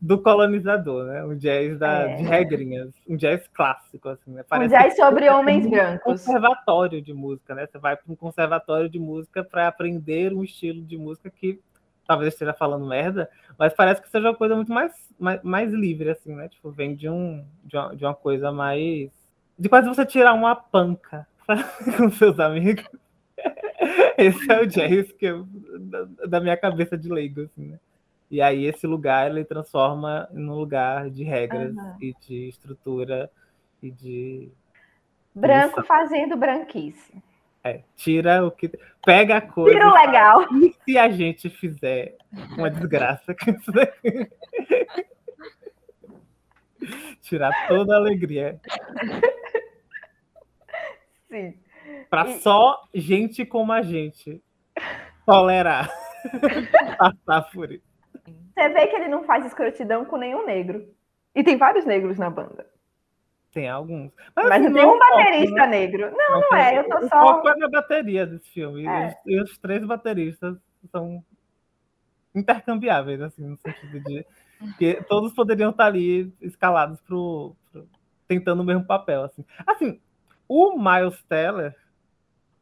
do 0.00 0.18
colonizador, 0.22 1.04
né? 1.06 1.24
Um 1.24 1.36
jazz 1.36 1.78
da, 1.78 2.02
É. 2.10 2.16
de 2.16 2.22
regrinhas, 2.22 2.90
um 3.08 3.16
jazz 3.16 3.46
clássico, 3.48 4.08
assim, 4.08 4.30
né? 4.32 4.42
Um 4.42 4.44
Parece 4.48 4.74
jazz 4.74 4.96
sobre 4.96 5.28
homens 5.28 5.66
um 5.66 5.70
brancos. 5.70 6.02
conservatório 6.04 7.02
de 7.02 7.12
música, 7.12 7.54
né? 7.54 7.66
Você 7.66 7.78
vai 7.78 7.96
para 7.96 8.12
um 8.12 8.16
conservatório 8.16 8.88
de 8.88 8.98
música 8.98 9.42
para 9.44 9.68
aprender 9.68 10.32
um 10.32 10.44
estilo 10.44 10.82
de 10.82 10.96
música 10.96 11.30
que 11.30 11.60
talvez 12.06 12.32
esteja 12.34 12.54
falando 12.54 12.86
merda, 12.86 13.28
mas 13.58 13.72
parece 13.74 14.00
que 14.00 14.08
seja 14.08 14.28
uma 14.28 14.34
coisa 14.36 14.54
muito 14.54 14.72
mais, 14.72 14.92
mais, 15.18 15.42
mais 15.42 15.72
livre, 15.72 16.10
assim, 16.10 16.34
né? 16.34 16.48
Tipo, 16.48 16.70
vem 16.70 16.94
de, 16.94 17.08
um, 17.08 17.44
de, 17.64 17.76
uma, 17.76 17.96
de 17.96 18.04
uma 18.04 18.14
coisa 18.14 18.52
mais. 18.52 19.10
De 19.58 19.68
quase 19.68 19.88
você 19.88 20.06
tirar 20.06 20.32
uma 20.34 20.54
panca 20.54 21.26
sabe? 21.46 21.64
com 21.96 22.10
seus 22.10 22.38
amigos. 22.38 22.84
Esse 24.18 24.50
é 24.50 24.60
o 24.60 24.66
jazz 24.66 25.12
que 25.12 25.26
eu, 25.26 25.46
da, 25.80 26.04
da 26.26 26.40
minha 26.40 26.56
cabeça 26.56 26.96
de 26.96 27.08
leigo, 27.08 27.42
assim, 27.42 27.66
né? 27.66 27.78
E 28.30 28.42
aí 28.42 28.64
esse 28.66 28.86
lugar 28.86 29.30
ele 29.30 29.44
transforma 29.44 30.28
num 30.32 30.54
lugar 30.54 31.08
de 31.10 31.22
regras 31.22 31.76
Aham. 31.76 31.96
e 32.00 32.12
de 32.26 32.48
estrutura 32.48 33.30
e 33.82 33.90
de 33.90 34.50
Branco 35.34 35.80
Isso. 35.80 35.86
fazendo 35.86 36.36
branquice. 36.36 37.12
é, 37.62 37.82
tira 37.94 38.44
o 38.44 38.50
que 38.50 38.70
pega 39.04 39.36
a 39.36 39.40
coisa 39.40 39.78
Tiro 39.78 39.92
legal. 39.92 40.42
e 40.54 40.74
se 40.84 40.96
a 40.98 41.08
gente 41.10 41.50
fizer 41.50 42.16
uma 42.56 42.70
desgraça 42.70 43.34
com 43.34 43.50
isso 43.50 43.70
daqui? 43.72 44.28
tirar 47.22 47.52
toda 47.68 47.94
a 47.94 47.96
alegria 47.98 48.60
Sim. 51.28 51.54
para 52.08 52.28
E- 52.30 52.38
só 52.40 52.82
gente 52.94 53.44
como 53.44 53.72
a 53.72 53.82
gente 53.82 54.42
tolerar 55.24 55.90
passar 56.98 57.42
por 57.52 57.72
isso. 57.72 57.85
Você 58.56 58.68
vê 58.70 58.86
que 58.86 58.96
ele 58.96 59.08
não 59.08 59.24
faz 59.24 59.44
escrotidão 59.44 60.04
com 60.04 60.16
nenhum 60.16 60.46
negro. 60.46 60.88
E 61.34 61.44
tem 61.44 61.56
vários 61.58 61.84
negros 61.84 62.16
na 62.16 62.30
banda. 62.30 62.66
Tem 63.52 63.68
alguns. 63.68 64.10
Mas 64.34 64.50
assim, 64.50 64.64
não 64.64 64.72
tem 64.72 64.82
é 64.82 64.86
um 64.86 64.90
o 64.90 64.98
foco, 64.98 65.16
baterista 65.16 65.54
né? 65.54 65.66
negro. 65.66 66.10
Não, 66.16 66.40
não 66.40 66.48
tem- 66.48 66.58
é. 66.60 66.78
Eu 66.78 66.88
tô 66.88 66.96
o 66.98 67.08
só. 67.08 67.20
foco 67.26 67.48
é 67.48 67.56
na 67.56 67.68
bateria 67.68 68.26
desse 68.26 68.48
filme. 68.50 68.82
E 68.82 68.86
É. 68.86 69.06
os- 69.08 69.14
E, 69.26 69.40
os, 69.42 69.58
três 69.58 69.84
bateristas 69.84 70.56
são 70.90 71.22
intercambiáveis, 72.34 73.20
assim, 73.20 73.46
no 73.46 73.56
sentido 73.58 74.00
de 74.00 74.26
que 74.78 75.02
todos 75.04 75.32
poderiam 75.34 75.70
estar 75.70 75.86
ali 75.86 76.32
escalados 76.40 77.00
pro, 77.02 77.54
pro- 77.72 77.86
tentando 78.28 78.60
o 78.60 78.64
mesmo 78.64 78.84
papel. 78.86 79.22
Assim. 79.24 79.44
assim, 79.66 80.00
o 80.48 80.76
Miles 80.78 81.22
Teller, 81.24 81.74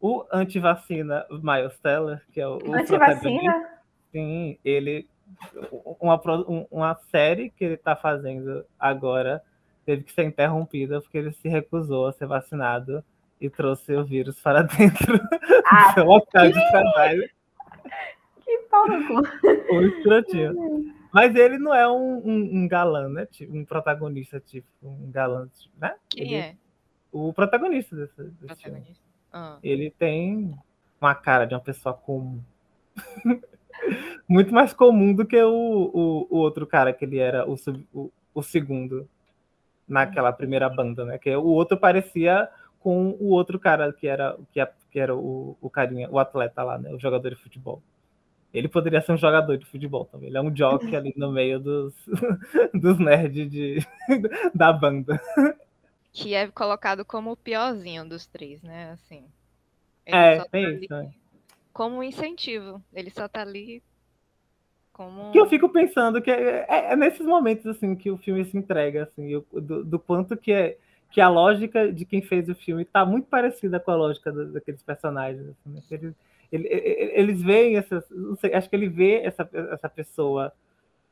o 0.01 0.25
antivacina 0.33 1.27
Miles 1.31 1.79
Teller, 1.79 2.23
que 2.33 2.41
é 2.41 2.47
o, 2.47 2.59
o 2.59 2.75
Antivacina? 2.75 3.71
Sim, 4.13 4.59
ele. 4.65 5.09
Uma, 6.01 6.21
um- 6.49 6.67
uma 6.71 6.95
série 7.11 7.51
que 7.51 7.65
ele 7.65 7.75
está 7.75 7.95
fazendo 7.97 8.65
agora 8.79 9.43
teve 9.87 10.03
que 10.05 10.13
ser 10.13 10.25
interrompida 10.25 11.01
porque 11.01 11.19
ele 11.19 11.33
se 11.33 11.49
recusou 11.49 12.07
a 12.07 12.13
ser 12.13 12.27
vacinado 12.27 13.05
e 13.41 13.51
trouxe 13.51 13.95
o 13.95 14.05
vírus 14.05 14.41
para 14.41 14.63
dentro 14.79 15.21
Ah, 15.71 15.89
do 15.89 15.95
seu 15.95 16.05
local 16.05 16.47
de 16.47 16.71
trabalho. 16.71 17.29
que 18.45 18.59
pau 18.71 18.87
no 18.89 19.07
cu. 19.07 19.75
O 19.75 19.83
escrotinho. 19.83 20.95
Mas 21.13 21.35
ele 21.37 21.59
não 21.59 21.73
é 21.75 21.87
um, 21.89 22.17
um- 22.27 22.51
um 22.63 22.69
galã, 22.69 23.09
né? 23.09 23.27
Tipo, 23.27 23.57
um 23.57 23.65
protagonista, 23.65 24.41
tipo, 24.41 24.67
um 24.83 25.11
galã, 25.11 25.47
tipo, 25.57 25.75
né? 25.81 25.95
Quem 26.09 26.25
Ele- 26.25 26.35
é? 26.37 26.57
O 27.13 27.33
protagonista 27.33 27.95
desse, 27.95 28.17
desse 28.23 28.63
filme. 28.63 28.81
Protagonista. 28.81 29.05
Ah, 29.33 29.59
Ele 29.63 29.91
tem 29.91 30.53
uma 31.01 31.15
cara 31.15 31.45
de 31.45 31.55
uma 31.55 31.61
pessoa 31.61 31.95
comum. 31.95 32.41
Muito 34.29 34.53
mais 34.55 34.73
comum 34.73 35.15
do 35.15 35.27
que 35.27 35.41
o, 35.43 35.51
o, 35.53 36.27
o 36.31 36.39
outro 36.39 36.67
cara 36.67 36.93
que 36.93 37.05
ele 37.05 37.19
era 37.19 37.49
o, 37.49 37.57
o, 37.93 38.11
o 38.35 38.43
segundo 38.43 39.09
naquela 39.89 40.33
primeira 40.33 40.69
banda, 40.69 41.05
né? 41.05 41.19
Que 41.19 41.35
o 41.37 41.45
outro 41.47 41.79
parecia 41.79 42.49
com 42.81 43.11
o 43.21 43.31
outro 43.31 43.59
cara 43.59 43.93
que 43.93 44.07
era, 44.09 44.37
que, 44.53 44.61
a- 44.61 44.71
que 44.91 45.01
era 45.01 45.15
o, 45.15 45.57
o 45.61 45.71
carinha, 45.71 46.09
o 46.11 46.19
atleta 46.19 46.63
lá, 46.63 46.79
né? 46.79 46.93
O 46.95 46.99
jogador 47.01 47.31
de 47.31 47.37
futebol. 47.37 47.83
Ele 48.55 48.69
poderia 48.69 49.01
ser 49.03 49.13
um 49.13 49.17
jogador 49.19 49.59
de 49.59 49.67
futebol 49.67 50.07
também. 50.07 50.29
Ele 50.29 50.39
é 50.39 50.43
um 50.43 50.55
jockey 50.57 50.97
ali 50.97 51.13
no 51.17 51.33
meio 51.33 51.61
dos, 51.61 51.95
dos 52.75 52.99
nerds 52.99 53.51
de, 53.51 53.79
da 54.55 54.73
banda. 54.73 55.21
que 56.13 56.33
é 56.35 56.51
colocado 56.51 57.05
como 57.05 57.33
o 57.33 57.37
piorzinho 57.37 58.09
dos 58.09 58.27
três, 58.27 58.63
né? 58.63 58.93
Assim. 58.93 59.31
É, 60.07 60.41
tá 60.41 60.47
tem 60.51 60.65
ali 60.65 60.87
isso, 60.87 60.95
né? 60.95 61.13
Como 61.75 61.97
um 61.97 62.03
incentivo. 62.03 62.83
Ele 62.95 63.11
só 63.11 63.29
tá 63.29 63.43
ali 63.43 63.83
como. 64.93 65.33
que 65.33 65.41
eu 65.41 65.47
fico 65.47 65.69
pensando 65.69 66.23
que 66.23 66.31
é, 66.31 66.65
é- 66.69 66.93
é 66.93 66.97
nesses 66.97 67.27
momentos 67.27 67.67
assim 67.67 67.97
que 67.97 68.11
o 68.11 68.17
filme 68.17 68.45
se 68.45 68.57
entrega 68.57 69.03
assim 69.03 69.29
eu- 69.29 69.45
do, 69.53 69.85
do 69.85 69.99
quanto 69.99 70.37
que 70.37 70.53
é 70.53 70.79
que 71.11 71.21
a 71.21 71.29
lógica 71.29 71.93
de 71.93 72.05
quem 72.05 72.23
fez 72.23 72.49
o 72.49 72.55
filme 72.55 72.83
está 72.83 73.05
muito 73.05 73.27
parecida 73.29 73.79
com 73.81 73.91
a 73.91 73.97
lógica 73.97 74.33
do- 74.33 74.53
daqueles 74.53 74.83
personagens 74.83 75.49
assim, 75.49 75.71
né? 75.75 75.83
Eles, 75.91 76.15
ele- 76.53 76.69
ele- 76.69 77.13
eles 77.21 77.43
veem 77.43 77.77
essas 77.77 78.05
sei, 78.41 78.55
acho 78.55 78.71
que 78.71 78.77
ele 78.77 78.89
vê 78.89 79.21
essa, 79.23 79.49
essa 79.73 79.89
pessoa 79.89 80.53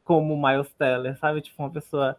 como 0.04 0.36
Miles 0.40 0.72
Teller 0.74 1.18
sabe 1.18 1.40
tipo 1.40 1.60
uma 1.62 1.70
pessoa 1.70 2.16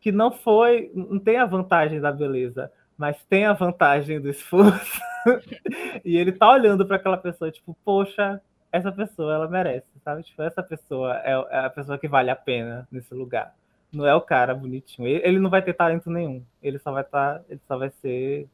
que 0.00 0.12
não 0.12 0.30
foi 0.32 0.90
não 0.94 1.18
tem 1.18 1.36
a 1.36 1.46
vantagem 1.46 2.00
da 2.00 2.12
beleza 2.12 2.72
mas 3.00 3.24
tem 3.24 3.46
a 3.46 3.54
vantagem 3.54 4.20
do 4.20 4.28
esforço 4.28 5.00
e 6.04 6.18
ele 6.18 6.32
tá 6.32 6.50
olhando 6.50 6.86
para 6.86 6.96
aquela 6.96 7.16
pessoa 7.16 7.50
tipo 7.50 7.74
poxa 7.82 8.38
essa 8.70 8.92
pessoa 8.92 9.34
ela 9.34 9.48
merece, 9.48 9.88
sabe? 10.04 10.22
Tipo, 10.22 10.42
essa 10.42 10.62
pessoa 10.62 11.16
é, 11.24 11.32
é 11.50 11.58
a 11.64 11.70
pessoa 11.70 11.98
que 11.98 12.06
vale 12.06 12.30
a 12.30 12.36
pena 12.36 12.86
nesse 12.92 13.12
lugar. 13.12 13.52
Não 13.92 14.06
é 14.06 14.14
o 14.14 14.20
cara 14.20 14.54
bonitinho. 14.54 15.08
Ele, 15.08 15.40
não 15.40 15.50
vai 15.50 15.60
ter 15.60 15.74
talento 15.74 16.08
nenhum. 16.08 16.44
Ele 16.62 16.78
só 16.78 16.92
vai 16.92 17.02
estar, 17.02 17.42
ele 17.48 17.60
só 17.66 17.76
vai 17.76 17.90
ser 17.90 18.46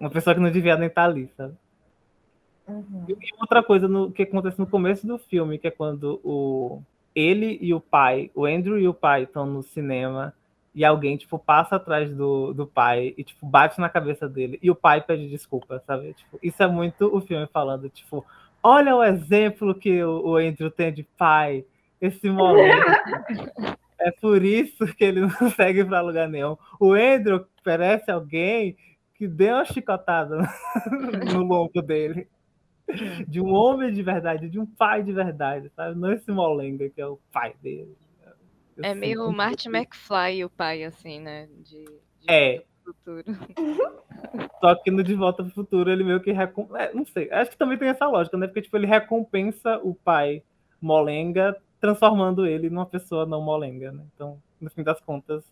uma 0.00 0.08
pessoa 0.08 0.34
que 0.34 0.40
não 0.40 0.50
devia 0.50 0.74
nem 0.76 0.88
estar 0.88 1.04
ali, 1.04 1.30
sabe? 1.36 1.54
Uhum. 2.66 3.04
E 3.08 3.16
outra 3.38 3.62
coisa 3.62 3.86
no, 3.86 4.10
que 4.10 4.22
acontece 4.22 4.58
no 4.58 4.66
começo 4.66 5.06
do 5.06 5.18
filme, 5.18 5.58
que 5.58 5.66
é 5.66 5.70
quando 5.70 6.18
o 6.24 6.80
ele 7.14 7.58
e 7.60 7.74
o 7.74 7.80
pai, 7.80 8.30
o 8.34 8.46
Andrew 8.46 8.78
e 8.78 8.88
o 8.88 8.94
pai 8.94 9.24
estão 9.24 9.44
no 9.44 9.62
cinema 9.62 10.32
e 10.78 10.84
alguém 10.84 11.16
tipo 11.16 11.36
passa 11.40 11.74
atrás 11.74 12.08
do, 12.14 12.54
do 12.54 12.64
pai 12.64 13.12
e 13.18 13.24
tipo 13.24 13.44
bate 13.44 13.80
na 13.80 13.88
cabeça 13.88 14.28
dele 14.28 14.60
e 14.62 14.70
o 14.70 14.76
pai 14.76 15.00
pede 15.00 15.28
desculpa, 15.28 15.82
sabe? 15.84 16.12
Tipo, 16.12 16.38
isso 16.40 16.62
é 16.62 16.68
muito 16.68 17.12
o 17.12 17.20
filme 17.20 17.48
falando, 17.52 17.88
tipo, 17.88 18.24
olha 18.62 18.94
o 18.94 19.02
exemplo 19.02 19.74
que 19.74 20.00
o, 20.04 20.24
o 20.24 20.36
Andrew 20.36 20.70
tem 20.70 20.92
de 20.92 21.02
pai, 21.02 21.64
esse 22.00 22.30
moleque. 22.30 22.78
é 23.98 24.12
por 24.12 24.44
isso 24.44 24.86
que 24.94 25.02
ele 25.02 25.22
não 25.22 25.50
segue 25.50 25.84
para 25.84 26.00
lugar 26.00 26.28
nenhum. 26.28 26.56
O 26.78 26.92
Andrew 26.92 27.44
parece 27.64 28.08
alguém 28.12 28.76
que 29.16 29.26
deu 29.26 29.56
uma 29.56 29.64
chicotada 29.64 30.48
no 31.34 31.42
lombo 31.42 31.82
dele 31.82 32.28
de 33.26 33.40
um 33.40 33.52
homem 33.52 33.92
de 33.92 34.00
verdade, 34.00 34.48
de 34.48 34.60
um 34.60 34.64
pai 34.64 35.02
de 35.02 35.12
verdade, 35.12 35.72
sabe? 35.74 35.98
Não 35.98 36.12
esse 36.12 36.30
molenga 36.30 36.88
que 36.88 37.00
é 37.00 37.06
o 37.06 37.18
pai 37.32 37.52
dele. 37.60 37.96
É 38.82 38.94
meio 38.94 39.24
pouco 39.24 39.68
McFly 39.68 40.44
o 40.44 40.50
pai, 40.50 40.84
assim, 40.84 41.20
né? 41.20 41.48
De, 41.62 41.84
de 41.84 42.26
É. 42.30 42.64
futuro. 42.84 43.24
Só 44.60 44.74
que 44.74 44.90
no 44.90 45.02
De 45.02 45.14
Volta 45.14 45.42
pro 45.42 45.52
Futuro 45.52 45.90
ele 45.90 46.02
meio 46.02 46.20
que 46.20 46.32
recom... 46.32 46.76
é, 46.76 46.92
não 46.92 47.04
sei, 47.06 47.30
acho 47.30 47.52
que 47.52 47.56
também 47.56 47.78
tem 47.78 47.88
essa 47.88 48.06
lógica, 48.06 48.36
né? 48.36 48.46
Porque 48.46 48.62
tipo, 48.62 48.76
ele 48.76 48.86
recompensa 48.86 49.78
o 49.82 49.94
pai 49.94 50.42
molenga, 50.80 51.56
transformando 51.80 52.46
ele 52.46 52.68
numa 52.68 52.86
pessoa 52.86 53.26
não 53.26 53.40
molenga, 53.40 53.92
né? 53.92 54.02
Então, 54.14 54.40
no 54.60 54.70
fim 54.70 54.82
das 54.82 55.00
contas, 55.00 55.44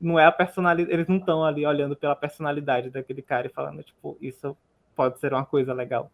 não 0.00 0.18
é 0.18 0.26
a 0.26 0.32
personalidade, 0.32 0.92
eles 0.92 1.08
não 1.08 1.16
estão 1.16 1.44
ali 1.44 1.64
olhando 1.64 1.96
pela 1.96 2.14
personalidade 2.14 2.90
daquele 2.90 3.22
cara 3.22 3.46
e 3.46 3.50
falando, 3.50 3.82
tipo, 3.82 4.16
isso 4.20 4.56
pode 4.94 5.18
ser 5.18 5.32
uma 5.32 5.46
coisa 5.46 5.72
legal. 5.72 6.10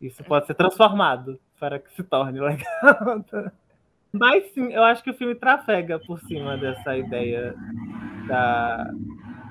Isso 0.00 0.22
pode 0.24 0.46
ser 0.46 0.54
transformado 0.54 1.38
para 1.58 1.78
que 1.78 1.92
se 1.94 2.02
torne 2.02 2.38
legal. 2.40 3.24
Mas 4.12 4.52
sim, 4.52 4.72
eu 4.72 4.84
acho 4.84 5.02
que 5.02 5.10
o 5.10 5.14
filme 5.14 5.34
trafega 5.34 5.98
por 5.98 6.20
cima 6.20 6.56
dessa 6.56 6.96
ideia 6.96 7.54
da, 8.28 8.92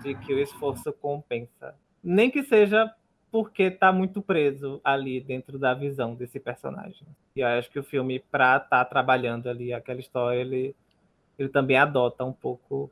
de 0.03 0.13
que 0.15 0.33
o 0.33 0.39
esforço 0.39 0.93
compensa. 0.93 1.75
Nem 2.03 2.29
que 2.29 2.43
seja 2.43 2.93
porque 3.31 3.63
está 3.63 3.91
muito 3.91 4.21
preso 4.21 4.79
ali 4.83 5.19
dentro 5.21 5.57
da 5.57 5.73
visão 5.73 6.13
desse 6.13 6.39
personagem. 6.39 7.07
E 7.35 7.39
eu 7.39 7.47
acho 7.47 7.71
que 7.71 7.79
o 7.79 7.83
filme, 7.83 8.19
para 8.19 8.57
estar 8.57 8.83
trabalhando 8.85 9.49
ali 9.49 9.73
aquela 9.73 9.99
história, 9.99 10.39
ele, 10.39 10.75
ele 11.39 11.49
também 11.49 11.77
adota 11.77 12.23
um 12.25 12.33
pouco 12.33 12.91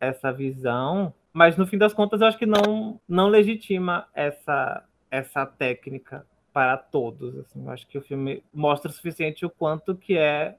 essa 0.00 0.32
visão. 0.32 1.14
Mas 1.32 1.56
no 1.56 1.66
fim 1.66 1.78
das 1.78 1.94
contas, 1.94 2.20
eu 2.20 2.26
acho 2.26 2.38
que 2.38 2.46
não, 2.46 3.00
não 3.08 3.28
legitima 3.28 4.08
essa, 4.12 4.84
essa 5.10 5.46
técnica 5.46 6.26
para 6.52 6.76
todos. 6.76 7.38
Assim. 7.38 7.64
Eu 7.64 7.70
acho 7.70 7.86
que 7.86 7.96
o 7.96 8.02
filme 8.02 8.42
mostra 8.52 8.90
o 8.90 8.94
suficiente 8.94 9.46
o 9.46 9.50
quanto 9.50 9.94
que 9.94 10.18
é 10.18 10.56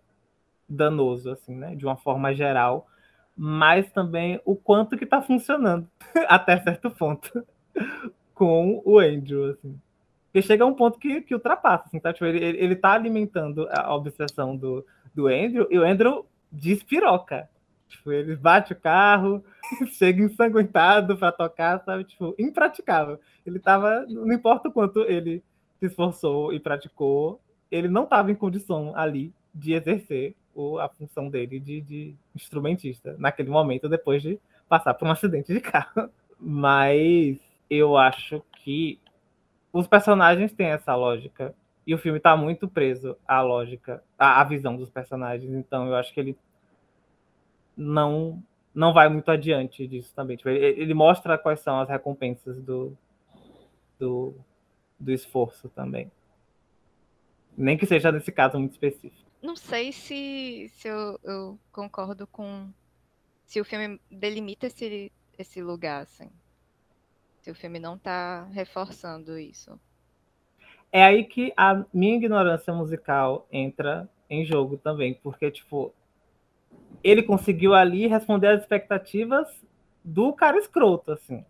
danoso, 0.68 1.32
assim, 1.32 1.56
né? 1.56 1.76
De 1.76 1.86
uma 1.86 1.96
forma 1.96 2.34
geral, 2.34 2.88
mas 3.36 3.92
também 3.92 4.42
o 4.46 4.56
quanto 4.56 4.98
que 4.98 5.04
está 5.04 5.22
funcionando 5.22 5.88
até 6.28 6.60
certo 6.62 6.90
ponto 6.90 7.46
com 8.34 8.82
o 8.86 9.00
Andrew, 9.00 9.52
assim. 9.52 9.80
Porque 10.26 10.42
chega 10.42 10.64
a 10.64 10.68
um 10.68 10.74
ponto 10.74 11.00
que, 11.00 11.22
que 11.22 11.34
ultrapassa, 11.34 11.86
assim, 11.88 12.00
tá? 12.00 12.12
Tipo, 12.12 12.26
ele, 12.26 12.44
ele, 12.44 12.76
tá 12.76 12.92
alimentando 12.92 13.68
a 13.72 13.96
obsessão 13.96 14.56
do, 14.56 14.86
do 15.16 15.28
Andrew, 15.28 15.68
e 15.72 15.80
o 15.80 15.84
Andrew 15.84 16.26
despiroca. 16.52 17.50
Tipo, 17.88 18.12
ele 18.12 18.36
bate 18.36 18.74
o 18.74 18.76
carro, 18.76 19.44
chega 19.98 20.22
ensanguentado 20.22 21.18
para 21.18 21.32
tocar, 21.32 21.80
sabe? 21.84 22.04
Tipo, 22.04 22.36
impraticável. 22.38 23.20
Ele 23.46 23.60
tava, 23.60 24.06
não 24.08 24.34
importa 24.34 24.68
o 24.68 24.72
quanto 24.72 25.00
ele 25.04 25.44
se 25.80 25.86
esforçou 25.86 26.54
e 26.54 26.60
praticou, 26.60 27.40
ele 27.72 27.88
não 27.88 28.04
estava 28.04 28.32
em 28.32 28.36
condição 28.36 28.94
ali 28.96 29.34
de 29.54 29.74
exercer 29.74 30.36
o, 30.58 30.80
a 30.80 30.90
função 30.90 31.30
dele 31.30 31.60
de, 31.60 31.80
de 31.82 32.16
instrumentista 32.36 33.16
naquele 33.20 33.50
momento, 33.50 33.88
depois 33.88 34.24
de 34.24 34.40
passar 34.68 34.96
por 34.96 35.08
um 35.08 35.12
acidente 35.12 35.54
de 35.54 35.62
carro. 35.62 36.10
Mas 36.40 37.38
eu 37.70 37.96
acho 37.96 38.44
que 38.64 39.00
os 39.72 39.88
personagens 39.88 40.52
têm 40.52 40.68
essa 40.68 40.96
lógica 40.96 41.54
e 41.86 41.94
o 41.94 41.98
filme 41.98 42.18
está 42.18 42.36
muito 42.36 42.68
preso 42.68 43.16
à 43.28 43.42
lógica, 43.42 44.04
à, 44.18 44.42
à 44.42 44.44
visão 44.44 44.76
dos 44.76 44.90
personagens. 44.90 45.52
Então 45.54 45.88
eu 45.88 45.96
acho 45.96 46.14
que 46.14 46.20
ele 46.20 46.38
não 47.76 48.44
não 48.74 48.94
vai 48.94 49.10
muito 49.10 49.30
adiante 49.32 49.88
disso 49.88 50.14
também. 50.14 50.38
Tipo, 50.38 50.50
ele, 50.50 50.80
ele 50.80 50.94
mostra 50.94 51.36
quais 51.38 51.60
são 51.62 51.80
as 51.80 51.90
recompensas 51.90 52.62
do, 52.62 52.96
do, 54.00 54.36
do 55.00 55.12
esforço 55.12 55.68
também. 55.70 56.12
Nem 57.58 57.76
que 57.76 57.88
seja 57.88 58.12
nesse 58.12 58.32
caso 58.32 58.60
muito 58.60 58.74
específico. 58.74 59.27
Não 59.42 59.56
sei 59.56 59.92
se, 59.92 60.70
se 60.74 60.88
eu, 60.88 61.20
eu 61.24 61.60
concordo 61.72 62.26
com. 62.28 62.72
Se 63.46 63.62
o 63.62 63.66
filme 63.66 64.00
delimita 64.10 64.68
esse, 64.68 65.12
esse 65.38 65.62
lugar, 65.62 66.04
assim. 66.04 66.30
Se 67.42 67.52
o 67.52 67.56
filme 67.56 67.80
não 67.80 67.98
tá 67.98 68.44
reforçando 68.46 69.38
isso. 69.38 69.80
É 70.92 71.04
aí 71.04 71.24
que 71.24 71.54
a 71.56 71.86
minha 71.94 72.16
ignorância 72.16 72.74
musical 72.74 73.48
entra 73.52 74.10
em 74.30 74.46
jogo 74.46 74.78
também, 74.78 75.14
porque, 75.14 75.52
tipo, 75.52 75.94
ele 77.04 77.24
conseguiu 77.24 77.74
ali 77.74 78.08
responder 78.08 78.48
às 78.48 78.62
expectativas 78.62 79.48
do 80.04 80.34
cara 80.34 80.58
escroto, 80.58 81.12
assim. 81.12 81.46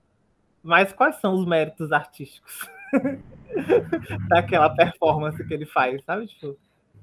Mas 0.62 0.92
quais 0.92 1.16
são 1.18 1.34
os 1.34 1.46
méritos 1.46 1.92
artísticos 1.92 2.70
daquela 4.28 4.70
performance 4.70 5.44
que 5.48 5.54
ele 5.54 5.66
faz, 5.66 6.04
sabe? 6.04 6.28
Tipo, 6.28 6.58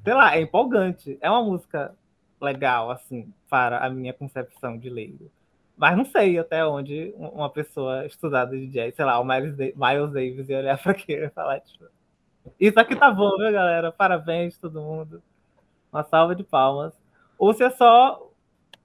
sei 0.04 0.14
lá, 0.14 0.36
é 0.36 0.40
empolgante. 0.42 1.18
É 1.20 1.30
uma 1.30 1.42
música 1.42 1.94
legal, 2.40 2.90
assim, 2.90 3.32
para 3.48 3.84
a 3.84 3.90
minha 3.90 4.12
concepção 4.12 4.78
de 4.78 4.90
leigo. 4.90 5.30
Mas 5.76 5.96
não 5.96 6.04
sei 6.04 6.38
até 6.38 6.64
onde 6.66 7.12
uma 7.16 7.50
pessoa 7.50 8.06
estudada 8.06 8.52
de 8.56 8.68
jazz, 8.68 8.94
sei 8.94 9.04
lá, 9.04 9.18
o 9.18 9.24
Miles, 9.24 9.56
Miles 9.56 10.12
Davis 10.12 10.48
ia 10.48 10.58
olhar 10.58 10.78
para 10.82 10.92
aquilo 10.92 11.24
e 11.26 11.30
falar, 11.30 11.60
tipo, 11.60 11.84
isso 12.60 12.78
aqui 12.80 12.96
tá 12.96 13.10
bom, 13.12 13.36
viu, 13.38 13.52
galera? 13.52 13.92
Parabéns, 13.92 14.58
todo 14.58 14.80
mundo. 14.82 15.22
Uma 15.92 16.04
salva 16.04 16.34
de 16.34 16.42
palmas. 16.44 16.92
Ou 17.38 17.52
se 17.54 17.62
é 17.64 17.70
só 17.70 18.30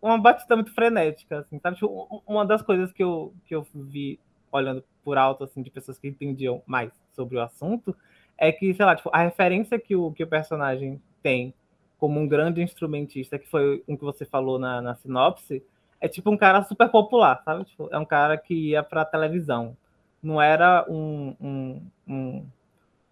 uma 0.02 0.18
batida 0.20 0.56
muito 0.56 0.74
frenética, 0.74 1.40
assim, 1.40 1.60
sabe? 1.60 1.78
Tipo, 1.78 2.08
um- 2.28 2.34
uma 2.34 2.46
das 2.46 2.62
coisas 2.62 2.92
que 2.92 3.04
eu, 3.04 3.34
que 3.46 3.56
eu 3.56 3.66
vi 3.76 4.20
olhando 4.52 4.84
por 5.04 5.18
alto, 5.18 5.44
assim, 5.44 5.62
de 5.62 5.70
pessoas 5.70 6.00
que 6.00 6.08
entendiam 6.08 6.62
mais 6.66 6.92
sobre 7.14 7.38
o 7.38 7.42
assunto, 7.42 7.96
é 8.38 8.52
que, 8.52 8.74
sei 8.74 8.86
lá, 8.86 8.96
tipo, 8.96 9.10
a 9.14 9.20
referência 9.24 9.80
que 9.80 9.96
o, 9.96 10.12
que 10.12 10.24
o 10.24 10.28
personagem 10.28 11.02
tem 11.22 11.54
como 12.00 12.20
um 12.20 12.28
grande 12.28 12.62
instrumentista, 12.62 13.38
que 13.38 13.48
foi 13.48 13.84
um 13.88 13.98
que 13.98 14.04
você 14.04 14.26
falou 14.26 14.58
na, 14.58 14.82
na 14.82 14.96
sinopse, 14.96 15.62
é 16.00 16.08
tipo 16.08 16.32
um 16.32 16.38
cara 16.38 16.64
super 16.64 16.90
popular, 16.90 17.42
sabe? 17.44 17.66
Tipo, 17.66 17.90
é 17.92 17.98
um 17.98 18.06
cara 18.06 18.38
que 18.38 18.54
ia 18.54 18.82
pra 18.82 19.04
televisão. 19.04 19.76
Não 20.24 20.42
era 20.42 20.86
um, 20.90 21.36
um, 21.40 21.82
um, 22.08 22.46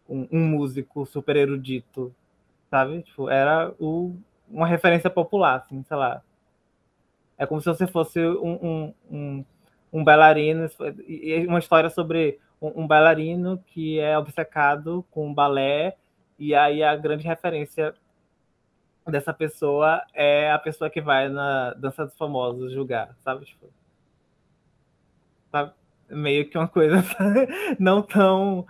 um, 0.08 0.28
um 0.32 0.40
músico 0.48 1.06
super 1.06 1.36
erudito, 1.36 2.16
sabe? 2.70 3.02
Tipo, 3.04 3.30
era 3.30 3.74
o, 3.78 4.16
uma 4.50 4.66
referência 4.66 5.10
popular, 5.10 5.58
assim, 5.58 5.84
sei 5.84 5.98
lá. 5.98 6.22
É 7.38 7.46
como 7.46 7.62
se 7.62 7.68
você 7.68 7.86
fosse 7.86 8.20
um, 8.20 8.54
um, 8.62 8.94
um, 9.12 9.46
um 9.92 10.04
bailarino, 10.04 10.70
uma 11.48 11.60
história 11.60 11.90
sobre 11.90 12.40
um, 12.62 12.84
um 12.84 12.88
bailarino 12.88 13.62
que 13.68 14.00
é 14.00 14.18
obcecado 14.18 15.06
com 15.12 15.34
balé, 15.34 15.98
e 16.40 16.54
aí 16.54 16.84
a 16.84 16.96
grande 16.96 17.26
referência 17.26 17.94
dessa 19.08 19.34
pessoa 19.34 20.04
é 20.14 20.52
a 20.52 20.60
pessoa 20.60 20.90
que 20.90 21.02
vai 21.02 21.30
na 21.30 21.74
Dança 21.74 22.06
dos 22.06 22.18
Famosos 22.18 22.72
julgar, 22.72 23.16
sabe? 23.24 23.46
Tipo, 23.46 23.68
sabe? 25.52 25.74
Meio 26.10 26.50
que 26.50 26.58
uma 26.58 26.68
coisa 26.68 27.04
não 27.80 28.02
tão. 28.02 28.66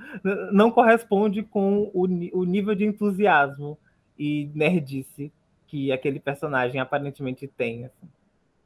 não 0.51 0.72
corresponde 0.72 1.43
com 1.43 1.91
o, 1.93 2.03
o 2.34 2.43
nível 2.43 2.74
de 2.74 2.86
entusiasmo 2.86 3.78
e 4.18 4.49
nerdice 4.55 5.32
que 5.68 5.91
aquele 5.91 6.20
personagem 6.20 6.80
aparentemente 6.80 7.47
tem. 7.47 7.86
assim. 7.86 8.09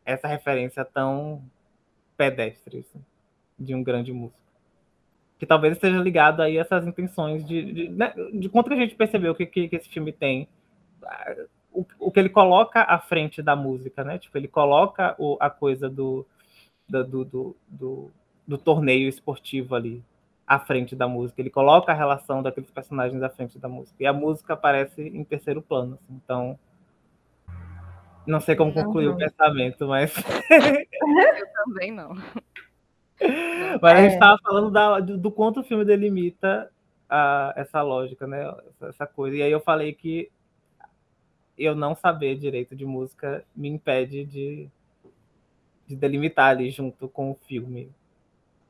Essa 0.06 0.28
referência 0.28 0.86
tão 0.86 1.44
pedestre 2.16 2.80
assim, 2.80 3.04
de 3.58 3.74
um 3.74 3.84
grande 3.84 4.14
músico. 4.14 4.40
Que 5.42 5.46
talvez 5.48 5.74
esteja 5.74 5.98
ligado 5.98 6.44
aí 6.44 6.56
a 6.60 6.62
essas 6.62 6.86
intenções 6.86 7.44
de, 7.44 7.74
de, 7.74 7.90
né, 7.90 8.14
de 8.32 8.48
quanto 8.48 8.68
que 8.68 8.76
a 8.76 8.78
gente 8.78 8.94
percebeu 8.94 9.34
que, 9.34 9.48
que, 9.48 9.68
que 9.68 9.76
esse 9.76 9.90
filme 9.90 10.12
tem 10.12 10.48
o, 11.74 11.84
o 12.00 12.12
que 12.12 12.20
ele 12.20 12.30
coloca 12.30 12.84
à 12.84 13.00
frente 13.00 13.42
da 13.42 13.56
música, 13.56 14.04
né? 14.04 14.20
Tipo, 14.20 14.38
ele 14.38 14.48
coloca 14.48 15.16
o, 15.18 15.38
a 15.40 15.50
coisa 15.50 15.90
do, 15.90 16.28
do, 16.88 17.04
do, 17.04 17.56
do, 17.68 18.12
do, 18.46 18.58
torneio 18.60 19.10
esportivo 19.10 19.74
ali 19.74 20.04
à 20.46 20.60
frente 20.60 20.96
da 20.96 21.08
música. 21.08 21.42
Ele 21.42 21.50
coloca 21.50 21.92
a 21.92 21.96
relação 21.96 22.44
daqueles 22.44 22.70
personagens 22.70 23.24
à 23.24 23.30
frente 23.30 23.58
da 23.58 23.68
música. 23.68 23.96
E 24.00 24.06
a 24.06 24.14
música 24.14 24.54
aparece 24.54 25.02
em 25.02 25.24
terceiro 25.24 25.60
plano. 25.60 25.96
assim. 25.96 26.22
Então, 26.24 26.60
não 28.28 28.40
sei 28.40 28.56
como 28.56 28.72
concluir 28.72 29.08
o 29.08 29.18
pensamento, 29.18 29.88
mas, 29.88 30.14
Também 31.66 31.92
não. 31.92 32.14
mas 33.82 33.94
a 33.98 34.02
gente 34.02 34.12
É. 34.12 34.14
estava 34.16 34.38
falando 34.44 34.72
da- 34.72 35.00
do, 35.00 35.18
do 35.18 35.32
quanto 35.32 35.62
o 35.62 35.64
filme 35.64 35.86
delimita 35.86 36.72
a- 37.10 37.54
essa 37.56 37.82
lógica, 37.82 38.28
né? 38.28 38.44
Essa, 38.70 38.88
essa 38.88 39.08
coisa. 39.08 39.38
E 39.38 39.42
aí 39.44 39.52
eu 39.52 39.60
falei 39.62 39.94
que 39.94 40.32
eu 41.58 41.76
não 41.76 41.96
saber 41.96 42.36
direito 42.38 42.76
de 42.76 42.86
música 42.86 43.44
me 43.56 43.68
impede 43.70 44.26
de, 44.26 44.70
de 45.88 45.96
delimitar 45.96 46.50
ali 46.50 46.70
junto 46.72 47.08
com 47.08 47.32
o 47.32 47.36
filme 47.36 47.92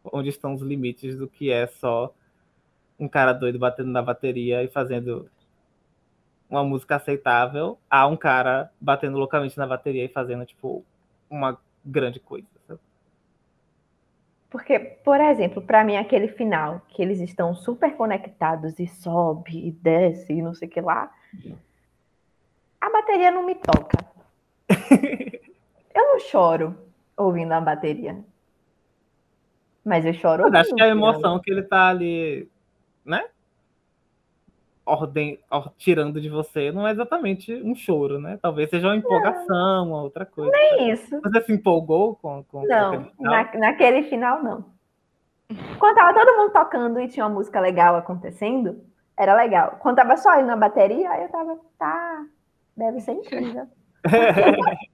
onde 0.06 0.30
estão 0.30 0.54
os 0.56 0.62
limites 0.62 1.18
do 1.18 1.28
que 1.28 1.52
é 1.52 1.68
só 1.68 2.14
um 3.00 3.08
cara 3.08 3.34
doido 3.34 3.60
batendo 3.60 3.90
na 3.92 4.02
bateria 4.02 4.64
e 4.64 4.68
fazendo 4.70 5.30
uma 6.50 6.64
música 6.64 6.98
aceitável 6.98 7.78
a 7.90 8.06
um 8.08 8.18
cara 8.18 8.72
batendo 8.80 9.18
loucamente 9.18 9.58
na 9.58 9.66
bateria 9.66 10.04
e 10.06 10.10
fazendo 10.10 10.46
tipo 10.46 10.84
uma 11.30 11.58
grande 11.86 12.20
coisa. 12.20 12.48
Porque, 14.52 14.78
por 14.78 15.22
exemplo, 15.22 15.62
para 15.62 15.82
mim, 15.82 15.96
aquele 15.96 16.28
final, 16.28 16.82
que 16.90 17.02
eles 17.02 17.22
estão 17.22 17.56
super 17.56 17.96
conectados 17.96 18.78
e 18.80 18.86
sobe 18.86 19.66
e 19.68 19.72
desce 19.72 20.34
e 20.34 20.42
não 20.42 20.54
sei 20.54 20.68
o 20.68 20.72
que 20.72 20.82
lá, 20.82 21.10
a 22.82 22.90
bateria 22.90 23.32
não 23.32 23.46
me 23.46 23.56
toca. 23.56 23.98
Eu 25.96 26.04
não 26.08 26.20
choro 26.20 26.76
ouvindo 27.16 27.54
a 27.54 27.62
bateria. 27.62 28.18
Mas 29.84 30.06
eu 30.06 30.14
choro 30.14 30.44
Mas 30.44 30.54
acho 30.54 30.76
que 30.76 30.82
a 30.82 30.86
o 30.86 30.88
piano. 30.88 31.02
emoção 31.02 31.40
que 31.40 31.52
ele 31.52 31.64
tá 31.64 31.90
ali, 31.90 32.48
né? 33.04 33.26
Ordem, 34.86 35.40
or- 35.50 35.72
tirando 35.78 36.20
de 36.20 36.28
você 36.30 36.72
não 36.72 36.88
é 36.88 36.92
exatamente 36.92 37.54
um 37.64 37.76
choro, 37.76 38.20
né? 38.20 38.40
Talvez 38.42 38.70
seja 38.70 38.88
uma 38.88 38.96
empolgação, 38.96 39.88
uma 39.90 40.02
outra 40.02 40.26
coisa. 40.26 40.52
É 40.56 40.92
isso. 40.92 41.22
Você 41.22 41.42
se 41.44 41.54
empolgou 41.54 42.16
com, 42.16 42.44
com, 42.44 42.60
com 42.60 42.60
aquele 42.62 42.80
Não, 42.80 43.04
final? 43.12 43.32
na- 43.32 43.54
naquele 43.60 44.04
final, 44.04 44.44
não. 44.44 44.66
Quando 45.78 45.96
tava 45.96 46.14
todo 46.14 46.38
mundo 46.38 46.52
tocando 46.54 47.00
e 47.00 47.08
tinha 47.08 47.26
uma 47.26 47.34
música 47.36 47.60
legal 47.60 47.96
acontecendo, 47.96 48.84
era 49.18 49.36
legal. 49.36 49.78
Quando 49.82 49.98
tava 49.98 50.18
só 50.18 50.40
eu 50.40 50.46
na 50.46 50.56
bateria, 50.56 51.12
aí 51.12 51.24
eu 51.24 51.30
tava, 51.30 51.60
tá, 51.78 52.26
deve 52.76 53.00
ser 53.02 53.12
incrível. 53.14 53.68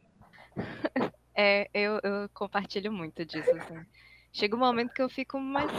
É, 1.39 1.69
eu, 1.71 1.99
eu 2.01 2.27
compartilho 2.33 2.91
muito 2.91 3.23
disso, 3.23 3.55
assim. 3.57 3.79
Chega 4.33 4.55
um 4.55 4.59
momento 4.59 4.91
que 4.91 5.01
eu 5.03 5.07
fico, 5.07 5.39
mas. 5.39 5.69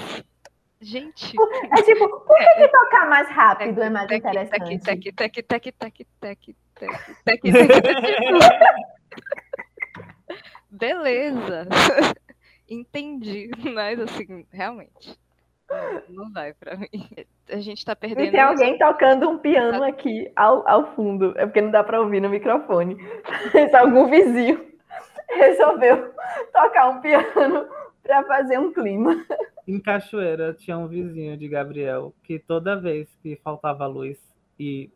Gente. 0.80 1.34
É 1.76 1.82
tipo, 1.82 2.08
por 2.20 2.36
que, 2.36 2.54
que 2.54 2.68
tocar 2.68 3.08
mais 3.08 3.28
rápido 3.30 3.82
é 3.82 3.90
mais 3.90 4.10
interessante? 4.10 4.78
tec, 4.78 5.02
tec, 5.14 5.32
tec, 5.32 5.46
tec, 5.46 5.72
tec, 5.76 6.06
tec, 6.20 6.56
tec, 6.74 6.94
tec, 7.24 7.42
tec. 7.42 7.42
Beleza. 10.70 11.66
Entendi. 12.68 13.50
Mas 13.74 13.98
assim, 14.00 14.46
realmente. 14.52 15.18
Não 16.08 16.32
vai 16.32 16.54
pra 16.54 16.76
mim. 16.76 16.88
A 17.50 17.56
gente 17.58 17.84
tá 17.84 17.92
E 17.92 17.96
perdendo. 17.96 18.30
tem 18.30 18.40
alguém 18.40 18.78
tocando 18.78 19.28
um 19.28 19.38
piano 19.38 19.82
aqui 19.82 20.30
ao, 20.36 20.66
ao 20.68 20.94
fundo. 20.94 21.34
É 21.36 21.44
porque 21.46 21.60
não 21.60 21.70
dá 21.70 21.82
pra 21.82 22.00
ouvir 22.00 22.20
no 22.20 22.28
microfone. 22.30 22.96
Mas 23.52 23.74
algum 23.74 24.08
vizinho 24.08 24.66
resolveu 25.30 26.12
tocar 26.52 26.88
um 26.90 27.00
piano 27.00 27.66
pra 28.08 28.24
fazer 28.24 28.58
um 28.58 28.72
clima. 28.72 29.22
Em 29.66 29.78
Cachoeira 29.78 30.54
tinha 30.54 30.78
um 30.78 30.88
vizinho 30.88 31.36
de 31.36 31.46
Gabriel 31.46 32.14
que 32.22 32.38
toda 32.38 32.80
vez 32.80 33.06
que 33.22 33.36
faltava 33.44 33.86
luz, 33.86 34.18
e 34.58 34.90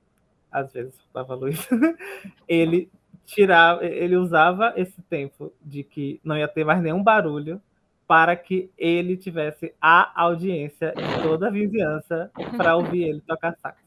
às 0.51 0.73
vezes 0.73 0.99
faltava 1.13 1.35
luz, 1.35 1.69
ele 2.49 2.91
tirava, 3.27 3.85
ele 3.85 4.17
usava 4.17 4.73
esse 4.77 5.03
tempo 5.03 5.53
de 5.61 5.85
que 5.85 6.19
não 6.25 6.39
ia 6.39 6.49
ter 6.49 6.65
mais 6.65 6.83
nenhum 6.83 7.03
barulho 7.03 7.61
para 8.09 8.35
que 8.35 8.71
ele 8.79 9.15
tivesse 9.17 9.75
a 9.81 10.11
audiência 10.23 10.95
de 10.97 11.23
toda 11.23 11.49
a 11.49 11.51
vizinhança 11.51 12.31
para 12.57 12.77
ouvir 12.77 13.05
ele 13.05 13.21
tocar 13.21 13.55
sax. 13.59 13.79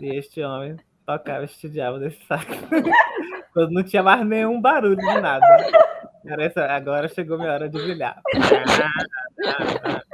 E 0.00 0.16
este 0.16 0.42
homem 0.42 0.76
tocava 1.04 1.44
este 1.44 1.68
diabo 1.68 1.98
desse 1.98 2.24
sax. 2.24 2.46
Quando 3.52 3.72
não 3.74 3.82
tinha 3.82 4.02
mais 4.02 4.24
nenhum 4.24 4.60
barulho 4.60 4.96
de 4.96 5.20
nada. 5.20 5.44
Era 6.28 6.44
essa- 6.44 6.66
agora 6.66 7.08
chegou 7.08 7.38
minha 7.38 7.52
hora 7.52 7.68
de 7.68 7.78
brilhar. 7.78 8.20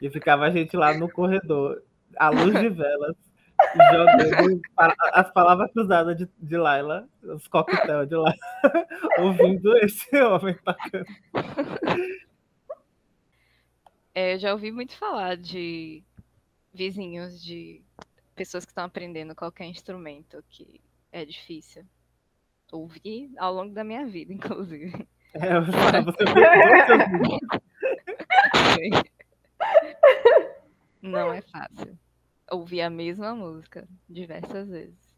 E 0.00 0.08
ficava 0.10 0.44
a 0.44 0.50
gente 0.50 0.76
lá 0.76 0.94
no 0.94 1.10
corredor, 1.10 1.82
à 2.16 2.28
luz 2.28 2.52
de 2.60 2.68
velas, 2.68 3.16
jogando 3.90 4.60
as 5.12 5.28
palavras 5.32 5.72
cruzadas 5.72 6.16
de, 6.16 6.28
de 6.38 6.56
Laila, 6.56 7.08
os 7.20 7.48
coquetel 7.48 8.06
de 8.06 8.14
Laila, 8.14 8.38
ouvindo 9.18 9.76
esse 9.78 10.16
homem 10.22 10.56
tocando. 10.64 11.04
É, 14.14 14.34
eu 14.34 14.38
já 14.38 14.52
ouvi 14.52 14.70
muito 14.70 14.96
falar 14.96 15.36
de 15.36 16.04
vizinhos 16.72 17.42
de 17.42 17.82
pessoas 18.36 18.64
que 18.64 18.70
estão 18.70 18.84
aprendendo 18.84 19.34
qualquer 19.34 19.64
instrumento, 19.64 20.44
que 20.48 20.80
é 21.10 21.24
difícil. 21.24 21.84
Ouvi 22.72 23.32
ao 23.38 23.52
longo 23.54 23.72
da 23.72 23.82
minha 23.82 24.06
vida, 24.06 24.32
inclusive. 24.32 25.06
É, 25.34 25.60
você. 26.02 26.24
Não 31.00 31.32
é 31.32 31.40
fácil. 31.42 31.98
Ouvir 32.50 32.80
a 32.82 32.90
mesma 32.90 33.34
música 33.34 33.86
diversas 34.08 34.68
vezes. 34.68 35.08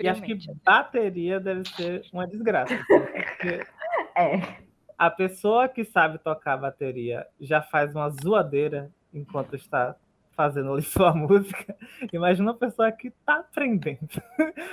E 0.00 0.08
acho 0.08 0.22
que 0.22 0.36
bateria 0.62 1.40
deve 1.40 1.66
ser 1.70 2.04
uma 2.12 2.26
desgraça. 2.26 2.74
assim, 2.74 2.84
Porque 2.86 3.66
É. 4.16 4.58
a 4.96 5.10
pessoa 5.10 5.68
que 5.68 5.84
sabe 5.84 6.18
tocar 6.18 6.56
bateria 6.56 7.26
já 7.40 7.60
faz 7.62 7.94
uma 7.94 8.10
zoadeira 8.10 8.92
enquanto 9.12 9.56
está 9.56 9.96
fazendo 10.34 10.72
ali 10.72 10.82
sua 10.82 11.14
música. 11.14 11.76
Imagina 12.12 12.50
uma 12.50 12.58
pessoa 12.58 12.90
que 12.92 13.08
está 13.08 13.36
aprendendo. 13.38 14.08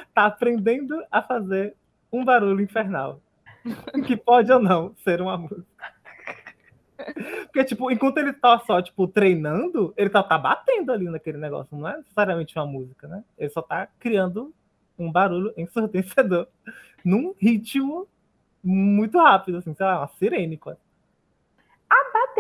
Está 0.08 0.26
aprendendo 0.26 1.04
a 1.12 1.22
fazer 1.22 1.76
um 2.12 2.24
barulho 2.24 2.62
infernal. 2.62 3.22
Que 4.08 4.18
pode 4.18 4.52
ou 4.52 4.60
não 4.60 4.96
ser 5.04 5.22
uma 5.22 5.38
música. 5.38 5.66
Porque, 7.44 7.64
tipo, 7.64 7.92
enquanto 7.92 8.18
ele 8.18 8.34
tá 8.34 8.60
só, 8.60 8.82
tipo, 8.82 9.08
treinando, 9.08 9.94
ele 9.96 10.10
tá, 10.10 10.24
tá 10.24 10.38
batendo 10.38 10.92
ali 10.92 11.06
naquele 11.06 11.38
negócio. 11.38 11.78
Não 11.78 11.88
é 11.88 11.98
necessariamente 11.98 12.58
uma 12.58 12.66
música, 12.66 13.08
né? 13.08 13.24
Ele 13.38 13.50
só 13.50 13.62
tá 13.62 13.88
criando 14.00 14.52
um 14.98 15.12
barulho 15.12 15.54
ensurdecedor 15.56 16.48
num 17.06 17.36
ritmo 17.38 18.08
muito 18.64 19.20
rápido, 19.20 19.60
assim, 19.60 19.74
sei 19.74 19.86
lá, 19.86 20.00
uma 20.00 20.08
sirene, 20.08 20.58
quase. 20.58 20.80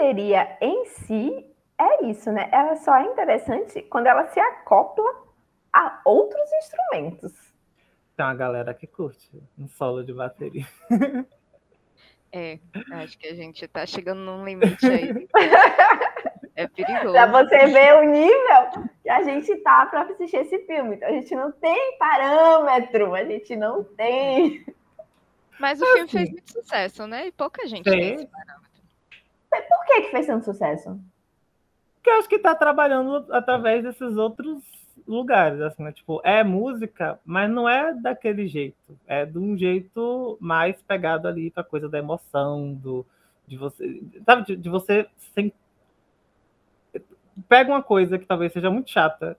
bateria 0.01 0.57
em 0.61 0.85
si 0.85 1.45
é 1.81 2.05
isso, 2.05 2.31
né? 2.31 2.49
Ela 2.51 2.75
só 2.75 2.95
é 2.95 3.03
interessante 3.03 3.81
quando 3.83 4.07
ela 4.07 4.27
se 4.27 4.39
acopla 4.39 5.09
a 5.73 6.01
outros 6.05 6.51
instrumentos. 6.53 7.33
Tem 8.15 8.25
uma 8.25 8.35
galera 8.35 8.73
que 8.73 8.85
curte 8.85 9.29
um 9.57 9.67
solo 9.67 10.03
de 10.03 10.13
bateria. 10.13 10.67
É, 12.33 12.59
acho 12.93 13.17
que 13.17 13.27
a 13.27 13.35
gente 13.35 13.67
tá 13.67 13.85
chegando 13.85 14.21
num 14.21 14.45
limite 14.45 14.85
aí. 14.85 15.27
É 16.55 16.67
perigoso. 16.67 17.13
Pra 17.13 17.25
você 17.27 17.65
ver 17.67 17.95
o 17.95 18.03
nível 18.03 18.89
que 19.01 19.09
a 19.09 19.23
gente 19.23 19.55
tá 19.57 19.85
para 19.85 20.01
assistir 20.01 20.37
esse 20.37 20.59
filme. 20.59 20.95
Então 20.95 21.07
a 21.09 21.11
gente 21.13 21.33
não 21.33 21.51
tem 21.51 21.97
parâmetro, 21.97 23.15
a 23.15 23.23
gente 23.23 23.55
não 23.55 23.83
tem. 23.83 24.65
Mas 25.59 25.81
o 25.81 25.85
filme 25.85 26.09
fez 26.09 26.29
muito 26.29 26.51
sucesso, 26.51 27.07
né? 27.07 27.27
E 27.27 27.31
pouca 27.31 27.65
gente 27.67 27.89
Sim. 27.89 27.97
tem 27.97 28.13
esse 28.15 28.27
parâmetro. 28.27 28.71
Por 29.49 29.85
que, 29.85 30.01
que 30.01 30.11
fez 30.11 30.27
tanto 30.27 30.45
sucesso? 30.45 30.99
Eu 32.05 32.17
acho 32.17 32.27
que 32.27 32.39
tá 32.39 32.55
trabalhando 32.55 33.25
através 33.31 33.83
desses 33.83 34.17
outros 34.17 34.63
lugares, 35.07 35.61
assim, 35.61 35.83
né? 35.83 35.91
Tipo, 35.91 36.21
é 36.23 36.43
música, 36.43 37.19
mas 37.25 37.49
não 37.49 37.67
é 37.69 37.93
daquele 37.93 38.47
jeito. 38.47 38.97
É 39.07 39.25
de 39.25 39.37
um 39.37 39.57
jeito 39.57 40.37
mais 40.39 40.81
pegado 40.81 41.27
ali 41.27 41.51
pra 41.51 41.63
coisa 41.63 41.87
da 41.87 41.99
emoção, 41.99 42.73
do, 42.73 43.05
de 43.47 43.57
você. 43.57 44.01
Sabe, 44.25 44.45
de, 44.45 44.55
de 44.55 44.69
você 44.69 45.07
sem... 45.33 45.53
Pega 47.47 47.71
uma 47.71 47.81
coisa 47.81 48.17
que 48.19 48.25
talvez 48.25 48.51
seja 48.51 48.69
muito 48.69 48.91
chata, 48.91 49.37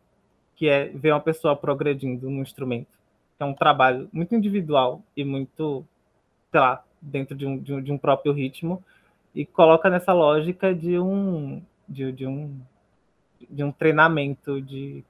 que 0.57 0.69
é 0.69 0.87
ver 0.89 1.13
uma 1.13 1.21
pessoa 1.21 1.57
progredindo 1.57 2.31
no 2.31 2.43
instrumento. 2.43 2.99
Que 3.37 3.43
é 3.43 3.47
um 3.47 3.55
trabalho 3.55 4.09
muito 4.13 4.35
individual 4.35 5.03
e 5.17 5.25
muito, 5.25 5.85
sei 6.51 6.61
lá, 6.61 6.85
dentro 7.01 7.35
de 7.35 7.45
um, 7.45 7.59
de 7.59 7.75
um, 7.75 7.83
de 7.83 7.93
um 7.93 7.99
próprio 7.99 8.33
ritmo, 8.33 8.83
e 9.35 9.45
coloca 9.45 9.91
nessa 9.91 10.13
lógica 10.13 10.75
de 10.75 10.99
um. 10.99 11.63
De, 11.93 12.13
de 12.13 12.27
um 12.27 12.61
de 13.51 13.65
um 13.65 13.73
treinamento 13.73 14.63
de, 14.63 15.05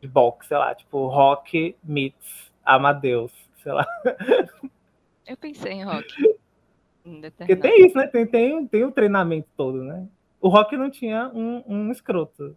de 0.00 0.08
boxe, 0.08 0.48
sei 0.48 0.58
lá, 0.58 0.74
tipo 0.74 1.06
rock 1.06 1.76
meets 1.84 2.50
Amadeus, 2.64 3.32
sei 3.62 3.72
lá. 3.72 3.86
Eu 5.26 5.36
pensei 5.36 5.72
em 5.72 5.84
rock. 5.84 6.36
Porque 7.38 7.56
tem 7.56 7.86
isso, 7.86 7.96
né? 7.96 8.06
Tem, 8.06 8.26
tem, 8.26 8.66
tem 8.66 8.84
o 8.84 8.92
treinamento 8.92 9.48
todo, 9.56 9.82
né? 9.82 10.06
O 10.40 10.48
rock 10.48 10.76
não 10.76 10.90
tinha 10.90 11.30
um, 11.34 11.62
um 11.66 11.90
escroto 11.92 12.56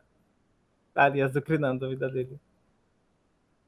ali 0.96 1.22
azucrinando 1.22 1.86
a 1.86 1.90
vida 1.90 2.10
dele. 2.10 2.40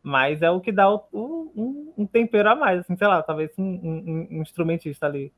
Mas 0.03 0.41
é 0.41 0.49
o 0.51 0.61
que 0.61 0.71
dá 0.71 0.89
o- 0.93 1.03
o- 1.11 1.51
um, 1.55 1.93
um 1.97 2.05
tempero 2.05 2.49
a 2.49 2.55
mais, 2.55 2.79
assim, 2.81 2.95
sei 2.95 3.07
lá, 3.07 3.23
talvez 3.23 3.51
um- 3.57 4.27
um 4.31 4.41
instrumentista 4.41 5.05
ali 5.07 5.33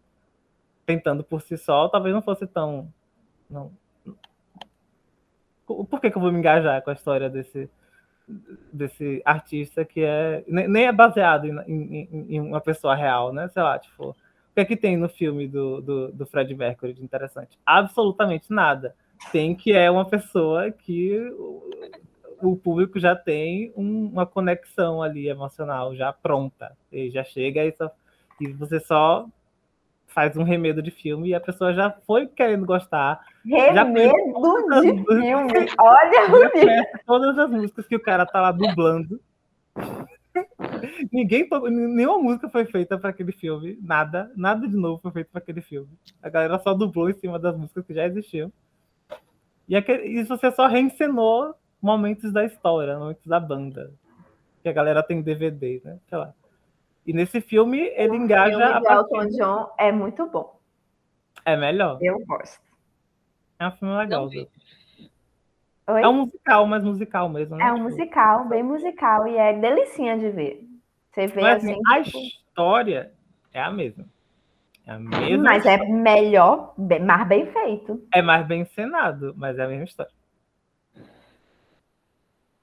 tentando 0.85 1.23
por 1.23 1.41
si 1.41 1.57
só, 1.57 1.87
talvez 1.89 2.13
não 2.13 2.21
fosse 2.21 2.47
tão. 2.47 2.91
Não. 3.49 3.71
Por 5.65 5.99
que, 5.99 6.09
que 6.09 6.17
eu 6.17 6.21
vou 6.21 6.31
me 6.31 6.39
engajar 6.39 6.81
com 6.81 6.89
a 6.89 6.93
história 6.93 7.29
desse, 7.29 7.69
desse 8.71 9.21
artista 9.25 9.83
que 9.83 10.01
é. 10.03 10.43
Nem 10.47 10.85
é 10.85 10.91
baseado 10.91 11.45
em, 11.45 11.59
em- 11.67 12.09
em- 12.11 12.35
em 12.35 12.39
uma 12.39 12.61
pessoa 12.61 12.95
real, 12.95 13.33
né? 13.33 13.47
Sei 13.49 13.61
lá, 13.61 13.77
tipo. 13.79 14.09
O 14.09 14.15
que 14.57 14.61
é 14.61 14.65
que 14.65 14.75
tem 14.75 14.97
no 14.97 15.07
filme 15.07 15.47
do, 15.47 15.81
do, 15.81 16.11
do 16.11 16.25
Fred 16.25 16.53
Mercury 16.55 16.91
de 16.93 17.03
interessante? 17.03 17.59
Absolutamente 17.63 18.51
nada. 18.51 18.95
Tem 19.31 19.53
que 19.53 19.71
é 19.71 19.89
uma 19.91 20.05
pessoa 20.05 20.71
que 20.71 21.15
o, 21.37 21.69
o 22.41 22.55
público 22.55 22.99
já 22.99 23.15
tem 23.15 23.71
um- 23.75 24.07
uma 24.07 24.25
conexão 24.25 25.03
ali 25.03 25.27
emocional 25.29 25.95
já 25.95 26.11
pronta. 26.11 26.75
Ele 26.91 27.11
já 27.11 27.23
chega 27.23 27.63
e, 27.65 27.71
só, 27.71 27.91
e 28.41 28.47
você 28.47 28.79
só 28.79 29.27
faz 30.07 30.35
um 30.35 30.43
remedo 30.43 30.81
de 30.81 30.89
filme 30.89 31.29
e 31.29 31.35
a 31.35 31.39
pessoa 31.39 31.73
já 31.73 31.91
foi 31.91 32.27
querendo 32.27 32.65
gostar, 32.65 33.23
Remedo 33.45 34.81
de 34.81 35.05
filme. 35.05 35.69
Olha 35.79 36.25
o 36.25 36.55
nível. 36.55 36.85
todas 37.05 37.37
as 37.37 37.49
músicas 37.49 37.85
que 37.85 37.95
o 37.95 38.01
cara 38.01 38.25
tá 38.25 38.41
lá 38.41 38.51
dublando. 38.51 39.19
Ninguém 41.11 41.47
nenhuma 41.69 42.19
música 42.19 42.49
foi 42.49 42.65
feita 42.65 42.97
para 42.97 43.09
aquele 43.09 43.31
filme, 43.31 43.77
nada, 43.81 44.31
nada 44.35 44.67
de 44.67 44.75
novo 44.75 45.01
foi 45.01 45.11
feito 45.11 45.29
para 45.31 45.39
aquele 45.39 45.61
filme. 45.61 45.89
A 46.21 46.29
galera 46.29 46.59
só 46.59 46.73
dublou 46.73 47.09
em 47.09 47.13
cima 47.13 47.37
das 47.39 47.55
músicas 47.55 47.85
que 47.85 47.93
já 47.93 48.05
existiam. 48.05 48.51
E, 49.67 49.75
aquele... 49.75 50.07
e 50.07 50.23
você 50.23 50.51
só 50.51 50.67
reencenou 50.67 51.53
momentos 51.81 52.31
da 52.31 52.45
história, 52.45 52.97
momentos 52.97 53.25
da 53.25 53.39
banda. 53.39 53.91
Que 54.63 54.69
a 54.69 54.73
galera 54.73 55.03
tem 55.03 55.21
DVD, 55.21 55.81
né? 55.83 55.97
Sei 56.09 56.17
lá. 56.17 56.33
E 57.07 57.13
nesse 57.13 57.39
filme 57.39 57.79
ele 57.95 58.11
O 58.11 58.15
engaja 58.15 58.49
filme 58.49 58.63
a 58.65 58.79
de 58.79 58.85
Elton 58.85 59.15
partir... 59.15 59.37
John 59.37 59.73
é 59.79 59.91
muito 59.93 60.27
bom. 60.27 60.59
É 61.45 61.55
melhor. 61.55 61.97
Eu 62.01 62.19
gosto. 62.25 62.61
É 63.57 63.67
um 63.67 63.71
filme 63.71 63.95
legal. 63.97 64.23
Não 64.23 64.29
vi. 64.29 64.47
Oi? 65.89 66.01
É 66.01 66.07
um 66.07 66.13
musical, 66.13 66.67
mas 66.67 66.83
musical 66.83 67.29
mesmo. 67.29 67.55
né? 67.55 67.63
É 67.63 67.71
um 67.71 67.75
Tipo, 67.75 67.89
musical, 67.89 68.45
bem 68.49 68.61
musical, 68.61 69.25
e 69.25 69.37
é 69.37 69.53
delicinha 69.53 70.17
de 70.19 70.29
ver. 70.29 70.67
Você 71.11 71.27
vê 71.27 71.41
Mas 71.41 71.63
assim, 71.63 71.71
assim, 71.71 71.81
a 71.87 72.03
tipo, 72.03 72.17
história 72.19 73.13
é 73.53 73.61
a 73.61 73.71
mesma. 73.71 74.05
É 74.85 74.91
a 74.91 74.99
mesma 74.99 75.43
mas 75.43 75.65
é 75.65 75.77
melhor, 75.77 76.73
bem- 76.77 76.99
mais 77.03 77.27
bem 77.27 77.45
feito. 77.51 78.05
É 78.13 78.21
mais 78.21 78.45
bem 78.45 78.61
encenado, 78.61 79.33
mas 79.37 79.57
é 79.57 79.63
a 79.63 79.67
mesma 79.67 79.85
história. 79.85 80.11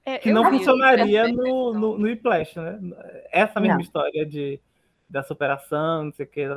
É, 0.05 0.19
Que 0.19 0.31
não 0.31 0.45
funcionaria 0.51 1.21
essa 1.23 1.31
no, 1.31 1.73
no, 1.73 1.97
no 1.97 2.03
Whiplash, 2.05 2.55
né? 2.57 2.79
Essa 3.31 3.59
mesma 3.59 3.75
Não. 3.75 3.81
história 3.81 4.25
de, 4.25 4.59
da 5.09 5.23
superação, 5.23 6.05
não 6.05 6.11
sei 6.11 6.25
o 6.25 6.29
que, 6.29 6.47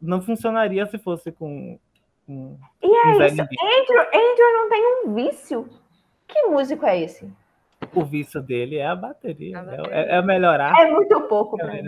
não 0.00 0.22
funcionaria 0.22 0.86
se 0.86 0.96
fosse 0.98 1.32
com. 1.32 1.78
com 2.26 2.56
E 2.82 2.86
é 2.86 3.26
isso. 3.26 3.42
Andrew, 3.42 4.00
Andrew 4.02 4.52
não 4.52 4.68
tem 4.68 4.82
um 5.04 5.14
vício. 5.14 5.68
Que 6.28 6.42
músico 6.42 6.86
é 6.86 7.00
esse? 7.02 7.28
O 7.94 8.04
vício 8.04 8.40
dele 8.40 8.76
é 8.76 8.86
a 8.86 8.94
bateria. 8.96 9.58
A 9.58 9.62
é- 9.62 9.64
bateria. 9.64 9.96
É, 9.96 10.16
é 10.16 10.20
o 10.20 10.24
melhor 10.24 10.60
arte. 10.60 10.80
É 10.80 10.90
muito 10.90 11.20
pouco 11.22 11.60
É. 11.60 11.80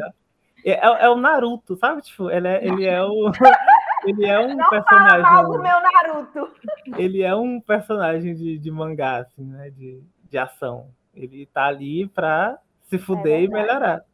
É, 0.65 0.73
é- 0.73 1.05
é 1.05 1.09
o 1.09 1.17
Naruto, 1.17 1.77
sabe? 1.77 2.03
Tipo, 2.03 2.31
ele 2.31 2.49
é, 2.49 2.67
ele 2.67 2.87
é 2.87 3.03
o. 3.03 3.31
Ele 4.07 4.25
é 4.27 4.39
um 4.39 4.57
Fala 4.57 5.19
mal 5.19 5.45
do 5.45 5.59
personagem. 5.59 5.59
meu 5.59 5.83
Naruto. 5.83 6.53
Ele 6.97 7.23
é 7.23 7.35
um 7.35 7.61
personagem 7.61 8.33
de, 8.33 8.57
de 8.57 8.71
mangá, 8.71 9.19
assim, 9.19 9.45
né? 9.45 9.71
De, 9.71 10.01
de 10.31 10.39
ação. 10.39 10.91
Ele 11.15 11.47
tá 11.47 11.67
ali 11.67 12.09
pra 12.09 12.59
se 12.83 12.99
fuder 12.99 13.43
e 13.43 13.49
verdade. 13.49 13.69
melhorar. 13.69 14.05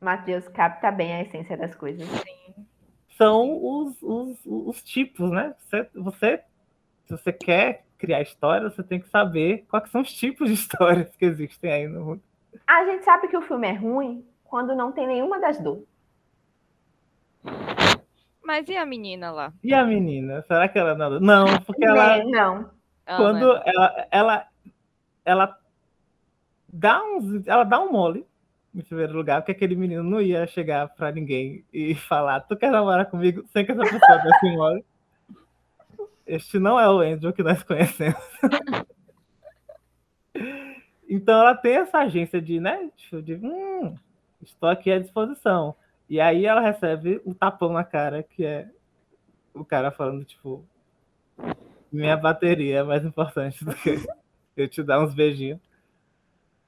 Matheus 0.00 0.46
capta 0.48 0.90
bem 0.90 1.12
a 1.14 1.22
essência 1.22 1.56
das 1.56 1.74
coisas. 1.74 2.08
são 3.16 3.58
os, 3.62 4.02
os, 4.02 4.38
os 4.44 4.82
tipos, 4.82 5.30
né? 5.30 5.54
Você, 5.58 5.90
você, 5.94 6.44
se 7.06 7.12
você 7.12 7.32
quer 7.32 7.84
criar 7.98 8.20
história, 8.22 8.68
você 8.70 8.82
tem 8.82 9.00
que 9.00 9.08
saber 9.08 9.64
quais 9.68 9.90
são 9.90 10.02
os 10.02 10.12
tipos 10.12 10.48
de 10.48 10.54
histórias 10.54 11.14
que 11.16 11.24
existem 11.24 11.72
aí 11.72 11.88
no 11.88 12.04
mundo. 12.04 12.22
A 12.66 12.84
gente 12.86 13.04
sabe 13.04 13.28
que 13.28 13.36
o 13.36 13.42
filme 13.42 13.68
é 13.68 13.72
ruim 13.72 14.24
quando 14.44 14.74
não 14.74 14.92
tem 14.92 15.06
nenhuma 15.06 15.40
das 15.40 15.58
duas. 15.60 15.84
Mas 18.42 18.68
e 18.68 18.76
a 18.76 18.86
menina 18.86 19.30
lá? 19.32 19.52
E 19.62 19.74
a 19.74 19.84
menina? 19.84 20.42
Será 20.42 20.68
que 20.68 20.78
ela 20.78 20.94
não? 20.94 21.20
Não, 21.20 21.46
porque 21.66 21.84
ela, 21.84 22.18
Né? 22.18 22.24
Não. 22.24 22.75
Ela 23.06 23.18
quando 23.18 23.56
é- 23.56 23.62
ela, 23.66 24.06
ela, 24.10 24.48
ela 25.24 25.58
dá 26.68 27.02
uns, 27.02 27.46
ela 27.46 27.64
dá 27.64 27.80
um 27.80 27.92
mole 27.92 28.26
em 28.74 28.82
primeiro 28.82 29.14
lugar, 29.14 29.40
porque 29.40 29.52
aquele 29.52 29.74
menino 29.74 30.02
não 30.02 30.20
ia 30.20 30.46
chegar 30.46 30.88
pra 30.88 31.10
ninguém 31.10 31.64
e 31.72 31.94
falar, 31.96 32.40
tu 32.40 32.56
quer 32.56 32.70
namorar 32.70 33.06
comigo 33.06 33.44
sem 33.52 33.64
que 33.64 33.72
essa 33.72 33.82
pessoa 33.82 34.18
desse 34.18 34.56
mole. 34.56 34.84
Este 36.26 36.58
não 36.58 36.78
é 36.78 36.88
o 36.90 36.98
Andrew 37.00 37.32
que 37.32 37.42
nós 37.42 37.62
conhecemos. 37.62 38.20
Então 41.08 41.40
ela 41.40 41.54
tem 41.54 41.76
essa 41.76 41.98
agência 41.98 42.40
de, 42.42 42.58
né, 42.58 42.90
tipo, 42.96 43.22
de, 43.22 43.36
hum, 43.36 43.94
estou 44.42 44.68
aqui 44.68 44.90
à 44.90 44.98
disposição. 44.98 45.74
E 46.08 46.20
aí 46.20 46.44
ela 46.44 46.60
recebe 46.60 47.20
o 47.24 47.34
tapão 47.34 47.72
na 47.72 47.84
cara, 47.84 48.22
que 48.22 48.44
é 48.44 48.68
o 49.54 49.64
cara 49.64 49.90
falando, 49.90 50.24
tipo, 50.24 50.64
minha 51.96 52.16
bateria 52.16 52.78
é 52.78 52.82
mais 52.82 53.04
importante 53.04 53.64
do 53.64 53.74
que 53.74 53.98
eu 54.56 54.68
te 54.68 54.82
dar 54.82 55.00
uns 55.02 55.14
beijinhos. 55.14 55.60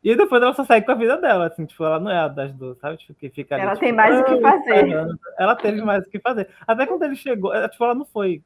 E 0.03 0.15
depois 0.15 0.41
ela 0.41 0.55
só 0.55 0.65
segue 0.65 0.87
com 0.87 0.93
a 0.93 0.95
vida 0.95 1.17
dela, 1.17 1.47
assim, 1.49 1.67
tipo, 1.67 1.85
ela 1.85 1.99
não 1.99 2.11
é 2.11 2.19
a 2.19 2.29
das 2.29 2.53
duas, 2.55 2.79
sabe? 2.79 2.97
Tipo, 2.99 3.15
que 3.15 3.29
fica 3.31 3.57
ali, 3.57 3.65
Ela 3.65 3.73
tipo, 3.73 3.85
tem 3.85 3.93
mais 3.93 4.19
o 4.21 4.25
que 4.25 4.33
"Ah, 4.35 4.41
fazer." 4.53 4.89
caramba." 4.91 5.19
Ela 5.39 5.57
teve 5.57 5.83
mais 5.83 6.07
o 6.07 6.11
que 6.11 6.21
fazer. 6.21 6.49
Até 6.67 6.87
quando 6.87 7.03
ele 7.03 7.17
chegou, 7.17 7.53
ela, 7.53 7.69
tipo, 7.69 7.83
ela 7.85 7.95
não 7.97 8.05
foi 8.05 8.41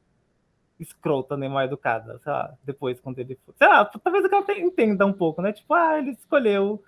escrota 0.79 1.37
nem 1.37 1.47
mal 1.47 1.61
educada, 1.63 2.19
sei 2.23 2.31
lá, 2.31 2.53
depois 2.63 2.99
quando 2.99 3.19
ele 3.19 3.37
foi. 3.45 3.53
Sei 3.57 3.67
lá, 3.67 3.85
talvez 3.85 4.25
ela 4.25 4.43
te- 4.43 4.59
entenda 4.59 5.05
um 5.05 5.13
pouco, 5.13 5.41
né? 5.41 5.53
Tipo, 5.53 5.73
ah, 5.75 5.97
ele 5.99 6.11
escolheu, 6.11 6.83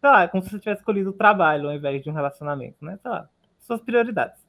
sei 0.00 0.10
lá, 0.10 0.26
como 0.26 0.42
se 0.42 0.50
você 0.50 0.58
tivesse 0.58 0.80
escolhido 0.80 1.10
o 1.10 1.12
trabalho 1.12 1.68
ao 1.68 1.74
invés 1.74 2.02
de 2.02 2.08
um 2.08 2.14
relacionamento, 2.14 2.82
né? 2.84 2.98
Sei 3.02 3.10
lá, 3.10 3.28
suas 3.60 3.82
prioridades. 3.82 4.40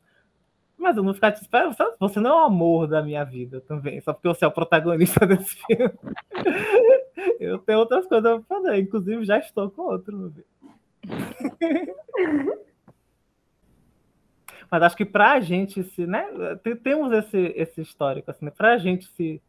Mas 0.78 0.95
eu 0.95 1.03
não 1.03 1.13
ficar 1.13 1.32
te 1.32 1.41
esperando, 1.41 1.75
você 1.99 2.19
não 2.19 2.30
é 2.30 2.34
o 2.43 2.45
amor 2.45 2.88
da 2.88 3.01
minha 3.01 3.23
vida 3.23 3.59
também, 3.61 3.99
só 4.01 4.13
porque 4.13 4.28
você 4.28 4.45
é 4.45 4.47
o 4.47 4.51
protagonista 4.51 5.25
desse 5.28 5.55
filme. 5.65 5.91
Eu 7.39 7.57
tenho 7.59 7.80
outras 7.80 8.05
coisas 8.05 8.45
pra 8.45 8.57
fazer, 8.57 8.78
inclusive 8.80 9.25
já 9.25 9.39
estou 9.39 9.69
com 9.71 9.82
outro. 9.84 10.34
Mas 14.69 14.84
acho 14.84 14.97
que 14.97 15.05
pra 15.05 15.39
gente 15.39 15.84
se, 15.84 16.05
né? 16.05 16.25
te- 16.63 16.75
Temos 16.75 17.11
esse, 17.11 17.38
esse 17.55 17.82
histórico, 17.82 18.30
assim, 18.32 18.45
né? 18.45 18.51
Pra 18.51 18.78
gente 18.78 19.07
se 19.15 19.41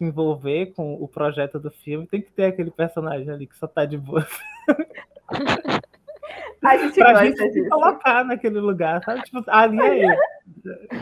envolver 0.00 0.72
com 0.74 0.94
o 0.94 1.08
projeto 1.08 1.58
do 1.58 1.70
filme, 1.70 2.06
tem 2.06 2.20
que 2.20 2.30
ter 2.32 2.44
aquele 2.46 2.70
personagem 2.70 3.30
ali 3.30 3.46
que 3.46 3.56
só 3.56 3.66
tá 3.66 3.84
de 3.84 3.96
boa. 3.96 4.26
A 6.62 6.76
gente 6.76 6.94
Pra 6.94 7.12
gosta 7.12 7.26
gente 7.26 7.52
disso. 7.52 7.68
colocar 7.68 8.24
naquele 8.24 8.60
lugar, 8.60 9.02
sabe? 9.04 9.22
Tipo, 9.22 9.44
ali 9.48 9.80
é 9.80 10.04
eu. 10.04 10.10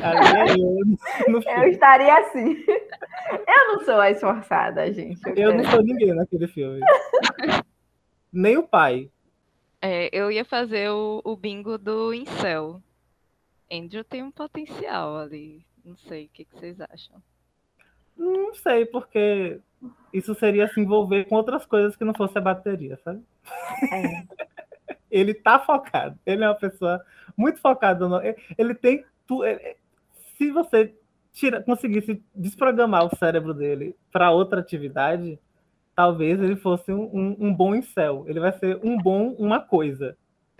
Ali 0.02 0.50
é 0.50 0.54
eu 0.54 1.32
no 1.32 1.42
Eu 1.42 1.68
estaria 1.68 2.14
assim. 2.18 2.64
Eu 2.66 3.68
não 3.68 3.80
sou 3.84 4.00
a 4.00 4.10
esforçada, 4.10 4.92
gente. 4.92 5.20
Eu 5.36 5.54
não 5.54 5.64
sou 5.64 5.82
ninguém 5.82 6.14
naquele 6.14 6.46
filme. 6.48 6.80
Nem 8.32 8.56
o 8.56 8.62
pai. 8.66 9.10
É, 9.80 10.08
eu 10.12 10.30
ia 10.30 10.44
fazer 10.44 10.90
o, 10.90 11.20
o 11.24 11.36
bingo 11.36 11.78
do 11.78 12.12
Incel. 12.12 12.80
Andrew 13.70 14.04
tem 14.04 14.22
um 14.22 14.30
potencial 14.30 15.16
ali. 15.16 15.64
Não 15.84 15.96
sei, 15.96 16.26
o 16.26 16.28
que, 16.30 16.44
que 16.44 16.54
vocês 16.58 16.80
acham? 16.80 17.22
Não 18.16 18.54
sei, 18.54 18.86
porque 18.86 19.58
isso 20.12 20.34
seria 20.34 20.68
se 20.68 20.80
envolver 20.80 21.24
com 21.24 21.34
outras 21.34 21.66
coisas 21.66 21.96
que 21.96 22.04
não 22.04 22.14
fosse 22.14 22.38
a 22.38 22.40
bateria, 22.40 22.98
sabe? 23.04 23.22
É. 23.92 24.24
Ele 25.14 25.32
tá 25.32 25.60
focado. 25.60 26.18
Ele 26.26 26.42
é 26.42 26.48
uma 26.48 26.56
pessoa 26.56 27.00
muito 27.36 27.60
focada. 27.60 28.08
No... 28.08 28.20
Ele 28.58 28.74
tem. 28.74 29.04
Tu... 29.26 29.42
Se 30.36 30.50
você 30.50 30.92
tira... 31.32 31.62
conseguisse 31.62 32.20
desprogramar 32.34 33.06
o 33.06 33.16
cérebro 33.16 33.54
dele 33.54 33.94
para 34.10 34.32
outra 34.32 34.58
atividade, 34.58 35.38
talvez 35.94 36.42
ele 36.42 36.56
fosse 36.56 36.92
um, 36.92 37.04
um, 37.04 37.36
um 37.38 37.54
bom 37.54 37.76
incel. 37.76 38.24
Ele 38.26 38.40
vai 38.40 38.52
ser 38.58 38.80
um 38.82 38.98
bom 38.98 39.28
uma 39.38 39.60
coisa. 39.60 40.16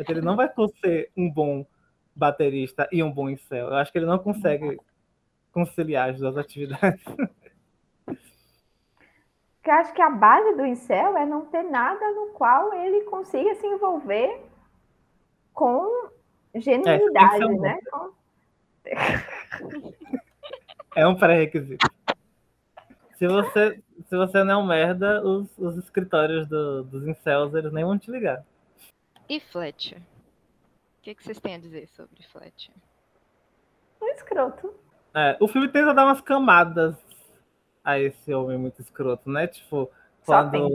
Ele 0.09 0.21
não 0.21 0.37
vai 0.37 0.49
ser 0.81 1.11
um 1.17 1.29
bom 1.29 1.67
baterista 2.15 2.89
e 2.93 3.03
um 3.03 3.11
bom 3.11 3.29
incel. 3.29 3.69
Eu 3.69 3.75
acho 3.75 3.91
que 3.91 3.99
ele 3.99 4.07
não 4.07 4.19
consegue 4.19 4.79
conciliar 5.51 6.11
as 6.11 6.19
duas 6.19 6.37
atividades. 6.37 7.05
Porque 9.65 9.71
eu 9.71 9.75
acho 9.77 9.95
que 9.95 10.03
a 10.03 10.11
base 10.11 10.55
do 10.57 10.67
incel 10.67 11.17
é 11.17 11.25
não 11.25 11.47
ter 11.47 11.63
nada 11.63 12.11
no 12.11 12.27
qual 12.35 12.75
ele 12.75 13.01
consiga 13.05 13.55
se 13.55 13.67
envolver 13.67 14.43
com 15.55 16.11
genuinidade, 16.55 17.25
É, 17.25 17.31
que 17.31 17.37
ser 17.39 17.45
um 17.47 17.61
né? 17.63 17.79
Com- 17.91 18.13
É 20.95 21.07
um 21.09 21.17
pré-requisito. 21.17 21.87
Se 23.17 23.27
você, 23.27 23.83
se 24.07 24.15
você 24.15 24.45
não 24.45 24.53
é 24.53 24.57
um 24.59 24.67
merda, 24.67 25.23
os, 25.27 25.57
os 25.57 25.79
escritórios 25.79 26.47
do- 26.47 26.85
dos 26.85 27.07
incels, 27.09 27.55
eles 27.55 27.73
nem 27.73 27.87
vão 27.87 27.99
te 27.99 28.11
ligar. 28.11 28.45
E 29.27 29.41
Fletcher? 29.41 29.97
O 29.99 31.03
que, 31.05 31.15
que 31.15 31.25
vocês 31.25 31.41
têm 31.41 31.55
a 31.55 31.59
dizer 31.59 31.89
sobre 31.89 32.23
Fletcher? 32.25 32.75
Um 34.03 34.09
escroto. 34.09 34.75
É, 35.15 35.39
o 35.41 35.49
filme 35.49 35.69
tenta 35.69 35.95
dar 35.95 36.05
umas 36.05 36.21
camadas 36.21 36.95
a 37.85 37.99
esse 37.99 38.33
homem 38.33 38.57
muito 38.57 38.81
escroto, 38.81 39.31
né? 39.31 39.47
Tipo, 39.47 39.91
quando 40.25 40.69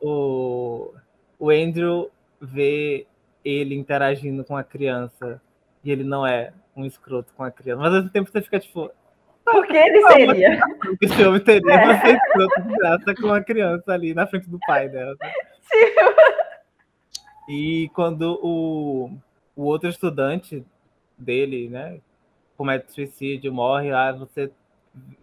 o, 0.00 0.92
o 1.38 1.50
Andrew 1.50 2.10
vê 2.40 3.06
ele 3.44 3.74
interagindo 3.74 4.44
com 4.44 4.56
a 4.56 4.64
criança 4.64 5.40
e 5.84 5.90
ele 5.90 6.04
não 6.04 6.26
é 6.26 6.52
um 6.76 6.84
escroto 6.84 7.32
com 7.34 7.44
a 7.44 7.50
criança. 7.50 7.80
Mas 7.80 7.88
ao 7.92 7.96
mesmo 7.98 8.10
tempo 8.10 8.30
você 8.30 8.42
fica 8.42 8.58
tipo, 8.60 8.90
Porque 9.44 9.76
ele 9.76 10.02
seria. 10.08 10.60
que 10.98 11.04
esse 11.06 11.24
homem 11.24 11.40
teria 11.40 11.62
pra 11.62 12.00
ser 12.00 12.16
escroto 12.16 12.62
de 12.62 12.76
graça 12.76 13.14
com 13.14 13.32
a 13.32 13.42
criança 13.42 13.92
ali 13.92 14.12
na 14.14 14.26
frente 14.26 14.50
do 14.50 14.58
pai 14.66 14.88
dela. 14.88 15.14
né? 15.20 15.32
E 17.48 17.88
quando 17.94 18.38
o, 18.42 19.10
o 19.56 19.62
outro 19.64 19.88
estudante 19.88 20.64
dele, 21.16 21.68
né, 21.68 21.98
comete 22.56 22.92
suicídio, 22.92 23.52
morre, 23.52 23.90
lá 23.90 24.12
você 24.12 24.50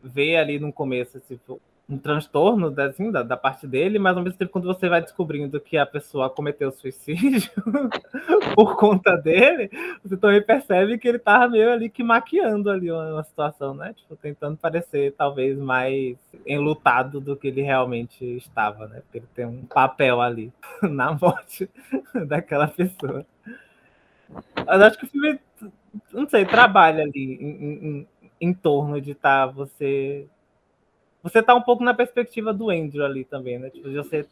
vê 0.04 0.36
ali 0.38 0.60
no 0.60 0.72
começo 0.74 1.20
tipo, 1.20 1.62
um 1.88 1.98
transtorno 1.98 2.72
da, 2.72 2.86
assim, 2.86 3.12
da, 3.12 3.22
da 3.24 3.38
parte 3.38 3.68
dele, 3.68 4.00
mas 4.00 4.18
ao 4.18 4.24
mesmo 4.24 4.38
tempo 4.40 4.52
quando 4.52 4.66
você 4.68 4.90
vai 4.90 5.02
descobrindo 5.02 5.60
que 5.60 5.78
a 5.78 5.86
pessoa 5.86 6.30
cometeu 6.30 6.72
suicídio 6.72 7.52
por 8.56 8.76
conta 8.76 9.16
dele, 9.16 9.70
você 10.04 10.18
também 10.18 10.42
percebe 10.42 10.98
que 10.98 11.08
ele 11.08 11.20
tava 11.20 11.48
meio 11.50 11.72
ali 11.72 11.90
que 11.90 12.04
maquiando 12.04 12.70
ali 12.70 12.92
uma, 12.92 13.14
uma 13.14 13.24
situação, 13.24 13.74
né? 13.74 13.94
Tipo, 13.94 14.16
tentando 14.16 14.58
parecer 14.58 15.14
talvez 15.18 15.58
mais 15.58 16.18
enlutado 16.46 17.20
do 17.22 17.36
que 17.36 17.48
ele 17.48 17.62
realmente 17.62 18.24
estava, 18.38 18.88
né? 18.88 19.02
Porque 19.02 19.20
ele 19.20 19.28
tem 19.36 19.46
um 19.46 19.66
papel 19.66 20.22
ali 20.22 20.52
na 20.82 21.12
morte 21.14 21.70
daquela 22.28 22.68
pessoa. 22.68 23.26
Mas 24.66 24.82
acho 24.82 24.98
que 24.98 25.06
o 25.06 25.10
filme, 25.10 25.40
não 26.14 26.28
sei, 26.30 26.46
trabalha 26.46 27.04
ali 27.04 27.38
em- 27.42 28.08
em- 28.40 28.54
torno 28.54 29.00
de 29.02 29.12
estar 29.12 29.48
você. 29.48 30.28
Você 31.24 31.42
tá 31.42 31.56
um 31.56 31.62
pouco 31.62 31.84
na 31.84 31.94
perspectiva 31.94 32.54
do 32.54 32.70
Andrew 32.70 33.04
ali 33.06 33.26
também, 33.26 33.58
né? 33.58 33.70
Tipo, 33.70 33.90
de 33.90 33.96
você, 33.96 34.28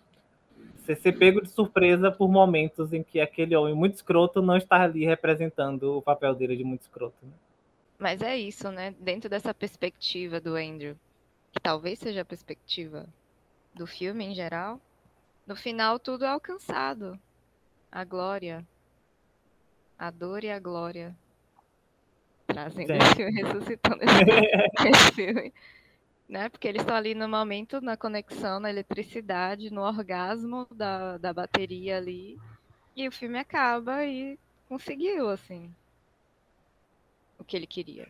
você 0.78 0.96
ser 0.96 1.14
pego 1.14 1.42
de 1.42 1.50
surpresa 1.50 2.12
por 2.12 2.30
momentos 2.30 2.94
em 2.94 3.04
que 3.04 3.20
aquele 3.20 3.56
homem 3.56 3.74
muito 3.74 3.96
escroto 3.96 4.42
não 4.42 4.58
está 4.58 4.82
ali 4.84 5.06
representando 5.06 5.98
o 5.98 6.02
papel 6.02 6.36
dele 6.36 6.56
de 6.56 6.64
muito 6.64 6.82
escroto. 6.82 7.16
Né? 7.24 7.32
Mas 7.98 8.22
é 8.22 8.38
isso, 8.38 8.70
né? 8.72 8.94
Dentro 9.00 9.30
dessa 9.30 9.54
perspectiva 9.54 10.40
do 10.40 10.56
Andrew, 10.56 10.96
que 11.52 11.60
talvez 11.60 12.00
seja 12.00 12.22
a 12.22 12.26
perspectiva 12.26 13.08
do 13.74 13.88
filme 13.88 14.26
em 14.26 14.36
geral, 14.36 14.80
no 15.48 15.56
final 15.56 16.00
tudo 16.00 16.26
é 16.26 16.28
alcançado. 16.28 17.20
A 17.92 18.04
glória, 18.04 18.66
a 19.98 20.12
dor 20.12 20.44
e 20.44 20.50
a 20.52 20.60
glória. 20.60 21.16
Trazendo 22.54 22.92
esse 22.92 23.16
filme, 23.16 23.32
ressuscitando 23.42 24.00
esse, 24.04 24.88
esse 24.90 25.12
filme. 25.14 25.54
Né? 26.30 26.50
Porque 26.50 26.68
eles 26.68 26.82
estão 26.82 26.96
ali 26.96 27.14
no 27.14 27.28
momento, 27.28 27.82
na 27.82 27.98
conexão, 27.98 28.60
na 28.60 28.70
eletricidade, 28.70 29.72
no 29.72 29.82
orgasmo 29.82 30.68
da, 30.72 31.18
da 31.18 31.34
bateria 31.34 31.98
ali. 31.98 32.40
E 32.96 33.08
o 33.08 33.12
filme 33.12 33.40
acaba 33.40 34.06
e 34.06 34.40
conseguiu, 34.70 35.30
assim, 35.30 35.74
o 37.38 37.44
que 37.44 37.58
ele 37.58 37.68
queria. 37.68 38.08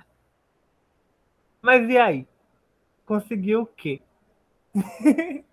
Mas 1.61 1.89
e 1.89 1.97
aí? 1.97 2.27
Conseguiu 3.05 3.61
o 3.61 3.65
quê? 3.65 4.01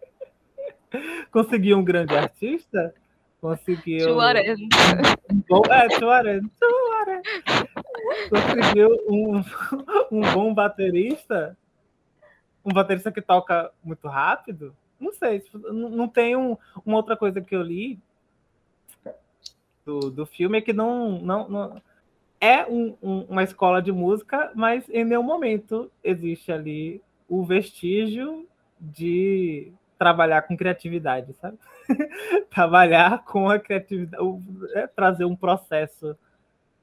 Conseguiu 1.30 1.78
um 1.78 1.84
grande 1.84 2.16
artista? 2.16 2.94
Conseguiu. 3.40 4.00
Chuarenta. 4.00 4.76
Bom, 5.48 5.62
é. 5.70 5.88
Tuareg. 5.98 6.46
Conseguiu 8.28 8.90
um, 9.08 9.38
um 10.12 10.20
bom 10.32 10.52
baterista? 10.54 11.56
Um 12.64 12.72
baterista 12.72 13.10
que 13.10 13.22
toca 13.22 13.70
muito 13.82 14.06
rápido? 14.06 14.76
Não 14.98 15.12
sei. 15.12 15.40
tipo, 15.40 15.58
Não, 15.58 15.88
não 15.88 16.08
tem 16.08 16.36
um- 16.36 16.56
uma 16.84 16.96
outra 16.98 17.16
coisa 17.16 17.40
que 17.40 17.56
eu 17.56 17.62
li 17.62 17.98
do, 19.86 20.10
do 20.10 20.26
filme 20.26 20.58
é 20.58 20.60
que 20.60 20.72
não, 20.74 21.18
não, 21.20 21.48
não- 21.48 21.82
é 22.40 22.66
um- 22.66 22.94
um- 23.02 23.22
uma 23.28 23.42
escola 23.42 23.80
de 23.80 23.90
música, 23.92 24.52
mas 24.54 24.86
em 24.90 25.04
nenhum 25.04 25.22
momento 25.22 25.90
existe 26.04 26.52
ali 26.52 27.00
o 27.28 27.42
vestígio 27.44 28.46
de 28.78 29.72
trabalhar 30.00 30.40
com 30.40 30.56
criatividade, 30.56 31.34
sabe? 31.34 31.58
trabalhar 32.48 33.22
com 33.22 33.50
a 33.50 33.58
criatividade, 33.58 34.24
é, 34.72 34.86
trazer 34.86 35.26
um 35.26 35.36
processo 35.36 36.16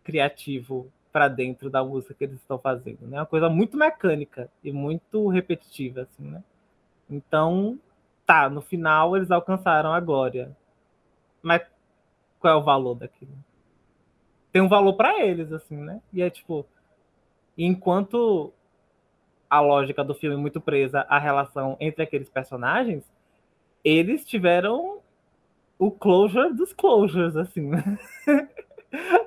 criativo 0.04 0.88
para 1.12 1.28
dentro 1.28 1.68
da 1.68 1.84
música 1.84 2.14
que 2.14 2.26
eles 2.26 2.40
estão 2.40 2.60
fazendo, 2.60 3.08
né? 3.08 3.18
Uma 3.18 3.26
coisa 3.26 3.50
muito 3.50 3.76
mecânica 3.76 4.48
e 4.64 4.72
muito 4.72 5.30
repetitiva, 5.30 6.02
assim, 6.02 6.30
né? 6.30 6.44
Então, 7.10 7.80
tá, 8.24 8.48
no 8.52 8.62
final 8.62 9.18
eles 9.18 9.32
alcançaram 9.32 9.92
a 9.92 10.00
glória. 10.00 10.56
Mas 11.42 11.64
qual 12.40 12.54
é 12.54 12.56
o 12.56 12.64
valor 12.64 12.94
daquilo? 12.94 13.34
Tem 14.52 14.62
um 14.62 14.70
valor 14.70 14.94
para 14.94 15.26
eles, 15.26 15.52
assim, 15.52 15.78
né? 15.78 16.04
E 16.14 16.22
é 16.22 16.30
tipo, 16.30 16.68
enquanto 17.58 18.54
a 19.50 19.60
lógica 19.60 20.04
do 20.04 20.14
filme 20.14 20.36
muito 20.38 20.60
presa 20.60 21.06
à 21.10 21.18
relação 21.18 21.78
entre 21.80 22.04
aqueles 22.04 22.30
personagens, 22.30 23.04
eles 23.84 24.26
tiveram 24.26 25.00
o 25.80 25.92
closure 25.92 26.54
dos 26.54 26.74
closures, 26.74 27.36
assim, 27.36 27.62
né? 27.62 28.00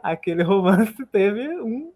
Aquele 0.03 0.43
romance 0.43 1.07
teve 1.07 1.49
um, 1.61 1.93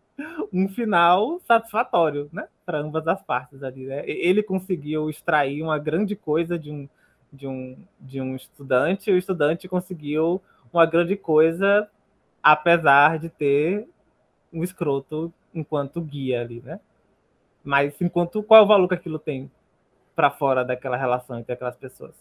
um 0.53 0.69
final 0.69 1.41
satisfatório, 1.41 2.29
né? 2.33 2.47
Para 2.65 2.79
ambas 2.79 3.07
as 3.07 3.23
partes 3.23 3.63
ali, 3.63 3.87
né? 3.87 4.03
Ele 4.07 4.43
conseguiu 4.43 5.11
extrair 5.11 5.63
uma 5.63 5.79
grande 5.79 6.15
coisa 6.15 6.59
de 6.59 6.71
um, 6.71 6.89
de 7.33 7.47
um, 7.47 7.77
de 8.01 8.21
um 8.21 8.37
estudante, 8.37 9.11
e 9.11 9.13
o 9.13 9.19
estudante 9.19 9.69
conseguiu 9.69 10.41
uma 10.73 10.87
grande 10.87 11.17
coisa, 11.17 11.89
apesar 12.43 13.19
de 13.19 13.29
ter 13.29 13.89
um 14.53 14.63
escroto 14.63 15.33
enquanto 15.53 16.01
guia 16.01 16.41
ali, 16.41 16.63
né? 16.65 16.81
Mas 17.65 18.01
enquanto 18.01 18.43
qual 18.43 18.61
é 18.61 18.63
o 18.65 18.67
valor 18.67 18.87
que 18.87 18.95
aquilo 18.95 19.19
tem 19.19 19.51
para 20.15 20.31
fora 20.31 20.65
daquela 20.65 20.97
relação 20.97 21.39
entre 21.39 21.53
aquelas 21.53 21.77
pessoas? 21.77 22.15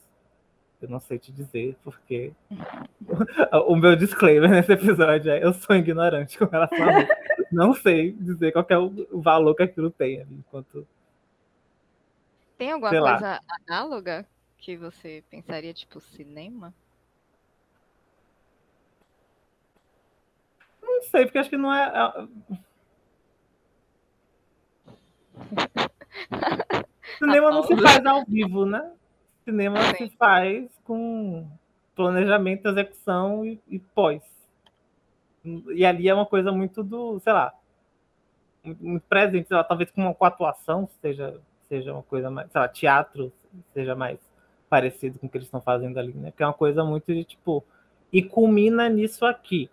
Eu 0.82 0.89
não 0.89 1.00
sei 1.00 1.20
te 1.20 1.32
dizer, 1.32 1.78
porque 1.84 2.34
o 3.68 3.76
meu 3.76 3.96
disclaimer 3.96 4.50
nesse 4.50 4.72
episódio 4.72 5.32
é 5.32 5.44
eu 5.44 5.54
sou 5.54 5.76
ignorante 5.76 6.38
com 6.38 6.46
relação 6.46 6.84
a 6.89 7.02
isso. 7.02 7.12
Não 7.52 7.74
sei 7.74 8.12
dizer 8.14 8.52
qual 8.52 8.66
é 8.70 8.78
o 8.78 9.22
valor 9.22 9.54
que 9.56 9.64
aquilo 9.64 9.91
tem 9.91 10.22
ali, 10.22 10.34
enquanto 10.36 10.88
Tem 12.58 12.72
alguma 12.72 12.89
Sei 12.89 13.00
lá. 13.00 13.12
coisa 13.12 13.39
análoga 13.68 14.26
que 14.58 14.76
você 14.78 15.24
pensaria, 15.30 15.74
tipo, 15.74 16.00
cinema? 16.00 16.74
não 20.94 21.02
sei, 21.04 21.26
porque 21.26 21.38
acho 21.38 21.50
que 21.50 21.58
não 21.58 21.74
é. 21.74 21.91
Cinema 27.18 27.52
não 27.52 27.64
se 27.64 27.76
faz 27.78 28.06
ao 28.06 28.26
vivo, 28.26 28.66
né? 28.66 28.92
Cinema 29.44 29.82
se 29.96 29.98
Sim. 29.98 30.10
faz 30.18 30.70
com 30.84 31.48
planejamento, 31.96 32.68
execução 32.68 33.46
e, 33.46 33.60
e 33.68 33.80
pós. 33.80 34.22
E 35.76 35.86
ali 35.86 36.08
é 36.08 36.14
uma 36.14 36.26
coisa 36.26 36.52
muito 36.52 36.84
do, 36.84 37.20
sei 37.20 37.34
lá, 37.34 37.54
muito 38.64 39.04
presente, 39.08 39.48
sei 39.48 39.58
lá, 39.58 39.64
talvez 39.64 39.92
com, 39.92 40.02
uma, 40.02 40.14
com 40.14 40.26
atuação 40.26 40.88
seja, 41.02 41.40
seja 41.68 41.94
uma 41.94 42.04
coisa 42.04 42.30
mais, 42.30 42.50
sei 42.52 42.62
lá, 42.62 42.68
teatro 42.68 43.32
seja 43.74 43.94
mais 43.94 44.20
parecido 44.70 45.20
com 45.20 45.28
o 45.28 45.30
que 45.30 45.38
eles 45.38 45.48
estão 45.48 45.62
fazendo 45.62 46.00
ali, 46.00 46.14
né? 46.14 46.32
Que 46.36 46.42
é 46.44 46.48
uma 46.48 46.54
coisa 46.54 46.84
muito 46.84 47.14
de 47.14 47.24
tipo, 47.24 47.64
e 48.12 48.24
culmina 48.24 48.88
nisso 48.90 49.26
aqui. 49.26 49.70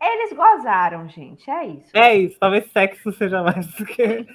Eles 0.00 0.32
gozaram, 0.32 1.08
gente, 1.08 1.50
é 1.50 1.66
isso. 1.66 1.90
É 1.94 2.14
isso, 2.14 2.38
talvez 2.38 2.70
sexo 2.72 3.12
seja 3.12 3.42
mais 3.42 3.66
do 3.66 3.84
que. 3.84 4.02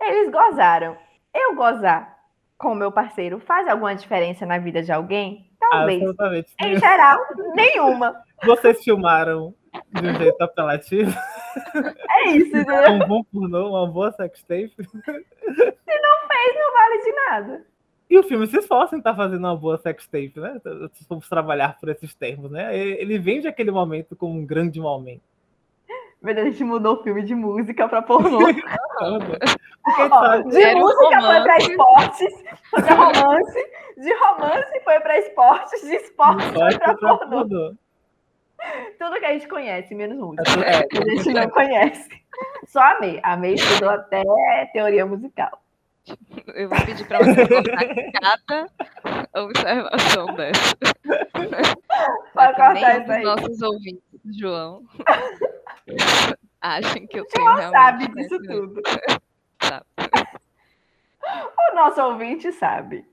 Eles 0.00 0.30
gozaram. 0.30 0.96
Eu 1.34 1.54
gozar 1.54 2.18
com 2.58 2.72
o 2.72 2.74
meu 2.74 2.90
parceiro 2.90 3.40
faz 3.40 3.68
alguma 3.68 3.94
diferença 3.94 4.44
na 4.44 4.58
vida 4.58 4.82
de 4.82 4.92
alguém? 4.92 5.50
Talvez. 5.58 6.00
Absolutamente. 6.02 6.54
Em 6.60 6.78
geral, 6.78 7.18
nenhuma. 7.54 8.22
Vocês 8.44 8.82
filmaram 8.82 9.54
de 9.92 10.08
um 10.08 10.14
jeito 10.14 10.42
apelativo, 10.42 11.10
É 12.10 12.30
isso, 12.30 12.56
entendeu? 12.56 12.92
um 12.92 12.98
bom 13.06 13.24
pornô, 13.24 13.70
uma 13.70 13.90
boa 13.90 14.12
sextape. 14.12 14.74
Não 14.78 16.72
vale 16.72 17.02
de 17.02 17.12
nada. 17.12 17.66
E 18.10 18.18
o 18.18 18.24
filme 18.24 18.44
se 18.48 18.58
esforça 18.58 18.96
em 18.96 18.98
estar 18.98 19.14
fazendo 19.14 19.38
uma 19.38 19.56
boa 19.56 19.78
sextape, 19.78 20.32
né? 20.40 20.60
Se 20.94 21.04
formos 21.04 21.28
trabalhar 21.28 21.78
por 21.78 21.88
esses 21.88 22.12
termos, 22.12 22.50
né? 22.50 22.76
Ele 22.76 23.16
vende 23.20 23.46
aquele 23.46 23.70
momento 23.70 24.16
como 24.16 24.34
um 24.34 24.44
grande 24.44 24.80
momento. 24.80 25.22
Deus, 26.20 26.38
a 26.38 26.44
gente 26.44 26.64
mudou 26.64 26.96
o 26.96 27.02
filme 27.02 27.22
de 27.22 27.34
música 27.34 27.88
pra 27.88 28.02
pornô. 28.02 28.40
Porque 29.82 30.02
Ó, 30.10 30.36
de 30.42 30.74
música 30.74 31.20
foi 31.22 31.40
pra 31.40 31.56
esportes, 31.56 32.44
foi 32.68 32.82
pra 32.82 32.94
romance, 32.94 33.70
de 33.96 34.14
romance 34.14 34.80
foi 34.84 35.00
pra 35.00 35.18
esportes, 35.18 35.80
de 35.80 35.94
esportes 35.94 36.46
foi 36.48 36.78
pra 36.78 36.94
pornô. 36.96 37.28
pornô. 37.28 37.74
Tudo 38.98 39.18
que 39.18 39.24
a 39.24 39.32
gente 39.32 39.48
conhece, 39.48 39.94
menos 39.94 40.18
música. 40.18 40.60
É, 40.60 40.80
a 40.80 41.10
gente 41.14 41.32
não 41.32 41.48
conhece. 41.48 42.08
Só 42.66 42.80
amei. 42.80 43.18
Amei 43.22 43.54
estudou 43.54 43.90
até 43.90 44.22
teoria 44.72 45.06
musical. 45.06 45.62
Eu 46.54 46.68
vou 46.68 46.78
pedir 46.84 47.06
pra 47.06 47.18
você 47.18 47.46
cortar 47.46 47.84
cada 48.20 48.70
observação 49.42 50.26
dessa. 50.34 50.76
Pode 52.34 52.56
cortar 52.56 53.00
isso 53.02 53.12
aí. 53.12 53.22
nossos 53.22 53.62
ouvintes, 53.62 54.02
João, 54.38 54.84
achem 56.60 57.06
que 57.06 57.20
eu 57.20 57.26
tenho 57.26 57.44
Não 57.46 57.56
realmente 57.56 58.04
sabe 58.04 58.14
disso 58.14 58.42
tudo. 58.42 58.82
Sabe. 59.62 59.86
O 61.70 61.74
nosso 61.74 62.02
ouvinte 62.02 62.50
sabe. 62.52 63.06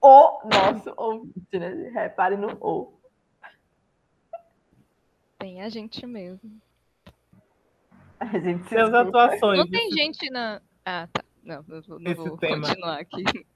O 0.00 0.40
nosso 0.48 0.92
ouvinte, 0.96 1.58
né? 1.58 1.90
Repare 1.92 2.36
no 2.36 2.56
o. 2.60 2.92
Tem 5.38 5.62
a 5.62 5.68
gente 5.68 6.06
mesmo. 6.06 6.60
A 8.18 8.26
gente 8.26 8.64
se 8.64 8.70
Tem 8.70 8.78
as 8.80 8.90
desculpa. 8.90 9.00
atuações. 9.00 9.58
Não 9.58 9.70
tem 9.70 9.90
gente 9.92 10.30
na. 10.30 10.60
Ah, 10.84 11.06
tá. 11.12 11.19
Não, 11.42 11.64
não 11.66 11.78
Esse 11.78 12.14
vou 12.14 12.36
tema. 12.38 12.68
continuar 12.68 12.98
aqui. 13.00 13.24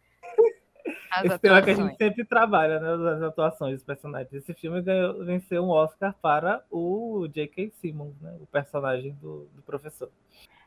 As 1.10 1.24
Esse 1.26 1.38
tema 1.38 1.62
que 1.62 1.70
a 1.70 1.74
gente 1.74 1.96
sempre 1.96 2.24
trabalha, 2.24 2.80
né? 2.80 3.12
As 3.14 3.22
atuações 3.22 3.74
dos 3.76 3.84
personagens. 3.84 4.32
Esse 4.32 4.52
filme 4.52 4.82
ganhou, 4.82 5.24
venceu 5.24 5.64
um 5.64 5.70
Oscar 5.70 6.14
para 6.20 6.62
o 6.70 7.26
J.K. 7.28 7.70
Simmons, 7.80 8.20
né? 8.20 8.36
O 8.40 8.46
personagem 8.46 9.12
do, 9.22 9.48
do 9.54 9.62
professor. 9.62 10.10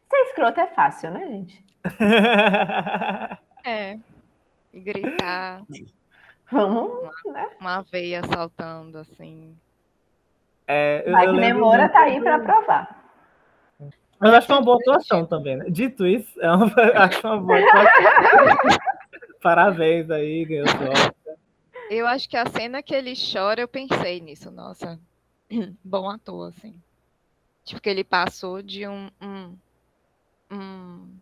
Ser 0.09 0.17
escroto 0.29 0.59
é 0.59 0.67
fácil, 0.67 1.11
né, 1.11 1.27
gente? 1.27 1.65
É. 3.65 3.99
E 4.73 4.79
gritar, 4.79 5.61
Vamos, 6.49 7.09
né? 7.25 7.49
uma 7.59 7.81
veia 7.81 8.21
saltando 8.23 8.99
assim. 8.99 9.53
É, 10.65 11.03
eu- 11.05 11.11
Wagner 11.11 11.53
Moura 11.57 11.89
tá 11.89 11.99
aí 12.03 12.21
pra 12.21 12.39
provar. 12.39 13.06
Mas 14.19 14.33
acho 14.33 14.47
que 14.47 14.53
é 14.53 14.55
uma 14.55 14.63
boa 14.63 14.77
atuação 14.79 15.25
também, 15.25 15.57
né? 15.57 15.65
Dito 15.69 16.05
isso, 16.05 16.39
é 16.41 16.51
uma, 16.51 16.65
acho 16.95 17.27
uma 17.27 17.37
boa 17.39 17.59
atuação. 17.59 18.79
Parabéns 19.41 20.09
aí, 20.09 20.43
ganhou. 20.45 20.65
Eu 21.89 22.05
acho 22.07 22.27
que 22.27 22.35
a 22.35 22.45
cena 22.49 22.81
que 22.81 22.93
ele 22.93 23.13
chora, 23.15 23.61
eu 23.61 23.67
pensei 23.67 24.19
nisso, 24.19 24.49
nossa. 24.51 24.99
Bom 25.83 26.09
ator, 26.09 26.49
assim. 26.49 26.75
Tipo, 27.63 27.81
que 27.81 27.89
ele 27.89 28.03
passou 28.03 28.61
de 28.61 28.87
um, 28.87 29.09
um- 29.21 29.57
um- 30.51 31.17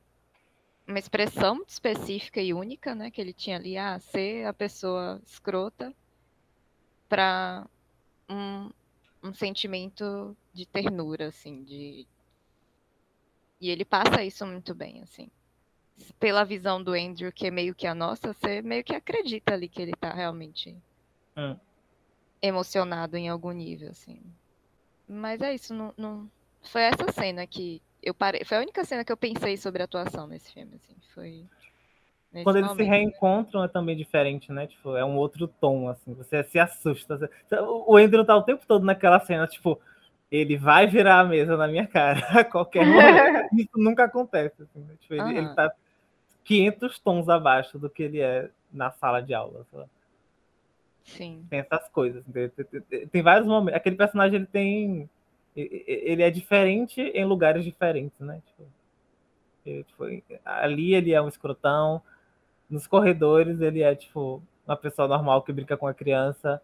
uma 0.88 1.00
expressão 1.00 1.64
específica 1.68 2.40
e 2.42 2.54
única, 2.54 2.96
né? 2.96 3.12
Que 3.12 3.20
ele 3.20 3.34
tinha 3.34 3.58
ali, 3.58 3.78
ah, 3.78 4.00
ser 4.00 4.46
a 4.46 4.54
pessoa 4.54 5.20
escrota, 5.26 5.94
para 7.10 7.66
um, 8.30 8.70
um 9.24 9.34
sentimento 9.34 10.36
de 10.54 10.66
ternura, 10.66 11.28
assim, 11.28 11.64
de. 11.64 12.08
E 13.60 13.70
ele 13.70 13.84
passa 13.84 14.24
isso 14.24 14.46
muito 14.46 14.74
bem, 14.74 15.04
assim. 15.04 15.30
Pela 16.20 16.46
visão 16.46 16.84
do 16.84 16.94
Andrew, 16.94 17.32
que 17.34 17.48
é 17.48 17.52
meio 17.52 17.76
que 17.76 17.88
a 17.88 17.96
nossa, 17.96 18.34
você 18.34 18.62
meio 18.62 18.84
que 18.84 18.96
acredita 18.96 19.54
ali 19.54 19.70
que 19.70 19.82
ele 19.82 19.94
tá 19.94 20.14
realmente 20.14 20.78
Hum. 21.38 21.60
emocionado 22.42 23.18
em 23.18 23.28
algum 23.30 23.52
nível, 23.52 23.90
assim. 23.90 24.22
Mas 25.08 25.42
é 25.42 25.54
isso, 25.56 25.74
não, 25.74 25.94
não... 25.98 26.32
foi 26.64 26.84
essa 26.84 27.12
cena 27.14 27.48
que 27.48 27.82
eu 28.04 28.14
parei. 28.14 28.44
Foi 28.46 28.58
a 28.58 28.62
única 28.62 28.86
cena 28.86 29.06
que 29.06 29.12
eu 29.12 29.18
pensei 29.18 29.58
sobre 29.58 29.82
a 29.82 29.86
atuação 29.86 30.28
nesse 30.28 30.52
filme, 30.54 30.76
assim. 30.76 30.96
Foi. 31.14 31.46
Quando 32.44 32.58
eles 32.58 32.74
se 32.74 32.84
momento. 32.84 32.84
reencontram 32.84 33.64
é 33.64 33.68
também 33.68 33.96
diferente, 33.98 34.52
né? 34.52 34.68
Tipo, 34.68 34.96
é 34.96 35.04
um 35.04 35.18
outro 35.18 35.48
tom, 35.48 35.90
assim. 35.90 36.14
Você 36.14 36.44
se 36.44 36.60
assusta. 36.60 37.18
Você- 37.18 37.60
O 37.60 37.98
Andrew 37.98 38.24
tá 38.26 38.36
o 38.38 38.44
tempo 38.44 38.66
todo 38.68 38.86
naquela 38.86 39.20
cena, 39.20 39.48
tipo, 39.48 39.80
ele 40.36 40.58
vai 40.58 40.88
virar 40.88 41.20
a 41.20 41.24
mesa 41.24 41.56
na 41.58 41.68
minha 41.68 41.88
cara 41.88 42.20
a 42.40 42.44
qualquer 42.44 42.86
momento. 42.86 43.50
Isso 43.58 43.78
nunca 43.78 44.06
acontece, 44.06 44.64
assim, 44.64 44.80
né? 44.80 44.96
Tipo, 45.00 45.14
ele, 45.16 45.30
ele 45.38 45.48
Aham. 45.48 45.56
tá 45.56 45.74
500 46.44 47.00
tons 47.00 47.30
abaixo 47.30 47.80
do 47.80 47.90
que 47.90 48.04
ele 48.04 48.20
é 48.20 48.50
na 48.72 48.92
sala 48.92 49.22
de 49.22 49.34
aula. 49.34 49.66
Sim. 51.04 51.46
Tem 51.50 51.60
essas 51.60 51.88
coisas. 51.90 52.24
Tem, 52.26 52.50
tem- 52.50 53.08
tem- 53.08 53.22
vários 53.22 53.48
momentos. 53.48 53.78
Aquele 53.78 53.96
personagem, 53.96 54.36
ele 54.38 54.46
tem... 54.46 55.10
Ele 55.56 56.22
é 56.22 56.30
diferente 56.30 57.00
em 57.00 57.24
lugares 57.24 57.64
diferentes, 57.64 58.20
né? 58.20 58.42
Tipo, 58.46 58.64
ele, 59.66 59.84
tipo, 59.84 60.04
ali 60.44 60.94
ele 60.94 61.14
é 61.14 61.22
um 61.22 61.30
escrotão, 61.30 62.02
nos 62.70 62.88
corredores 62.88 63.62
ele 63.62 63.82
é 63.82 63.96
tipo 63.96 64.42
uma 64.68 64.76
pessoa 64.76 65.08
normal 65.08 65.42
que 65.44 65.54
brinca 65.54 65.78
com 65.78 65.88
a 65.88 65.94
criança. 65.94 66.62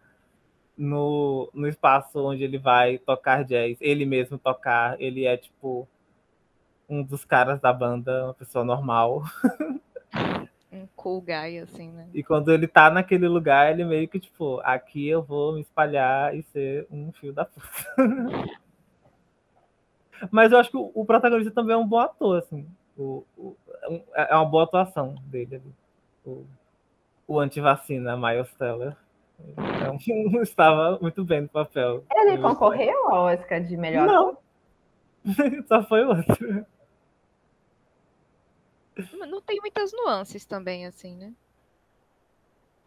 No, 0.76 1.50
no 1.52 1.68
espaço 1.68 2.18
onde 2.24 2.42
ele 2.42 2.58
vai 2.58 2.98
tocar 2.98 3.44
jazz, 3.44 3.76
ele 3.80 4.06
mesmo 4.06 4.38
tocar, 4.38 5.00
ele 5.00 5.26
é 5.26 5.36
tipo 5.36 5.86
um 6.88 7.02
dos 7.02 7.24
caras 7.24 7.60
da 7.60 7.72
banda, 7.72 8.24
uma 8.26 8.34
pessoa 8.34 8.64
normal. 8.64 9.22
Um 10.74 10.86
cool 10.96 11.20
guy, 11.20 11.58
assim, 11.58 11.90
né? 11.90 12.08
E 12.14 12.22
quando 12.24 12.50
ele 12.50 12.66
tá 12.66 12.88
naquele 12.90 13.28
lugar, 13.28 13.70
ele 13.70 13.84
meio 13.84 14.08
que 14.08 14.18
tipo, 14.18 14.58
aqui 14.64 15.06
eu 15.06 15.22
vou 15.22 15.52
me 15.52 15.60
espalhar 15.60 16.34
e 16.34 16.42
ser 16.44 16.86
um 16.90 17.12
fio 17.12 17.30
da 17.30 17.44
puta. 17.44 17.66
Mas 20.30 20.50
eu 20.50 20.58
acho 20.58 20.70
que 20.70 20.76
o, 20.78 21.04
protagonista 21.04 21.50
também 21.50 21.74
é 21.74 21.78
um 21.78 21.86
bom 21.86 21.98
ator, 21.98 22.38
assim. 22.38 22.66
O, 22.96 23.22
o- 23.36 23.56
é 23.82 23.88
um- 23.90 24.02
é 24.14 24.34
uma 24.34 24.46
boa 24.46 24.64
atuação 24.64 25.14
dele 25.26 25.56
ali. 25.56 25.74
O, 26.24 26.46
o 27.26 27.38
antivacina, 27.38 28.16
Miles 28.16 28.52
Teller. 28.54 28.96
Então, 29.50 29.98
estava 30.42 30.98
muito 31.00 31.24
bem 31.24 31.42
no 31.42 31.48
papel. 31.48 32.04
Ele 32.10 32.36
Eu 32.36 32.42
concorreu 32.42 33.08
ao 33.14 33.24
Oscar 33.26 33.62
de 33.62 33.76
melhor 33.76 34.06
Não. 34.06 34.38
Só 35.66 35.82
foi 35.84 36.04
outro. 36.04 36.66
Não 39.28 39.40
tem 39.40 39.58
muitas 39.60 39.92
nuances 39.92 40.44
também, 40.44 40.86
assim, 40.86 41.16
né? 41.16 41.32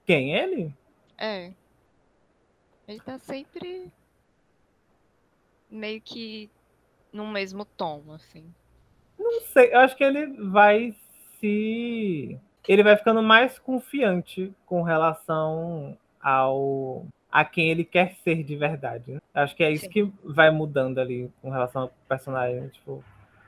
Quem? 0.05 0.35
Ele? 0.35 0.73
É. 1.17 1.51
Ele 2.87 2.99
tá 2.99 3.17
sempre 3.17 3.91
meio 5.69 5.99
que 6.01 6.49
no 7.11 7.25
mesmo 7.27 7.65
tom, 7.65 8.03
assim. 8.13 8.53
Não 9.17 9.41
sei, 9.41 9.73
eu 9.73 9.79
acho 9.79 9.95
que 9.95 10.03
ele 10.03 10.27
vai 10.49 10.95
se. 11.39 12.39
Ele 12.67 12.83
vai 12.83 12.97
ficando 12.97 13.21
mais 13.21 13.57
confiante 13.59 14.53
com 14.65 14.81
relação 14.81 15.97
ao 16.25 17.05
a 17.31 17.45
quem 17.45 17.69
ele 17.69 17.83
quer 17.83 18.15
ser 18.23 18.43
de 18.43 18.55
verdade. 18.55 19.11
né? 19.11 19.19
Acho 19.33 19.55
que 19.55 19.63
é 19.63 19.69
isso 19.69 19.83
Sim. 19.85 19.91
que 19.91 20.11
vai 20.23 20.49
mudando 20.49 20.99
ali 20.99 21.29
com 21.41 21.49
relação 21.49 21.83
ao 21.83 21.91
personagem. 22.07 22.69
Tipo, 22.69 23.03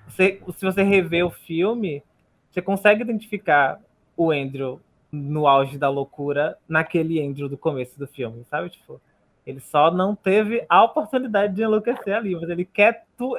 você, 0.05 0.41
se 0.55 0.65
você 0.65 0.83
rever 0.83 1.25
o 1.25 1.31
filme, 1.31 2.03
você 2.51 2.61
consegue 2.61 3.01
identificar 3.01 3.79
o 4.15 4.29
Andrew 4.29 4.79
no 5.09 5.47
auge 5.47 5.77
da 5.77 5.89
loucura 5.89 6.57
naquele 6.67 7.25
Andrew 7.25 7.47
do 7.47 7.57
começo 7.57 7.97
do 7.97 8.05
filme, 8.05 8.45
sabe? 8.49 8.69
Tipo, 8.69 9.01
ele 9.45 9.61
só 9.61 9.89
não 9.89 10.13
teve 10.13 10.65
a 10.67 10.83
oportunidade 10.83 11.55
de 11.55 11.63
enlouquecer 11.63 12.13
ali, 12.13 12.35
mas 12.35 12.49
ele 12.49 12.65
quer 12.65 13.05
tu, 13.17 13.37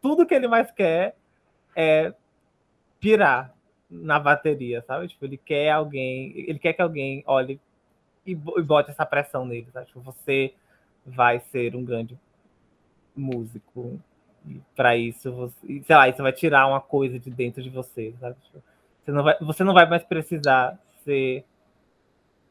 tudo 0.00 0.24
que 0.24 0.34
ele 0.34 0.48
mais 0.48 0.70
quer 0.70 1.14
é 1.76 2.14
pirar 2.98 3.54
na 3.90 4.18
bateria, 4.18 4.82
sabe? 4.86 5.08
Tipo, 5.08 5.26
ele 5.26 5.36
quer 5.36 5.70
alguém, 5.70 6.32
ele 6.48 6.58
quer 6.58 6.72
que 6.72 6.80
alguém 6.80 7.22
olhe 7.26 7.60
e 8.26 8.32
e 8.32 8.62
bote 8.62 8.90
essa 8.90 9.06
pressão 9.06 9.44
nele, 9.46 9.68
sabe? 9.72 9.86
Tipo, 9.86 10.00
você 10.00 10.54
vai 11.04 11.40
ser 11.40 11.74
um 11.76 11.84
grande 11.84 12.18
músico. 13.14 14.00
E 14.46 14.60
para 14.76 14.96
isso, 14.96 15.32
você, 15.32 15.66
e, 15.66 15.82
sei 15.82 15.96
lá, 15.96 16.08
isso 16.08 16.22
vai 16.22 16.32
tirar 16.32 16.66
uma 16.66 16.80
coisa 16.80 17.18
de 17.18 17.30
dentro 17.30 17.62
de 17.62 17.70
você, 17.70 18.14
sabe? 18.20 18.36
Tipo, 18.42 18.62
você 19.04 19.12
não 19.12 19.22
vai, 19.22 19.38
você 19.40 19.64
não 19.64 19.74
vai 19.74 19.88
mais 19.88 20.04
precisar 20.04 20.78
ser 21.04 21.44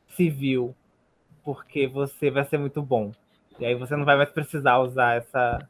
civil 0.07 0.75
porque 1.43 1.87
você 1.87 2.31
vai 2.31 2.45
ser 2.45 2.57
muito 2.57 2.81
bom. 2.81 3.11
E 3.59 3.65
aí 3.65 3.75
você 3.75 3.95
não 3.95 4.05
vai 4.05 4.15
mais 4.15 4.29
precisar 4.29 4.79
usar 4.79 5.17
essa, 5.17 5.67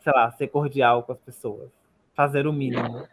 sei 0.00 0.12
lá, 0.12 0.30
ser 0.32 0.48
cordial 0.48 1.02
com 1.02 1.12
as 1.12 1.20
pessoas, 1.20 1.70
fazer 2.14 2.46
o 2.46 2.52
mínimo. 2.52 3.06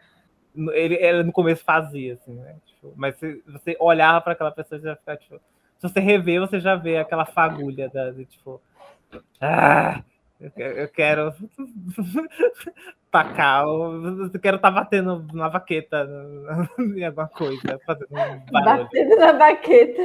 Ele, 0.72 0.94
ele 0.94 1.22
no 1.22 1.32
começo 1.32 1.62
fazia, 1.62 2.14
assim, 2.14 2.32
né? 2.34 2.56
Tipo, 2.66 2.94
mas 2.96 3.16
se 3.16 3.42
você 3.46 3.76
olhava 3.78 4.20
para 4.22 4.32
aquela 4.32 4.50
pessoa, 4.50 4.80
você 4.80 4.86
vai 4.86 4.96
ficar, 4.96 5.16
tipo. 5.18 5.40
Se 5.78 5.88
você 5.88 6.00
rever, 6.00 6.40
você 6.40 6.58
já 6.60 6.74
vê 6.74 6.98
aquela 6.98 7.26
fagulha 7.26 7.88
da, 7.88 8.10
de, 8.10 8.24
tipo. 8.24 8.60
Ah, 9.40 10.02
eu, 10.40 10.50
que- 10.50 10.62
eu 10.62 10.88
quero 10.88 11.34
tacar, 13.10 13.64
eu 13.66 14.40
quero 14.40 14.56
estar 14.56 14.70
batendo 14.70 15.26
na 15.32 15.48
vaqueta 15.48 16.06
em 16.78 17.04
alguma 17.04 17.28
coisa, 17.28 17.78
fazendo 17.84 18.08
um 18.10 18.38
barulho. 18.50 18.84
Batendo 18.84 19.16
na 19.16 19.32
baqueta. 19.32 20.02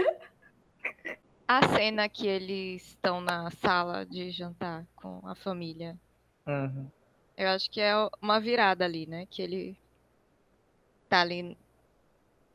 A 1.47 1.67
cena 1.75 2.07
que 2.07 2.27
eles 2.27 2.81
estão 2.89 3.19
na 3.19 3.49
sala 3.51 4.05
de 4.05 4.31
jantar 4.31 4.85
com 4.95 5.21
a 5.27 5.35
família, 5.35 5.97
Uhum. 6.47 6.87
eu 7.37 7.49
acho 7.49 7.69
que 7.69 7.79
é 7.79 7.93
uma 8.21 8.39
virada 8.39 8.83
ali, 8.85 9.05
né? 9.05 9.25
Que 9.29 9.41
ele 9.41 9.77
tá 11.09 11.21
ali 11.21 11.57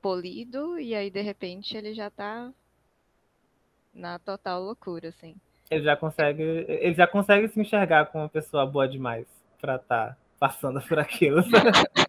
polido 0.01 0.79
e 0.79 0.95
aí 0.95 1.11
de 1.11 1.21
repente 1.21 1.77
ele 1.77 1.93
já 1.95 2.11
tá 2.11 2.51
na 3.97 4.19
total 4.19 4.63
loucura, 4.63 5.09
assim. 5.09 5.35
Ele 5.71 5.83
já 5.83 5.97
consegue, 5.97 6.43
ele 6.69 6.95
já 6.95 7.07
consegue 7.07 7.49
se 7.49 7.61
enxergar 7.61 8.07
como 8.07 8.25
uma 8.25 8.31
pessoa 8.31 8.65
boa 8.65 8.87
demais 8.87 9.27
para 9.61 9.77
estar 9.77 10.17
passando 10.39 10.81
por 10.83 10.99
aquilo. 10.99 11.43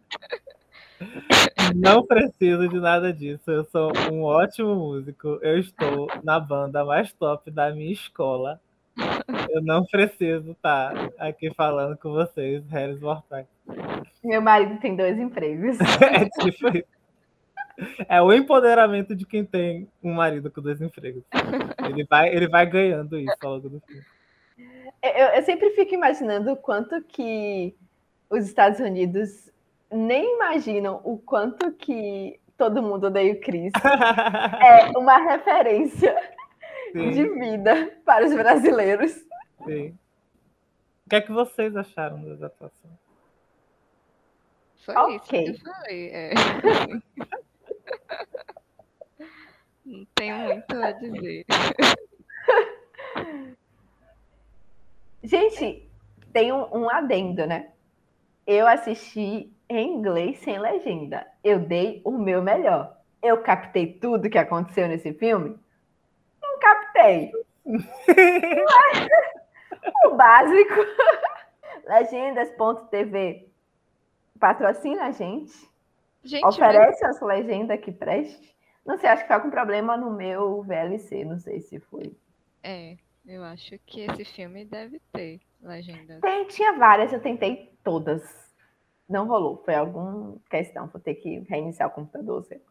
Não 1.76 2.05
preciso 2.05 2.68
de 2.68 2.80
nada 2.80 3.14
disso. 3.14 3.49
Eu 3.49 3.65
sou 3.65 3.91
um 4.11 4.23
ótimo 4.23 4.76
músico. 4.76 5.39
Eu 5.41 5.59
estou 5.59 6.07
na 6.23 6.39
banda 6.39 6.84
mais 6.84 7.14
top 7.14 7.51
da 7.51 7.72
minha 7.72 7.91
escola. 7.91 8.59
Eu 9.49 9.61
não 9.61 9.85
preciso 9.85 10.51
estar 10.51 10.91
aqui 11.19 11.53
falando 11.53 11.95
com 11.97 12.11
vocês, 12.11 12.64
Harris 12.69 12.99
Mortais. 12.99 13.45
Meu 14.23 14.41
marido 14.41 14.80
tem 14.80 14.95
dois 14.95 15.19
empregos. 15.19 15.77
É 16.01 16.26
tipo 16.41 16.68
isso. 16.76 16.96
É 18.09 18.21
o 18.21 18.33
empoderamento 18.33 19.15
de 19.15 19.25
quem 19.25 19.45
tem 19.45 19.87
um 20.03 20.13
marido 20.13 20.49
com 20.49 20.61
dois 20.61 20.81
empregos. 20.81 21.23
Ele 21.87 22.03
vai, 22.05 22.29
ele 22.35 22.47
vai 22.47 22.65
ganhando 22.65 23.17
isso 23.19 23.35
ao 23.43 23.51
longo 23.53 23.69
do 23.69 23.79
filme. 23.81 24.03
Eu, 25.01 25.27
eu 25.35 25.43
sempre 25.43 25.69
fico 25.71 25.93
imaginando 25.93 26.51
o 26.51 26.57
quanto 26.57 26.99
que 27.03 27.75
os 28.29 28.45
Estados 28.45 28.79
Unidos 28.79 29.51
nem 29.91 30.35
imaginam 30.35 30.99
o 31.03 31.17
quanto 31.19 31.71
que 31.73 32.39
todo 32.57 32.81
mundo 32.81 33.07
odeia 33.07 33.33
o 33.33 33.39
Chris. 33.39 33.71
É 34.59 34.97
uma 34.97 35.17
referência 35.17 36.15
Sim. 36.91 37.11
de 37.11 37.29
vida 37.29 37.91
para 38.03 38.25
os 38.25 38.33
brasileiros. 38.33 39.11
Sim. 39.65 39.95
O 41.05 41.09
que 41.09 41.15
é 41.15 41.21
que 41.21 41.31
vocês 41.31 41.75
acharam 41.75 42.21
das 42.23 42.41
atuações? 42.41 42.93
Foi 44.83 44.93
isso 45.15 45.25
Ok. 45.25 45.43
que 45.43 45.49
eu 45.51 45.73
falei. 45.73 46.09
é. 46.11 46.33
Não 49.88 50.05
tenho 50.15 50.38
muito 50.38 50.76
a 50.76 50.91
dizer. 50.91 51.45
Gente, 55.23 55.89
tem 56.34 56.51
um, 56.51 56.68
um 56.76 56.89
adendo, 56.89 57.47
né? 57.47 57.69
Eu 58.45 58.68
assisti 58.68 59.49
em 59.69 59.93
inglês 59.93 60.39
sem 60.39 60.59
legenda. 60.59 61.26
Eu 61.41 61.59
dei 61.59 62.01
o 62.03 62.11
meu 62.11 62.41
melhor. 62.41 62.97
Eu 63.23 63.41
captei 63.41 63.93
tudo 63.93 64.30
que 64.30 64.38
aconteceu 64.38 64.89
nesse 64.89 65.14
filme? 65.14 65.57
Não 66.41 66.59
captei. 66.59 67.31
o 70.05 70.15
básico. 70.15 70.85
Legendas.tv 71.88 73.47
patrocina 74.38 75.05
a 75.05 75.11
gente. 75.11 75.53
Gente, 76.26 76.43
mas 76.43 76.55
Oferece 76.55 77.05
as 77.05 77.22
legendas 77.22 77.80
que 77.80 77.93
preste. 77.93 78.56
Não 78.88 78.97
sei, 78.97 79.09
acho 79.09 79.23
que 79.23 79.27
tá 79.30 79.39
com 79.39 79.49
problema 79.51 79.97
no 79.97 80.09
meu 80.11 80.64
VLC. 80.64 81.26
Não 81.26 81.38
sei 81.39 81.59
se 81.61 81.80
foi. 81.80 82.15
é, 82.64 82.97
eu 83.26 83.43
acho 83.43 83.77
que 83.85 84.01
esse 84.01 84.23
filme 84.26 84.65
deve 84.65 84.99
ter 85.11 85.41
legenda. 85.61 86.19
Tem, 86.22 86.47
tinha 86.47 86.73
várias, 86.77 87.11
eu 87.14 87.22
tentei 87.22 87.77
todas. 87.84 88.23
Não 89.09 89.27
rolou, 89.27 89.61
foi 89.64 89.76
alguma 89.76 90.38
questão, 90.49 90.88
vou 90.88 90.99
ter 91.01 91.15
que 91.15 91.39
reiniciar 91.49 91.89
o 91.89 91.91
computador. 91.91 92.43
sei 92.45 92.57
lá. 92.59 92.64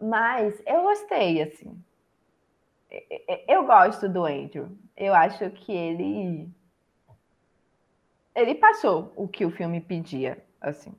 Mas 0.00 0.62
eu 0.66 0.82
gostei, 0.82 1.42
assim. 1.42 1.82
Eu 3.48 3.64
gosto 3.66 4.08
do 4.08 4.24
Andrew. 4.24 4.68
Eu 4.96 5.14
acho 5.14 5.50
que 5.50 5.72
ele. 5.72 6.48
Ele 8.34 8.54
passou 8.56 9.12
o 9.16 9.26
que 9.28 9.44
o 9.44 9.50
filme 9.50 9.80
pedia, 9.80 10.44
assim. 10.60 10.92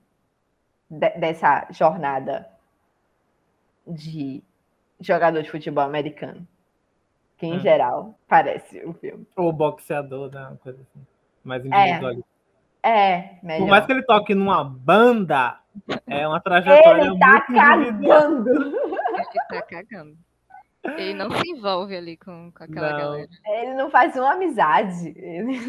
de- 0.90 1.18
dessa 1.18 1.68
jornada 1.72 2.48
de 3.88 4.44
jogador 5.00 5.42
de 5.42 5.50
futebol 5.52 5.84
americano. 5.84 6.48
Que, 7.38 7.46
em 7.46 7.56
Hum. 7.56 7.60
geral, 7.60 8.18
parece 8.28 8.84
o 8.86 8.94
filme. 8.94 9.28
Ou 9.36 9.52
boxeador, 9.52 10.32
né? 10.32 10.42
Uma 10.48 10.58
coisa 10.58 10.80
assim. 10.82 11.06
Mais 11.44 11.66
individualista. 11.66 12.26
É, 12.82 13.40
melhor. 13.44 13.60
Por 13.66 13.70
mais 13.70 13.86
que 13.86 13.92
ele 13.92 14.04
toque 14.04 14.34
numa 14.36 14.64
banda, 14.64 15.60
é 16.08 16.28
uma 16.28 16.40
trajetória 16.40 17.02
Ele 17.04 17.20
tá 17.20 17.46
muito 17.50 17.54
cagando. 17.54 18.50
Ele 18.50 19.26
tá 19.50 19.62
cagando. 19.64 20.18
Ele 20.84 21.14
não 21.16 21.32
se 21.32 21.50
envolve 21.50 21.96
ali 21.98 22.16
com, 22.16 22.52
com 22.56 22.64
aquela 22.64 22.92
Não. 22.92 22.98
galera. 23.00 23.30
Ele 23.48 23.74
não 23.74 23.90
faz 23.90 24.16
uma 24.16 24.34
amizade. 24.34 25.10
Ele- 25.18 25.60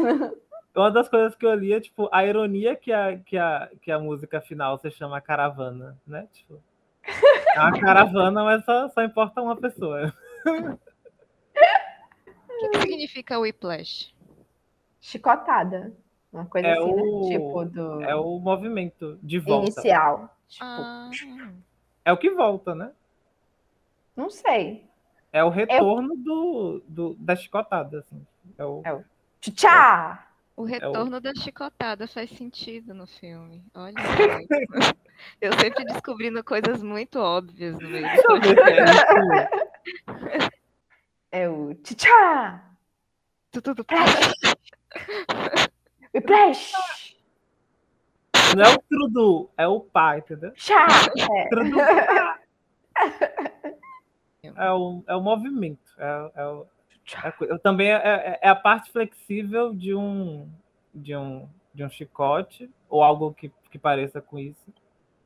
Uma 0.74 0.90
das 0.90 1.08
coisas 1.08 1.34
que 1.34 1.46
eu 1.46 1.54
li 1.54 1.72
é, 1.72 1.80
tipo, 1.80 2.06
a 2.12 2.22
ironia 2.26 2.76
que 2.76 2.92
a, 2.92 3.16
que 3.16 3.38
a, 3.38 3.70
que 3.80 3.90
a 3.90 3.98
música 3.98 4.42
final 4.42 4.76
se 4.78 4.90
chama 4.90 5.20
Caravana, 5.22 5.96
né? 6.06 6.28
Tipo, 6.34 6.60
É 7.56 7.60
uma 7.60 7.80
caravana, 7.80 8.44
mas 8.44 8.64
só, 8.64 8.88
só 8.90 9.02
importa 9.02 9.40
uma 9.40 9.56
pessoa. 9.56 10.12
O 10.46 10.78
que, 12.58 12.68
que 12.68 12.80
significa 12.82 13.38
whiplash? 13.38 14.14
Chicotada. 15.00 15.92
Uma 16.32 16.44
coisa 16.46 16.68
É 16.68 16.72
assim, 16.72 16.92
o- 16.92 17.22
né? 17.22 17.28
Tipo 17.38 17.64
do 17.64 18.02
É 18.02 18.14
o 18.14 18.38
movimento 18.38 19.18
de 19.22 19.38
volta. 19.38 19.66
inicial. 19.66 20.36
Tipo, 20.48 20.64
Ah, 20.64 21.10
É 22.04 22.12
o 22.12 22.16
que 22.18 22.30
volta, 22.30 22.74
né? 22.74 22.92
não 24.14 24.30
sei. 24.30 24.86
É 25.32 25.44
o 25.44 25.50
retorno 25.50 26.16
do, 26.16 26.82
do, 26.88 27.14
da 27.18 27.36
chicotada. 27.36 27.98
Assim. 27.98 28.26
É 28.58 28.64
o, 28.64 28.82
É 28.84 29.04
Tchá! 29.40 30.25
O 30.56 30.66
É 30.66 30.70
retorno 30.70 31.20
da 31.20 31.34
chicotada 31.34 32.08
faz 32.08 32.30
sentido 32.30 32.94
no 32.94 33.06
filme. 33.06 33.62
Olha. 33.74 33.94
Eu 35.40 35.52
sempre 35.52 35.84
descobrindo 35.84 36.42
coisas 36.42 36.82
muito 36.82 37.18
óbvias 37.18 37.74
no 37.78 37.88
meio 37.88 38.06
é. 38.06 38.20
É 41.30 41.48
o 41.48 41.74
tchá! 41.74 42.62
tudo. 43.62 43.84
Whiplash! 46.14 46.72
Não 48.56 48.64
é 48.64 48.74
o 48.74 48.78
trudu, 48.78 49.50
é 49.56 49.66
o 49.66 49.80
pá, 49.80 50.18
entendeu? 50.18 50.52
Chá! 50.54 50.86
Trudu. 51.50 51.78
É 54.42 54.72
o, 54.72 55.02
é 55.06 55.16
o 55.16 55.20
movimento. 55.20 55.92
É, 55.98 56.30
é 56.36 56.46
o, 56.46 56.66
coi- 57.38 57.58
também 57.60 57.92
é, 57.92 57.94
é- 57.96 58.38
é 58.42 58.48
a 58.48 58.54
parte 58.54 58.90
flexível 58.90 59.72
de 59.74 59.94
um, 59.94 60.48
de 60.94 61.14
um, 61.16 61.48
de 61.74 61.84
um 61.84 61.88
chicote, 61.90 62.70
ou 62.88 63.02
algo 63.02 63.32
que, 63.32 63.50
que 63.70 63.78
pareça 63.78 64.20
com 64.20 64.38
isso. 64.38 64.72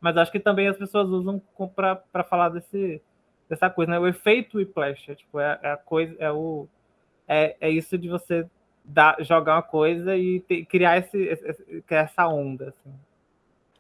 Mas 0.01 0.17
acho 0.17 0.33
que 0.33 0.41
também 0.41 0.69
as 0.69 0.77
pessoas 0.77 1.09
usam 1.09 1.41
para 1.75 2.25
falar 2.25 2.49
desse, 2.51 3.03
dessa 3.49 3.69
coisa, 3.71 3.93
né? 3.93 3.99
O 3.99 4.07
efeito 4.07 4.59
whiplash. 4.59 5.11
É, 5.11 5.15
tipo, 5.15 5.39
é, 5.41 5.59
é 5.63 5.71
a 5.73 5.77
coisa, 5.77 6.15
é, 6.19 6.31
o, 6.31 6.67
é, 7.29 7.57
é 7.61 7.71
isso 7.71 7.97
de 7.99 8.09
você 8.09 8.49
dar, 8.85 9.23
jogar 9.23 9.57
uma 9.57 9.63
coisa 9.63 10.17
e 10.17 10.41
ter- 10.41 10.65
criar, 10.65 10.99
esse, 10.99 11.19
esse- 11.19 11.83
criar 11.83 12.01
essa 12.01 12.27
onda. 12.27 12.71
Assim. 12.71 12.95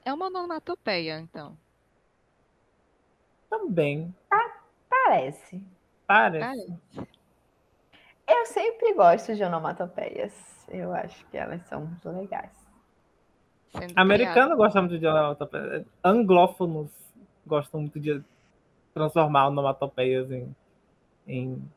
É 0.05 0.13
uma 0.13 0.27
onomatopeia, 0.27 1.19
então. 1.21 1.57
Também, 3.49 4.15
Parece. 4.89 5.61
parece. 6.07 6.73
Ah, 6.97 7.03
Eu 8.31 8.47
sempre 8.47 8.94
gosto 8.94 9.35
de 9.35 9.43
onomatopeias. 9.43 10.32
Eu 10.69 10.93
acho 10.93 11.27
que 11.27 11.36
elas 11.36 11.61
são 11.66 11.81
muito 11.81 12.09
legais. 12.09 12.52
sendo 13.70 13.93
Americano 13.97 14.57
gosta 14.57 14.81
muito 14.81 14.98
de 14.98 15.07
onomatopeia. 15.07 15.85
Anglófonos 16.05 16.90
gostam 17.44 17.81
muito 17.81 17.98
de 17.98 18.23
transformar 18.94 19.48
onomatopeias 19.48 20.31
em, 20.31 20.55
em 21.27 21.69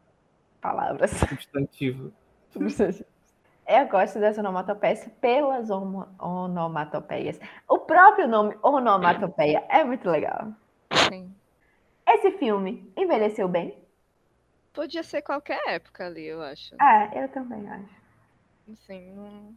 Palavras. 0.61 1.11
substantivo. 1.27 2.13
Eu 3.67 3.88
gosto 3.89 4.19
das 4.19 4.38
onomatopeias 4.38 5.09
pelas 5.19 5.69
onomatopeias. 5.71 7.39
O 7.67 7.80
próprio 7.80 8.27
nome 8.27 8.55
onomatopeia 8.61 9.63
é 9.69 9.84
muito 9.84 10.07
legal. 10.07 10.53
Sim. 11.09 11.34
Esse 12.07 12.31
filme 12.38 12.91
envelheceu 12.95 13.47
bem? 13.47 13.82
Podia 14.74 15.04
ser 15.04 15.22
qualquer 15.22 15.62
época 15.70 16.06
ali, 16.06 16.26
eu 16.26 16.41
acho. 16.41 16.76
Ah, 16.80 17.10
eu 17.16 17.28
também 17.30 17.68
acho. 17.68 17.95
Assim, 18.72 19.12
não... 19.14 19.56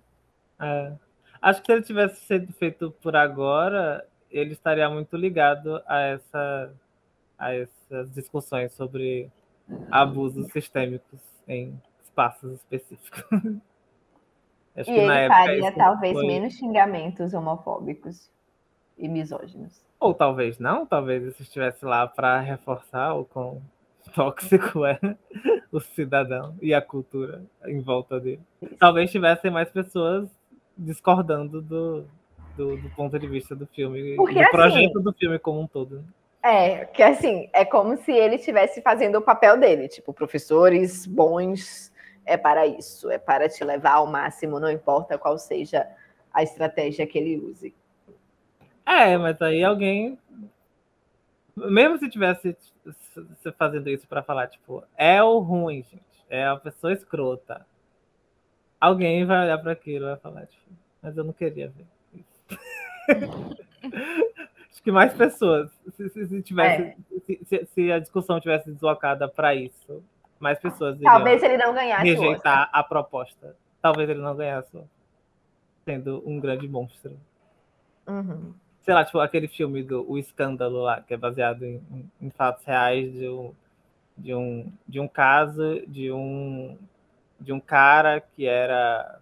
É. 0.60 0.92
Acho 1.40 1.60
que 1.60 1.66
se 1.66 1.72
ele 1.72 1.82
tivesse 1.82 2.24
sido 2.26 2.52
feito 2.54 2.90
por 3.02 3.14
agora, 3.14 4.06
ele 4.30 4.52
estaria 4.52 4.88
muito 4.88 5.16
ligado 5.16 5.82
a, 5.86 6.00
essa, 6.00 6.74
a 7.38 7.54
essas 7.54 8.12
discussões 8.12 8.72
sobre 8.74 9.30
abusos 9.90 10.48
sistêmicos 10.52 11.20
em 11.48 11.80
espaços 12.04 12.52
específicos. 12.54 13.24
Acho 14.76 14.92
E 14.92 14.92
que 14.92 15.00
na 15.02 15.18
ele 15.18 15.20
época 15.20 15.50
faria 15.50 15.58
isso 15.58 15.72
talvez 15.76 16.12
foi- 16.12 16.26
menos 16.26 16.54
xingamentos 16.54 17.34
homofóbicos 17.34 18.30
e 18.98 19.08
misóginos. 19.08 19.74
Ou 20.00 20.14
talvez 20.14 20.58
não, 20.58 20.86
talvez 20.86 21.22
isso 21.22 21.42
estivesse 21.42 21.84
lá 21.84 22.06
para 22.08 22.40
reforçar 22.40 23.12
o 23.14 23.26
quão 23.26 23.60
tóxico 24.14 24.84
é 24.84 24.98
o 25.70 25.80
cidadão 25.80 26.56
e 26.60 26.72
a 26.72 26.80
cultura 26.80 27.42
em 27.66 27.80
volta 27.80 28.18
dele. 28.20 28.40
Talvez 28.78 29.10
tivessem 29.10 29.50
mais 29.50 29.70
pessoas 29.70 30.28
discordando 30.76 31.60
do, 31.60 32.06
do, 32.56 32.76
do 32.76 32.90
ponto 32.90 33.18
de 33.18 33.26
vista 33.26 33.54
do 33.54 33.66
filme, 33.66 34.16
Porque, 34.16 34.34
do 34.34 34.40
assim, 34.40 34.50
projeto 34.50 35.00
do 35.00 35.12
filme 35.12 35.38
como 35.38 35.60
um 35.60 35.66
todo. 35.66 36.04
É, 36.42 36.84
que 36.84 37.02
assim, 37.02 37.48
é 37.52 37.64
como 37.64 37.96
se 37.96 38.12
ele 38.12 38.36
estivesse 38.36 38.80
fazendo 38.80 39.18
o 39.18 39.22
papel 39.22 39.58
dele, 39.58 39.88
tipo, 39.88 40.12
professores 40.12 41.06
bons 41.06 41.92
é 42.24 42.36
para 42.36 42.66
isso, 42.66 43.10
é 43.10 43.18
para 43.18 43.48
te 43.48 43.64
levar 43.64 43.94
ao 43.94 44.06
máximo, 44.06 44.60
não 44.60 44.70
importa 44.70 45.16
qual 45.16 45.38
seja 45.38 45.86
a 46.32 46.42
estratégia 46.42 47.06
que 47.06 47.18
ele 47.18 47.38
use. 47.38 47.74
É, 48.86 49.18
mas 49.18 49.40
aí 49.42 49.64
alguém. 49.64 50.16
Mesmo 51.56 51.96
se 51.98 52.08
tivesse 52.10 52.56
se 53.42 53.52
fazendo 53.52 53.88
isso 53.88 54.06
para 54.06 54.22
falar, 54.22 54.46
tipo, 54.48 54.84
é 54.96 55.22
o 55.22 55.38
ruim, 55.38 55.82
gente. 55.82 56.04
É 56.28 56.46
a 56.46 56.56
pessoa 56.56 56.92
escrota. 56.92 57.66
Alguém 58.80 59.24
vai 59.24 59.44
olhar 59.44 59.58
para 59.58 59.72
aquilo 59.72 60.04
e 60.06 60.10
vai 60.10 60.16
falar, 60.18 60.46
tipo, 60.46 60.62
mas 61.02 61.16
eu 61.16 61.24
não 61.24 61.32
queria 61.32 61.68
ver 61.68 61.86
isso. 62.14 62.60
Acho 64.70 64.82
que 64.82 64.92
mais 64.92 65.14
pessoas, 65.14 65.70
se, 65.96 66.08
se- 66.10 66.26
se 66.26 66.42
tivesse, 66.42 66.96
se, 67.24 67.44
se- 67.46 67.66
se 67.66 67.92
a 67.92 67.98
discussão 67.98 68.38
tivesse 68.38 68.70
deslocada 68.70 69.26
para 69.26 69.54
isso, 69.54 70.02
mais 70.38 70.58
pessoas 70.58 70.96
iriam 70.96 71.12
Talvez 71.14 71.42
ele 71.42 71.56
não 71.56 71.72
ganhasse 71.72 72.04
rejeitar 72.04 72.68
a 72.72 72.84
proposta. 72.84 73.56
Talvez 73.80 74.10
ele 74.10 74.20
não 74.20 74.36
ganhasse, 74.36 74.78
sendo 75.84 76.22
um 76.26 76.38
grande 76.38 76.68
monstro 76.68 77.16
Uhum. 78.06 78.52
Sei 78.86 78.94
lá, 78.94 79.04
tipo 79.06 79.20
aquele 79.20 79.48
filme 79.48 79.84
do 79.84 80.10
O 80.10 80.18
Escândalo 80.18 80.82
lá, 80.82 81.02
que 81.02 81.14
é 81.14 81.18
baseado 81.18 81.64
em, 81.64 81.82
em- 82.22 82.30
fatos 82.32 82.64
reais 82.66 83.12
de 83.14 83.28
um, 83.30 83.54
de 84.18 84.34
um, 84.34 84.72
de 84.88 85.00
um 85.00 85.08
caso 85.08 85.82
de 85.88 86.12
um, 86.12 86.78
de 87.40 87.52
um 87.52 87.60
cara 87.60 88.20
que 88.20 88.46
era 88.46 89.20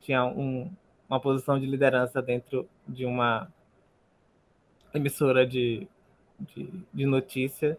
tinha 0.00 0.24
um, 0.26 0.70
uma 1.08 1.20
posição 1.20 1.58
de 1.60 1.66
liderança 1.66 2.22
dentro 2.22 2.68
de 2.88 3.06
uma 3.06 3.48
emissora 4.94 5.46
de, 5.46 5.86
de, 6.40 6.70
de 6.92 7.06
notícia 7.06 7.78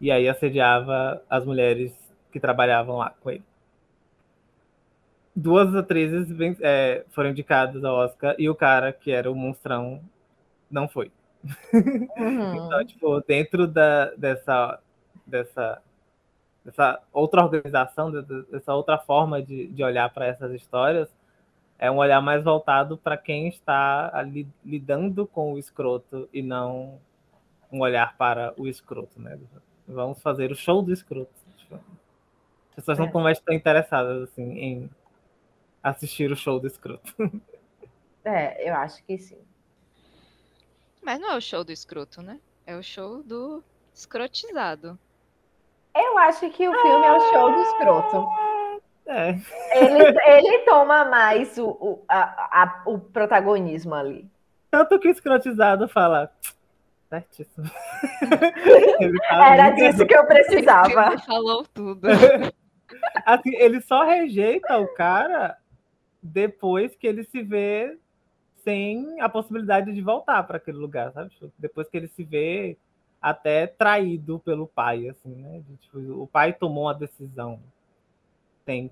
e 0.00 0.10
aí 0.12 0.28
assediava 0.28 1.22
as 1.30 1.44
mulheres 1.46 1.92
que 2.32 2.40
trabalhavam 2.40 2.98
lá 2.98 3.10
com 3.20 3.30
ele. 3.30 3.44
Duas 5.34 5.74
atrizes 5.74 6.28
é, 6.60 7.04
foram 7.10 7.30
indicadas 7.30 7.84
ao 7.84 7.96
Oscar 7.96 8.34
e 8.38 8.48
o 8.48 8.54
cara, 8.54 8.92
que 8.92 9.10
era 9.12 9.30
o 9.30 9.34
monstrão, 9.34 10.00
não 10.70 10.88
foi. 10.88 11.10
Uhum. 11.72 12.66
Então, 12.66 12.84
tipo, 12.86 13.20
dentro 13.22 13.66
da, 13.66 14.06
dessa, 14.14 14.80
dessa, 15.26 15.82
dessa 16.64 17.00
outra 17.12 17.42
organização, 17.42 18.10
de- 18.10 18.42
dessa 18.50 18.74
outra 18.74 18.98
forma 18.98 19.42
de, 19.42 19.66
de 19.68 19.82
olhar 19.82 20.08
para 20.12 20.26
essas 20.26 20.52
histórias, 20.52 21.08
é 21.78 21.90
um 21.90 21.96
olhar 21.96 22.20
mais 22.20 22.44
voltado 22.44 22.98
para 22.98 23.16
quem 23.16 23.48
está 23.48 24.10
ali 24.14 24.46
lidando 24.64 25.26
com 25.26 25.54
o 25.54 25.58
escroto 25.58 26.28
e 26.32 26.42
não 26.42 27.00
um 27.72 27.80
olhar 27.80 28.16
para 28.18 28.52
o 28.58 28.66
escroto, 28.68 29.20
né? 29.20 29.38
Vamos 29.88 30.20
fazer 30.20 30.52
o 30.52 30.54
show 30.54 30.82
do 30.82 30.92
escroto. 30.92 31.32
Tipo, 31.56 31.76
as 31.76 32.74
pessoas 32.76 32.98
não 32.98 33.06
É. 33.06 33.08
estão 33.08 33.22
mais 33.22 33.40
tão 33.40 33.54
interessadas 33.54 34.22
assim, 34.24 34.58
em 34.58 34.90
assistir 35.82 36.30
o 36.30 36.36
show 36.36 36.60
do 36.60 36.66
escroto. 36.66 37.14
É, 38.22 38.68
eu 38.68 38.74
acho 38.74 39.02
que 39.06 39.16
sim. 39.16 39.38
Mas 41.02 41.18
não 41.20 41.30
é 41.32 41.36
o 41.36 41.40
show 41.40 41.64
do 41.64 41.72
escroto, 41.72 42.22
né? 42.22 42.38
É 42.66 42.76
o 42.76 42.82
show 42.82 43.22
do 43.22 43.62
escrotizado. 43.94 44.98
Eu 45.94 46.16
acho 46.18 46.48
que 46.50 46.68
o 46.68 46.72
filme 46.82 47.06
é 47.06 47.12
o 47.12 47.20
show 47.30 47.52
do 47.52 47.62
escroto. 47.62 48.28
É, 49.06 49.30
Ele, 49.74 50.18
ele 50.26 50.58
toma 50.60 51.04
mais 51.04 51.58
o, 51.58 51.68
o, 51.68 52.04
a- 52.08 52.62
a- 52.62 52.82
o 52.86 52.98
protagonismo 52.98 53.92
ali. 53.94 54.24
tanto 54.70 54.98
que 55.00 55.08
o 55.08 55.10
escrotizado 55.10 55.88
fala. 55.88 56.30
Certíssimo. 57.08 57.68
Ele 59.00 59.18
Era 59.28 59.64
muito 59.64 59.76
disso 59.78 60.06
que 60.06 60.14
eu 60.14 60.24
precisava. 60.26 61.10
filme 61.10 61.26
falou 61.26 61.64
tudo. 61.74 62.06
assim, 63.26 63.56
ele 63.56 63.80
só 63.80 64.04
rejeita 64.04 64.78
o 64.78 64.86
cara 64.94 65.56
depois 66.22 66.94
que 66.94 67.06
ele 67.08 67.24
se 67.24 67.42
vê 67.42 67.98
sem 68.62 69.20
a 69.20 69.28
possibilidade 69.28 69.92
de 69.92 70.00
voltar 70.00 70.42
para 70.44 70.56
aquele 70.56 70.78
lugar, 70.78 71.12
sabe? 71.12 71.30
Tipo, 71.30 71.52
Depois 71.58 71.88
que 71.88 71.96
ele 71.96 72.08
se 72.08 72.24
vê 72.24 72.76
até 73.20 73.66
traído 73.66 74.38
pelo 74.38 74.66
pai, 74.66 75.08
assim, 75.08 75.34
né? 75.34 75.62
Tipo, 75.80 76.22
o 76.22 76.26
pai 76.26 76.52
tomou 76.52 76.84
uma 76.84 76.94
decisão 76.94 77.60
sem 78.64 78.90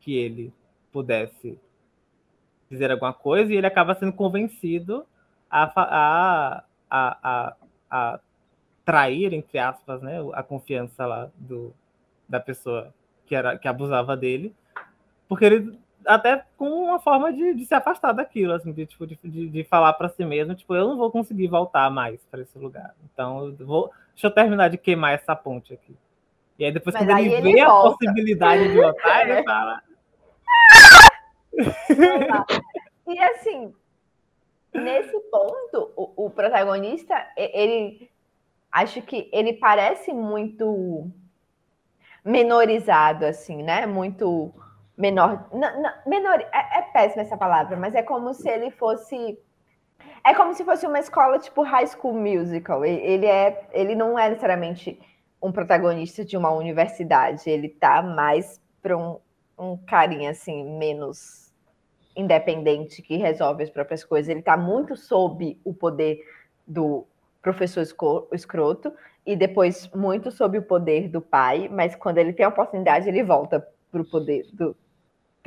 que 0.00 0.16
ele 0.16 0.52
pudesse 0.92 1.58
dizer 2.70 2.90
alguma 2.90 3.12
coisa 3.12 3.52
e 3.52 3.56
ele 3.56 3.66
acaba 3.66 3.94
sendo 3.94 4.12
convencido 4.12 5.06
a, 5.50 5.64
a, 5.64 6.64
a, 6.90 7.18
a, 7.22 7.56
a 7.90 8.20
trair, 8.84 9.32
entre 9.32 9.58
aspas, 9.58 10.00
né, 10.02 10.18
a 10.32 10.42
confiança 10.42 11.06
lá 11.06 11.30
do, 11.36 11.74
da 12.28 12.40
pessoa 12.40 12.92
que, 13.26 13.34
era, 13.34 13.58
que 13.58 13.68
abusava 13.68 14.16
dele, 14.16 14.54
porque 15.28 15.44
ele 15.44 15.78
até 16.08 16.42
com 16.56 16.70
uma 16.70 16.98
forma 16.98 17.30
de, 17.32 17.54
de 17.54 17.66
se 17.66 17.74
afastar 17.74 18.12
daquilo, 18.12 18.54
assim, 18.54 18.72
de, 18.72 18.86
tipo, 18.86 19.06
de, 19.06 19.16
de, 19.48 19.64
falar 19.64 19.92
para 19.92 20.08
si 20.08 20.24
mesmo, 20.24 20.54
tipo, 20.54 20.74
eu 20.74 20.88
não 20.88 20.96
vou 20.96 21.10
conseguir 21.10 21.48
voltar 21.48 21.90
mais 21.90 22.24
para 22.30 22.40
esse 22.40 22.58
lugar. 22.58 22.94
Então, 23.12 23.54
eu 23.58 23.66
vou, 23.66 23.90
deixa 24.14 24.26
eu 24.26 24.30
terminar 24.30 24.68
de 24.68 24.78
queimar 24.78 25.12
essa 25.12 25.36
ponte 25.36 25.74
aqui. 25.74 25.94
E 26.58 26.64
aí 26.64 26.72
depois 26.72 26.94
Mas 26.94 27.06
quando 27.06 27.18
ele, 27.18 27.52
vê 27.52 27.60
a 27.60 27.68
volta. 27.68 27.90
possibilidade 27.90 28.68
de 28.68 28.74
voltar, 28.80 29.28
ele 29.28 29.42
fala, 29.44 29.82
E 33.06 33.18
assim, 33.20 33.74
nesse 34.74 35.20
ponto, 35.30 35.92
o, 35.94 36.26
o 36.26 36.30
protagonista, 36.30 37.14
ele 37.36 38.10
acho 38.72 39.02
que 39.02 39.28
ele 39.32 39.52
parece 39.54 40.12
muito 40.12 41.10
menorizado, 42.24 43.24
assim, 43.24 43.62
né? 43.62 43.86
Muito 43.86 44.52
menor. 44.98 45.48
Não, 45.52 45.92
menor 46.04 46.40
é, 46.40 46.78
é 46.80 46.82
péssima 46.92 47.22
essa 47.22 47.36
palavra, 47.36 47.76
mas 47.76 47.94
é 47.94 48.02
como 48.02 48.34
se 48.34 48.48
ele 48.50 48.70
fosse. 48.72 49.38
É 50.24 50.34
como 50.34 50.52
se 50.52 50.64
fosse 50.64 50.86
uma 50.86 50.98
escola 50.98 51.38
tipo 51.38 51.62
High 51.62 51.86
School 51.86 52.14
Musical. 52.14 52.84
Ele, 52.84 53.24
é, 53.24 53.68
ele 53.72 53.94
não 53.94 54.18
é 54.18 54.28
necessariamente 54.28 55.00
um 55.40 55.52
protagonista 55.52 56.24
de 56.24 56.36
uma 56.36 56.50
universidade. 56.50 57.48
Ele 57.48 57.68
tá 57.68 58.02
mais 58.02 58.60
para 58.82 58.98
um, 58.98 59.18
um 59.56 59.76
carinha 59.76 60.30
assim, 60.30 60.64
menos 60.76 61.54
independente 62.16 63.00
que 63.00 63.16
resolve 63.16 63.62
as 63.62 63.70
próprias 63.70 64.04
coisas. 64.04 64.28
Ele 64.28 64.40
está 64.40 64.56
muito 64.56 64.96
sob 64.96 65.58
o 65.64 65.72
poder 65.72 66.20
do 66.66 67.06
professor 67.40 67.86
escroto 68.32 68.92
e 69.24 69.36
depois 69.36 69.88
muito 69.94 70.30
sob 70.32 70.58
o 70.58 70.62
poder 70.62 71.08
do 71.08 71.20
pai, 71.20 71.68
mas 71.70 71.94
quando 71.94 72.18
ele 72.18 72.32
tem 72.32 72.44
a 72.44 72.48
oportunidade, 72.48 73.08
ele 73.08 73.22
volta 73.22 73.66
pro 73.90 74.04
poder 74.04 74.46
do 74.52 74.76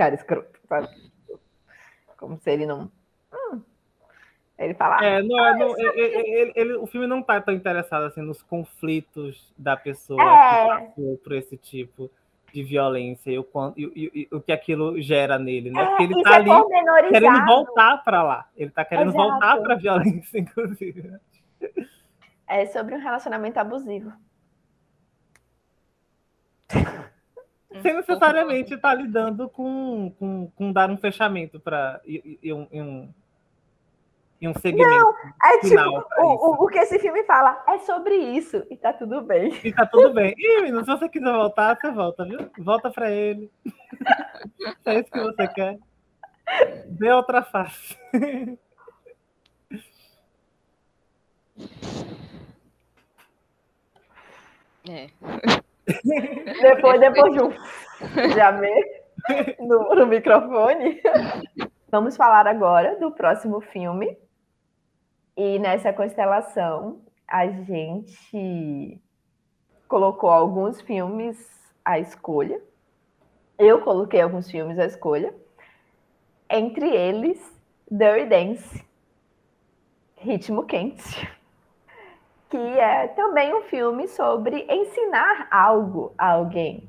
cara 0.02 0.15
escroto, 0.15 0.60
sabe? 0.68 0.88
Como 2.18 2.36
se 2.40 2.49
ele 2.49 2.65
não. 2.65 2.91
Hum. 3.32 3.61
Ele 4.57 4.73
fala. 4.73 4.98
"Ah, 4.99 5.06
É, 5.06 5.22
não, 5.22 5.45
é, 5.45 5.57
não, 5.60 5.78
ele- 5.80 5.99
ele- 5.99 6.53
ele- 6.56 6.73
o 6.76 6.88
filme 6.88 7.06
não 7.06 7.22
tá 7.22 7.40
tão 7.40 7.53
interessado 7.53 8.03
assim 8.06 8.22
nos 8.22 8.41
conflitos 8.41 9.53
da 9.56 9.78
pessoa 9.78 10.19
É. 10.23 10.28
que 10.28 10.68
passou 10.95 11.18
por 11.18 11.34
esse 11.34 11.56
tipo 11.56 12.10
de 12.52 12.64
violência 12.64 13.30
e 13.32 13.38
o, 13.38 13.48
e- 13.78 14.28
e- 14.32 14.36
o 14.36 14.41
que 14.41 14.52
aquilo 14.52 14.99
gera 15.02 15.38
nele, 15.38 15.69
né? 15.69 15.86
Porque 15.86 16.03
ele 16.03 16.23
tá 16.23 16.32
é 16.32 16.36
ali 16.38 17.10
querendo 17.10 17.45
voltar 17.45 18.03
para 18.03 18.23
lá. 18.23 18.49
Ele 18.57 18.72
tá 18.72 18.84
querendo 18.84 19.10
Exato. 19.11 19.30
voltar 19.30 19.57
para 19.61 19.73
a 19.76 19.78
violência, 19.78 20.38
inclusive. 20.40 21.14
É 22.48 22.65
sobre 22.65 22.95
um 22.95 22.99
relacionamento 22.99 23.60
abusivo. 23.60 24.11
Sem 27.81 27.93
necessariamente 27.93 28.73
estar 28.73 28.93
lidando 28.93 29.48
com, 29.49 30.11
com, 30.19 30.52
com 30.56 30.72
dar 30.73 30.89
um 30.89 30.98
fechamento 30.98 31.60
para 31.60 32.02
e, 32.06 32.52
um, 32.53 32.68
e 34.41 34.48
um, 34.48 34.53
segmento. 34.56 35.15
É 35.43 35.60
tipo, 35.60 36.06
o, 36.19 36.65
o, 36.65 36.68
que 36.68 36.80
esse 36.80 36.99
filme 36.99 37.23
fala 37.23 37.64
é 37.68 37.77
sobre 37.80 38.15
isso 38.15 38.65
e 38.69 38.76
tá 38.76 38.91
tudo 38.91 39.22
bem. 39.22 39.57
E 39.64 39.72
tá 39.72 39.85
tudo 39.85 40.14
bem. 40.14 40.34
E, 40.38 40.61
menino, 40.61 40.84
se 40.84 40.88
você 40.88 41.07
quiser 41.07 41.31
voltar, 41.31 41.77
você 41.77 41.91
volta, 41.91 42.26
viu? 42.26 42.39
Volta 42.60 42.89
para 42.89 43.10
ele. 43.11 43.49
É 44.85 44.99
isso 44.99 45.11
que 45.11 45.19
você 45.19 45.48
quer. 45.48 45.80
Dê 46.88 47.11
outra 47.11 47.43
face. 47.43 47.98
É. 54.89 55.61
Depois, 56.61 56.99
depois 56.99 57.34
de 57.34 57.41
um 57.41 57.51
jamê 58.34 59.03
no, 59.59 59.95
no 59.95 60.07
microfone. 60.07 61.01
Vamos 61.89 62.15
falar 62.15 62.47
agora 62.47 62.99
do 62.99 63.11
próximo 63.11 63.61
filme. 63.61 64.18
E 65.35 65.59
nessa 65.59 65.91
constelação, 65.93 67.01
a 67.27 67.47
gente 67.47 69.01
colocou 69.88 70.30
alguns 70.30 70.81
filmes 70.81 71.38
à 71.84 71.99
escolha. 71.99 72.61
Eu 73.57 73.81
coloquei 73.81 74.22
alguns 74.22 74.49
filmes 74.49 74.80
à 74.80 74.85
escolha. 74.85 75.34
Entre 76.49 76.89
eles, 76.89 77.39
Dirty 77.89 78.26
Dance, 78.26 78.85
Ritmo 80.18 80.65
Quente 80.65 81.40
que 82.52 82.57
é 82.57 83.07
também 83.07 83.53
um 83.53 83.61
filme 83.61 84.10
sobre 84.10 84.68
ensinar 84.69 85.48
algo 85.49 86.14
a 86.18 86.34
alguém, 86.34 86.88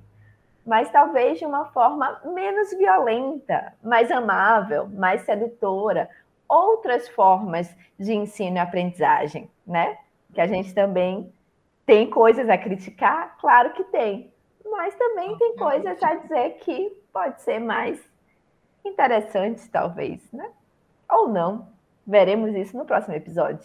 mas 0.66 0.90
talvez 0.90 1.38
de 1.38 1.46
uma 1.46 1.66
forma 1.66 2.20
menos 2.24 2.76
violenta, 2.76 3.72
mais 3.80 4.10
amável, 4.10 4.88
mais 4.88 5.22
sedutora, 5.22 6.10
outras 6.48 7.08
formas 7.10 7.72
de 7.96 8.12
ensino 8.12 8.56
e 8.56 8.58
aprendizagem, 8.58 9.48
né? 9.64 9.98
Que 10.34 10.40
a 10.40 10.48
gente 10.48 10.74
também 10.74 11.32
tem 11.86 12.10
coisas 12.10 12.48
a 12.50 12.58
criticar, 12.58 13.36
claro 13.38 13.72
que 13.72 13.84
tem, 13.84 14.32
mas 14.68 14.96
também 14.96 15.38
tem 15.38 15.54
coisas 15.56 16.02
a 16.02 16.14
dizer 16.16 16.56
que 16.58 16.90
pode 17.12 17.40
ser 17.40 17.60
mais 17.60 18.02
interessantes, 18.84 19.68
talvez, 19.68 20.20
né? 20.32 20.50
Ou 21.08 21.28
não. 21.28 21.68
Veremos 22.04 22.52
isso 22.56 22.76
no 22.76 22.84
próximo 22.84 23.14
episódio. 23.14 23.64